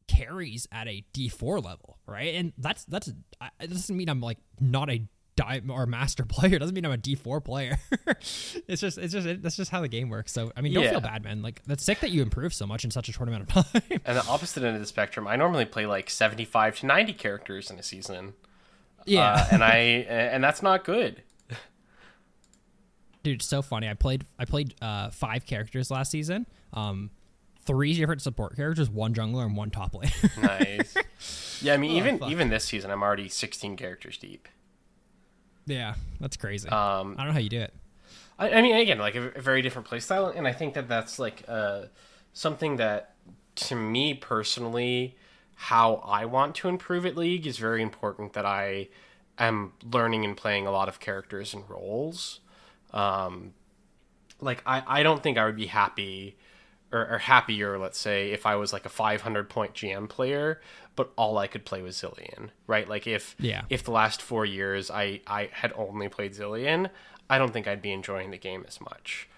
[0.09, 2.35] carries at a D4 level, right?
[2.35, 5.03] And that's that's I- it doesn't mean I'm like not a
[5.35, 6.55] di or master player.
[6.55, 7.77] It doesn't mean I'm a D4 player.
[8.67, 10.31] it's just it's just it, that's just how the game works.
[10.33, 10.89] So I mean, don't Yeah.
[10.91, 11.41] feel bad, man.
[11.41, 13.99] Like that's sick that you improve so much in such a short amount of time.
[14.03, 17.69] and the opposite end of the spectrum i normally play like 75 to 90 characters
[17.71, 18.33] in a season
[19.05, 19.75] yeah, uh, and i
[20.09, 21.23] and that's not good
[23.23, 23.87] dude, it's so funny.
[23.89, 26.45] I played I played uh, five characters last season.
[26.73, 27.11] Um,
[27.65, 30.11] three different support characters, one jungler and one top lane.
[30.41, 30.95] nice
[31.61, 32.29] yeah i mean even fuck.
[32.29, 34.47] even this season i'm already 16 characters deep
[35.69, 36.67] yeah, that's crazy.
[36.67, 37.73] Um, I don't know how you do it.
[38.39, 41.19] I, I mean, again, like a, a very different playstyle, and I think that that's
[41.19, 41.83] like uh,
[42.33, 43.13] something that,
[43.55, 45.15] to me personally,
[45.55, 48.33] how I want to improve at League is very important.
[48.33, 48.89] That I
[49.37, 52.39] am learning and playing a lot of characters and roles.
[52.91, 53.53] Um,
[54.41, 56.35] like I, I don't think I would be happy
[56.91, 60.59] or, or happier, let's say, if I was like a 500 point GM player,
[60.95, 62.87] but all I could play was Zilean, right?
[62.89, 63.61] Like if Yeah.
[63.69, 66.89] if the last four years I I had only played Zilean,
[67.29, 69.29] I don't think I'd be enjoying the game as much.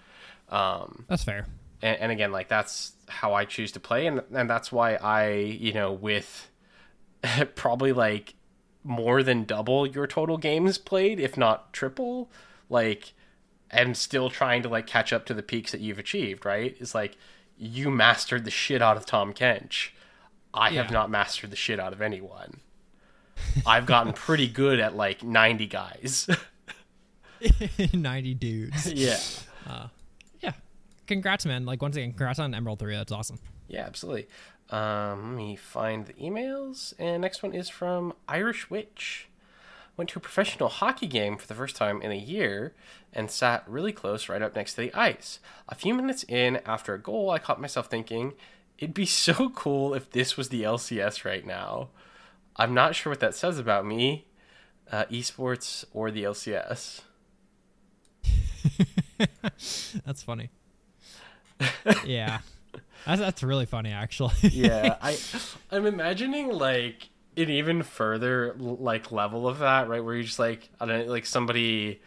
[0.50, 1.46] Um, That's fair.
[1.82, 5.32] and, and again, like that's how I choose to play, and and that's why I,
[5.34, 6.50] you know, with
[7.56, 8.36] probably like
[8.84, 12.32] more than double your total games played, if not triple,
[12.70, 13.14] like
[13.72, 16.76] am still trying to like catch up to the peaks that you've achieved, right?
[16.80, 17.16] It's like
[17.58, 19.90] you mastered the shit out of Tahm Kench.
[20.54, 22.60] I have not mastered the shit out of anyone.
[23.66, 26.30] I've gotten pretty good at like 90 guys.
[27.94, 28.92] 90 dudes.
[29.68, 29.88] yeah.
[30.42, 30.52] Yeah.
[31.08, 31.66] Congrats, man.
[31.66, 32.96] Like, once again, congrats on Emerald 3.
[32.96, 33.40] That's awesome.
[33.68, 34.28] Yeah, absolutely.
[34.70, 36.94] Um, let me find the emails.
[37.00, 39.28] And next one is from Irish Witch.
[39.98, 42.74] Went to a professional hockey game for the first time in a year
[43.14, 45.40] and sat really close right up next to the ice.
[45.70, 48.34] A few minutes in, after a goal, I caught myself thinking,
[48.80, 51.90] it'd be so cool if this was the LCS right now.
[52.56, 54.26] I'm not sure what that says about me,
[54.92, 57.02] uh, esports, or the LCS.
[60.06, 60.50] That's funny.
[62.06, 62.40] yeah.
[63.06, 64.36] That's, that's really funny, actually.
[64.44, 65.18] yeah i
[65.72, 70.70] i'm imagining like an even further like level of that right where you're just like
[70.80, 72.02] i don't know like somebody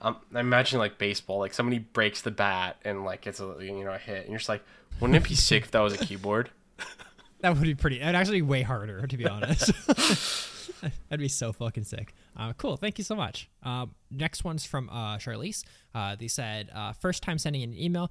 [0.00, 3.84] um, i imagine like baseball like somebody breaks the bat and like it's a you
[3.84, 4.64] know a hit and you're just like
[5.00, 6.50] wouldn't it be sick if that was a keyboard
[7.40, 8.00] that would be pretty.
[8.00, 9.72] It'd actually be way harder, to be honest.
[10.80, 12.14] That'd be so fucking sick.
[12.36, 12.76] Uh, cool.
[12.76, 13.48] Thank you so much.
[13.62, 15.64] Um, next one's from uh, Charlize.
[15.94, 18.10] Uh, they said, uh, first time sending an email.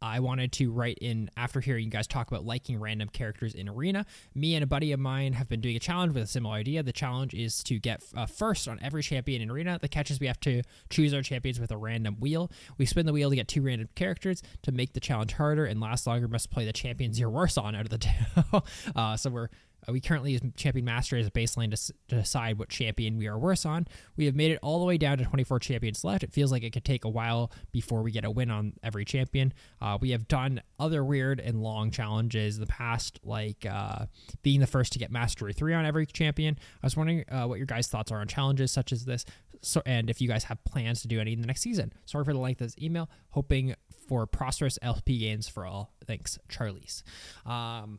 [0.00, 3.68] I wanted to write in after hearing you guys talk about liking random characters in
[3.68, 4.06] Arena.
[4.34, 6.82] Me and a buddy of mine have been doing a challenge with a similar idea.
[6.82, 9.78] The challenge is to get uh, first on every champion in Arena.
[9.80, 12.50] The catch is we have to choose our champions with a random wheel.
[12.78, 14.42] We spin the wheel to get two random characters.
[14.62, 17.74] To make the challenge harder and last longer, must play the champions you're worse on
[17.74, 18.62] out of the two.
[18.94, 19.48] uh, so we're
[19.88, 23.26] uh, we currently use Champion Master as a baseline to, to decide what champion we
[23.26, 23.86] are worse on.
[24.16, 26.22] We have made it all the way down to 24 champions left.
[26.22, 29.04] It feels like it could take a while before we get a win on every
[29.04, 29.52] champion.
[29.80, 34.06] Uh, we have done other weird and long challenges in the past, like uh,
[34.42, 36.58] being the first to get Mastery 3 on every champion.
[36.82, 39.24] I was wondering uh, what your guys' thoughts are on challenges such as this,
[39.62, 41.92] so and if you guys have plans to do any in the next season.
[42.04, 43.10] Sorry for the length of this email.
[43.30, 43.74] Hoping
[44.06, 45.92] for prosperous LP gains for all.
[46.06, 47.02] Thanks, Charlie's.
[47.44, 47.98] Um,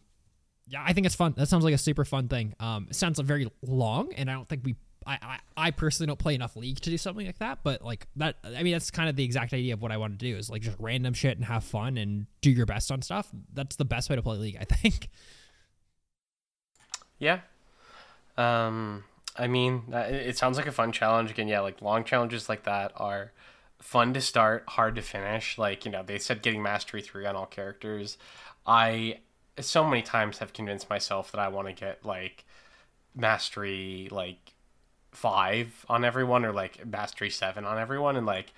[0.69, 1.33] yeah, I think it's fun.
[1.35, 2.53] That sounds like a super fun thing.
[2.59, 4.75] Um, it sounds very long, and I don't think we.
[5.07, 8.05] I, I, I personally don't play enough league to do something like that, but like
[8.17, 10.37] that, I mean, that's kind of the exact idea of what I want to do
[10.37, 13.29] is like just random shit and have fun and do your best on stuff.
[13.53, 15.09] That's the best way to play league, I think.
[17.17, 17.39] Yeah.
[18.37, 19.05] Um,
[19.35, 21.31] I mean, it sounds like a fun challenge.
[21.31, 23.31] Again, yeah, like long challenges like that are
[23.81, 25.57] fun to start, hard to finish.
[25.57, 28.17] Like, you know, they said getting mastery three on all characters.
[28.67, 29.19] I
[29.61, 32.45] so many times have convinced myself that I want to get like
[33.15, 34.53] mastery like
[35.11, 38.15] five on everyone or like mastery seven on everyone.
[38.15, 38.53] And like,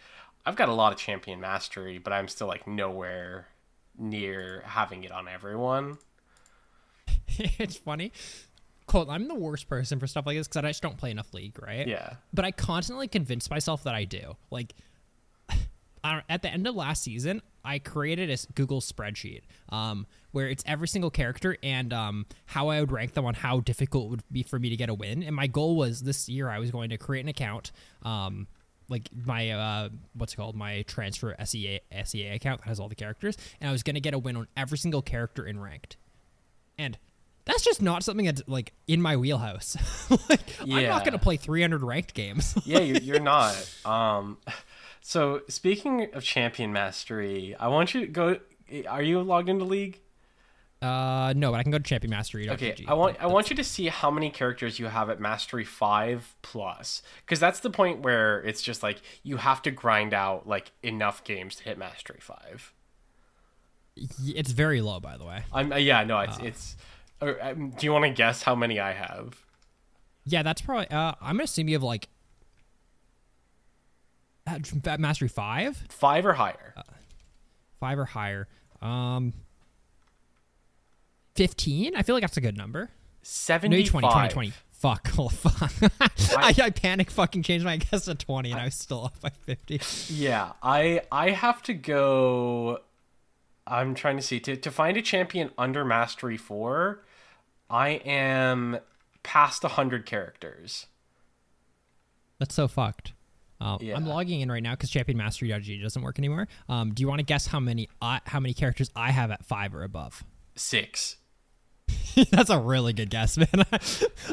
[0.45, 3.47] I've got a lot of champion mastery, but I'm still like nowhere
[3.97, 5.97] near having it on everyone.
[7.27, 8.11] it's funny.
[8.87, 11.33] Colt, I'm the worst person for stuff like this because I just don't play enough
[11.33, 11.87] league, right?
[11.87, 12.15] Yeah.
[12.33, 14.35] But I constantly convince myself that I do.
[14.49, 14.73] Like,
[15.49, 20.47] I don't- at the end of last season, I created a Google spreadsheet um, where
[20.47, 24.09] it's every single character and um, how I would rank them on how difficult it
[24.09, 25.23] would be for me to get a win.
[25.23, 27.71] And my goal was this year I was going to create an account,
[28.03, 28.47] um,
[28.89, 32.95] like my uh, what's it called my transfer SEA SEA account that has all the
[32.95, 35.97] characters, and I was going to get a win on every single character in ranked.
[36.77, 36.97] And
[37.45, 39.77] that's just not something that's like in my wheelhouse.
[40.29, 42.55] like I'm not going to play 300 ranked games.
[42.65, 43.55] yeah, you're, you're not.
[43.85, 44.37] Um,
[45.01, 48.39] so speaking of champion mastery, I want you to go.
[48.87, 49.99] Are you logged into League?
[50.81, 52.49] Uh, no, but I can go to Champion Mastery.
[52.49, 55.63] Okay, I want I want you to see how many characters you have at mastery
[55.63, 60.47] five plus, because that's the point where it's just like you have to grind out
[60.47, 62.73] like enough games to hit mastery five.
[63.95, 65.43] It's very low, by the way.
[65.53, 66.77] I'm uh, yeah no it's it's.
[67.21, 69.39] Or, um, do you want to guess how many I have?
[70.25, 70.89] Yeah, that's probably.
[70.89, 72.07] Uh, I'm gonna assume you have like
[74.51, 76.73] at at Mastery five, Five or higher.
[77.79, 78.47] five or higher.
[78.81, 79.33] Um,
[81.35, 81.95] fifteen.
[81.95, 82.89] I feel like that's a good number.
[83.23, 84.53] Seventy No, 20, 20, 20.
[84.71, 85.11] Fuck.
[85.19, 85.71] Oh, fuck.
[86.35, 89.29] I, I panic fucking changed my guess to 20 and I was still off by
[89.29, 89.79] 50.
[90.11, 92.79] Yeah, I I have to go.
[93.67, 97.03] I'm trying to see to to find a champion under mastery four.
[97.69, 98.79] I am
[99.21, 100.87] past hundred characters.
[102.39, 103.13] That's so fucked.
[103.61, 103.95] Uh, Yeah.
[103.95, 106.47] I'm logging in right now because Champion Mastery.g doesn't work anymore.
[106.67, 109.45] Um, do you want to guess how many I, how many characters I have at
[109.45, 110.23] five or above?
[110.55, 111.17] Six.
[112.31, 113.47] That's a really good guess, man.
[113.53, 113.65] uh,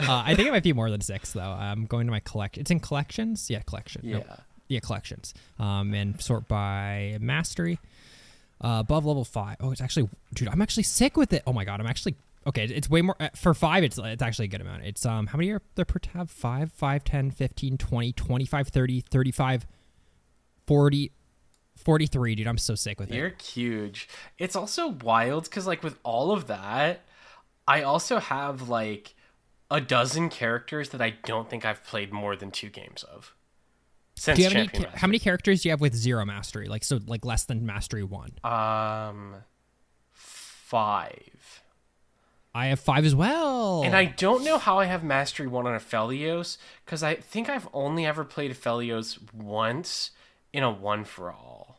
[0.08, 1.40] I think it might be more than six, though.
[1.40, 2.58] I'm going to my collect.
[2.58, 3.50] It's in collections.
[3.50, 4.02] Yeah, collection.
[4.04, 4.14] Yeah.
[4.18, 4.26] Nope.
[4.68, 5.34] Yeah, collections.
[5.58, 7.78] Um, and sort by mastery.
[8.62, 9.56] Uh, above level five.
[9.60, 11.42] Oh, it's actually, dude, I'm actually sick with it.
[11.46, 12.64] Oh my god, I'm actually okay.
[12.64, 13.84] It's way more uh, for five.
[13.84, 14.84] It's it's actually a good amount.
[14.84, 16.30] It's um, how many are there per tab?
[16.30, 19.66] Five, 5, 10, 15, 20, 25, 30, 35,
[20.66, 21.12] 40,
[21.76, 22.34] 43.
[22.34, 23.16] Dude, I'm so sick with it.
[23.16, 24.08] You're huge.
[24.38, 27.02] It's also wild because like with all of that,
[27.66, 29.14] I also have like
[29.70, 33.34] a dozen characters that I don't think I've played more than two games of.
[34.16, 34.66] Since Do you have any?
[34.66, 36.66] champion How many characters do you have with zero mastery?
[36.66, 38.32] Like so, like less than mastery one.
[38.42, 39.36] Um,
[40.12, 41.37] five.
[42.58, 43.84] I have five as well.
[43.84, 47.68] And I don't know how I have mastery one on Aphelios because I think I've
[47.72, 50.10] only ever played Aphelios once
[50.52, 51.78] in a one for all.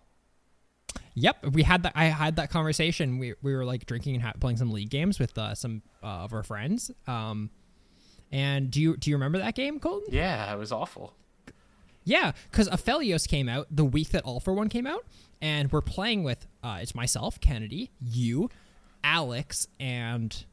[1.16, 1.92] Yep, we had that.
[1.96, 3.18] I had that conversation.
[3.18, 6.24] We we were like drinking and ha- playing some league games with uh, some uh,
[6.24, 6.92] of our friends.
[7.08, 7.50] Um,
[8.32, 10.14] and do you do you remember that game, Colton?
[10.14, 11.14] Yeah, it was awful.
[12.06, 15.06] Yeah, because Aphelios came out the week that All for One came out,
[15.42, 18.50] and we're playing with uh, it's myself, Kennedy, you,
[19.04, 20.46] Alex, and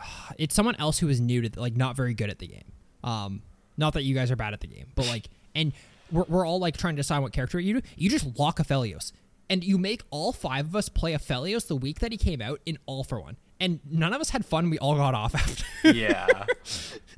[0.38, 2.72] it's someone else who is new to like not very good at the game.
[3.04, 3.42] Um,
[3.76, 5.72] not that you guys are bad at the game, but like, and
[6.10, 7.88] we're, we're all like trying to decide what character you do.
[7.96, 9.12] You just lock Aphelios,
[9.48, 12.60] and you make all five of us play Aphelios the week that he came out
[12.66, 14.70] in All for One, and none of us had fun.
[14.70, 15.34] We all got off
[15.84, 15.92] after.
[15.92, 16.26] Yeah,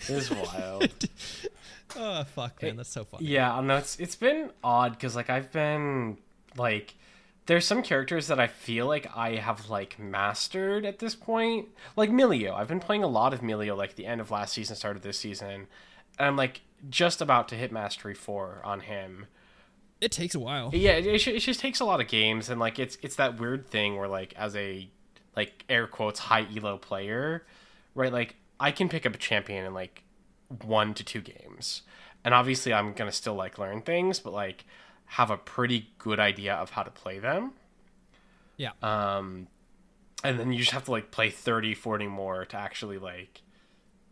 [0.09, 1.09] it was wild.
[1.97, 3.27] oh fuck, man, that's so funny.
[3.27, 6.19] Yeah, I know it's it's been odd because like I've been
[6.57, 6.95] like
[7.51, 11.67] there's some characters that I feel like I have like mastered at this point.
[11.97, 12.55] Like Milio.
[12.55, 15.03] I've been playing a lot of Milio like the end of last season, start of
[15.03, 15.67] this season.
[16.17, 19.27] And I'm like just about to hit mastery 4 on him.
[20.01, 20.71] It takes a while.
[20.73, 23.41] Yeah, it, it, it just takes a lot of games and like it's it's that
[23.41, 24.89] weird thing where like as a
[25.35, 27.45] like air quotes high elo player,
[27.97, 28.13] right?
[28.13, 30.05] Like I can pick up a champion in like
[30.63, 31.83] one to two games.
[32.25, 34.65] And obviously I'm going to still like learn things, but like
[35.11, 37.53] have a pretty good idea of how to play them.
[38.57, 38.73] Yeah.
[38.83, 39.49] Um
[40.23, 43.43] and then you just have to like play 30 40 more to actually like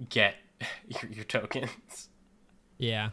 [0.08, 0.36] get
[0.88, 2.08] your, your tokens.
[2.78, 3.10] yeah.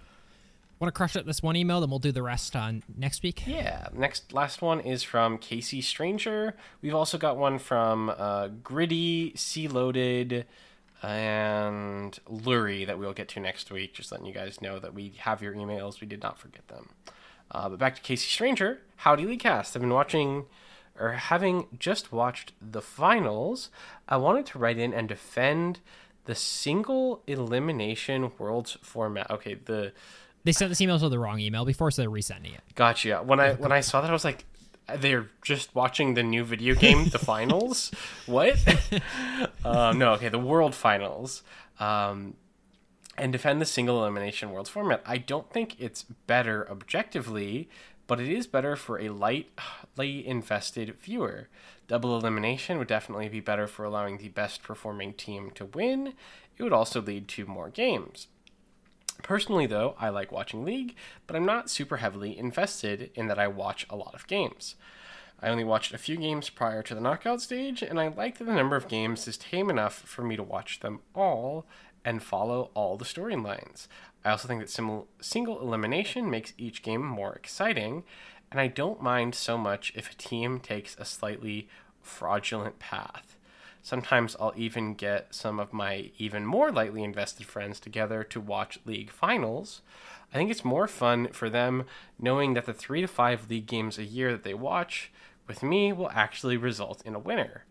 [0.80, 3.48] Want to crush it this one email, then we'll do the rest on next week.
[3.48, 3.88] Yeah.
[3.94, 6.54] Next, last one is from Casey Stranger.
[6.82, 10.46] We've also got one from uh, Gritty, Sea Loaded,
[11.02, 13.94] and Lurie that we'll get to next week.
[13.94, 16.02] Just letting you guys know that we have your emails.
[16.02, 16.90] We did not forget them.
[17.52, 18.82] Uh, but back to Casey Stranger.
[18.98, 19.76] Howdy Leaguecast.
[19.76, 20.46] I've been watching,
[21.00, 23.70] or having just watched the finals.
[24.08, 25.80] I wanted to write in and defend
[26.26, 29.30] the single elimination worlds format.
[29.30, 29.94] Okay, the
[30.44, 32.62] They sent this email to the wrong email before, so they're resending it.
[32.76, 33.22] Gotcha.
[33.24, 34.46] When I when I saw that, I was like,
[34.98, 37.92] they're just watching the new video game, the finals.
[38.26, 38.58] What?
[39.66, 41.44] um, no, okay, the world finals.
[41.80, 42.36] Um,
[43.18, 45.02] and defend the single elimination worlds format.
[45.06, 47.70] I don't think it's better objectively,
[48.08, 51.48] but it is better for a lightly invested viewer.
[51.88, 56.14] Double elimination would definitely be better for allowing the best performing team to win.
[56.58, 58.28] It would also lead to more games.
[59.24, 63.48] Personally, though, I like watching League, but I'm not super heavily invested in that I
[63.48, 64.76] watch a lot of games.
[65.42, 68.46] I only watched a few games prior to the knockout stage, and I like that
[68.46, 71.66] the number of games is tame enough for me to watch them all
[72.06, 73.88] and follow all the storylines.
[74.24, 78.04] I also think that single elimination makes each game more exciting,
[78.52, 81.68] and I don't mind so much if a team takes a slightly
[82.02, 83.36] fraudulent path.
[83.82, 88.80] Sometimes I'll even get some of my even more lightly invested friends together to watch
[88.86, 89.82] league finals.
[90.34, 91.86] I think it's more fun for them
[92.20, 95.12] knowing that the three to five league games a year that they watch
[95.48, 97.66] with me will actually result in a winner.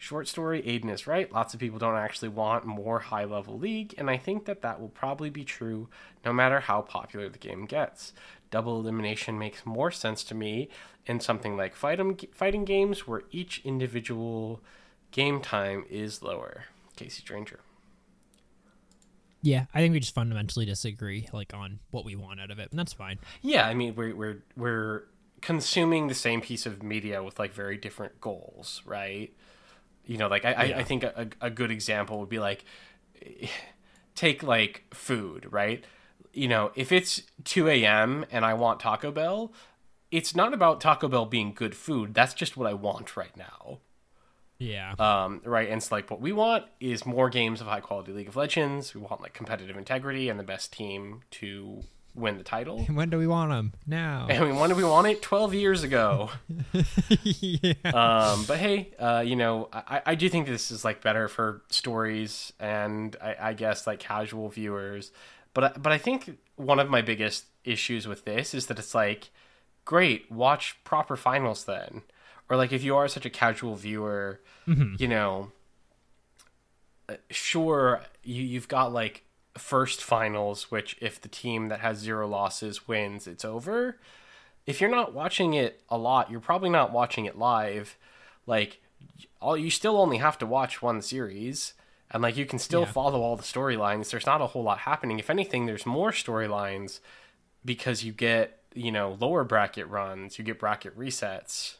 [0.00, 1.30] Short story, Aidan is right.
[1.32, 4.80] Lots of people don't actually want more high level league, and I think that that
[4.80, 5.88] will probably be true
[6.24, 8.12] no matter how popular the game gets.
[8.52, 10.68] Double elimination makes more sense to me
[11.06, 12.00] in something like fight
[12.32, 14.60] fighting games where each individual
[15.10, 16.64] game time is lower.
[16.94, 17.58] Casey Stranger.
[19.42, 22.70] Yeah, I think we just fundamentally disagree, like on what we want out of it,
[22.70, 23.18] and that's fine.
[23.42, 25.02] Yeah, I mean we're we're we're
[25.40, 29.32] consuming the same piece of media with like very different goals, right?
[30.08, 32.64] You know, like I, I, I think a, a good example would be like
[34.14, 35.84] take like food, right?
[36.32, 38.24] You know, if it's 2 a.m.
[38.30, 39.52] and I want Taco Bell,
[40.10, 42.14] it's not about Taco Bell being good food.
[42.14, 43.80] That's just what I want right now.
[44.58, 44.94] Yeah.
[44.98, 48.28] Um, right, and it's like what we want is more games of high quality League
[48.28, 48.94] of Legends.
[48.94, 51.82] We want like competitive integrity and the best team to
[52.14, 52.82] win the title.
[52.92, 53.72] when do we want them?
[53.86, 54.26] Now.
[54.28, 55.22] And we when did we want it?
[55.22, 56.30] Twelve years ago.
[57.22, 57.72] yeah.
[57.84, 61.62] Um, but hey, uh, you know, I, I do think this is like better for
[61.70, 65.10] stories and I, I guess like casual viewers.
[65.54, 68.94] But I- but I think one of my biggest issues with this is that it's
[68.94, 69.30] like,
[69.84, 72.02] great, watch proper finals then,
[72.50, 75.50] or like if you are such a casual viewer, you know,
[77.08, 79.24] uh, sure you you've got like
[79.58, 83.98] first finals, which if the team that has zero losses wins, it's over
[84.66, 87.96] if you're not watching it a lot, you're probably not watching it live.
[88.46, 88.82] Like,
[89.40, 91.72] all you still only have to watch one series,
[92.10, 92.92] and like you can still Yeah.
[92.92, 94.10] follow all the storylines.
[94.10, 95.18] There's not a whole lot happening.
[95.18, 97.00] If anything, there's more storylines
[97.64, 101.76] because you get you know lower bracket runs, you get bracket resets.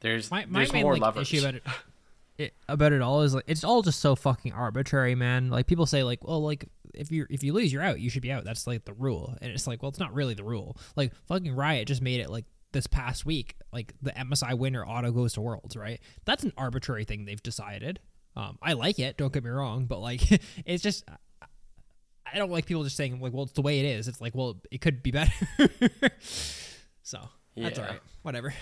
[0.00, 1.32] There's my my there's main more like, levers.
[1.32, 1.62] issue about it,
[2.38, 5.50] it about it all is like it's all just so fucking arbitrary, man.
[5.50, 8.00] Like people say, like, well, like if you if you lose, you're out.
[8.00, 8.44] You should be out.
[8.44, 10.76] That's like the rule, and it's like, well, it's not really the rule.
[10.96, 15.12] Like fucking Riot just made it like this past week, like the MSI winner auto
[15.12, 16.00] goes to Worlds, right?
[16.24, 18.00] That's an arbitrary thing they've decided.
[18.36, 19.16] Um, I like it.
[19.16, 20.20] Don't get me wrong, but like
[20.66, 21.04] it's just.
[22.26, 24.08] I don't like people just saying like, well, it's the way it is.
[24.08, 25.30] It's like, well, it could be better.
[27.02, 28.52] so that's all right, Whatever.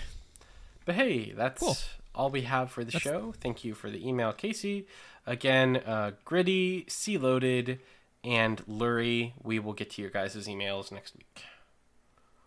[0.85, 1.75] But hey, that's Cool.
[2.15, 3.33] All we have for the show.
[3.39, 4.87] Thank you for the email, Casey.
[5.25, 7.79] Again, uh, Gritty, Sea Loaded,
[8.23, 9.33] and Lurie.
[9.41, 11.43] We will get to your guys' emails next week.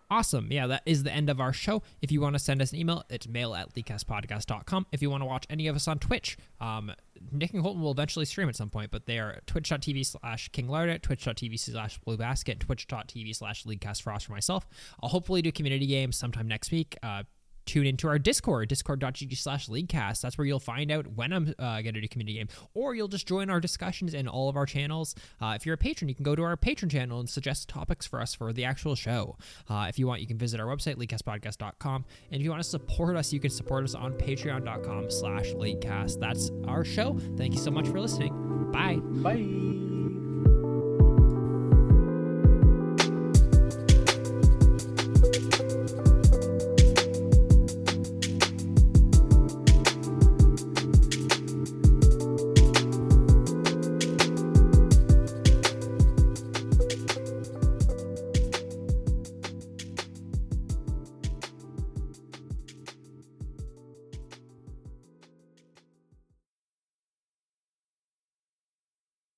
[0.09, 0.53] Awesome.
[0.53, 1.83] Yeah, that is the end of our show.
[2.01, 4.87] If you want to send us an email, it's mail at leaguecastpodcast.com.
[4.93, 6.93] If you want to watch any of us on Twitch, um,
[7.33, 11.03] Nick and Colton will eventually stream at some point, but they are twitch.tv slash kinglarda,
[11.03, 14.67] twitch.tv slash bluebasket, twitch.tv slash leaguecastfrost for myself.
[15.03, 16.97] I'll hopefully do community games sometime next week.
[17.03, 17.25] Uh,
[17.67, 20.21] tune into our Discord, discord.gg slash leaguecast.
[20.21, 23.09] That's where you'll find out when I'm uh, going to do community game, or you'll
[23.09, 25.15] just join our discussions in all of our channels.
[25.41, 28.07] Uh, if you're a patron, you can go to our patron channel and suggest topics
[28.07, 29.37] for us for the actual show.
[29.69, 32.05] Uh, if you want, you can visit our website, leaguecastpodcast.com.
[32.31, 36.21] And if you want to support us, you can support us on patreon.com slash leaguecast.
[36.21, 37.19] That's our show.
[37.37, 38.71] Thank you so much for listening.
[38.73, 38.97] Bye.
[39.03, 40.16] Bye.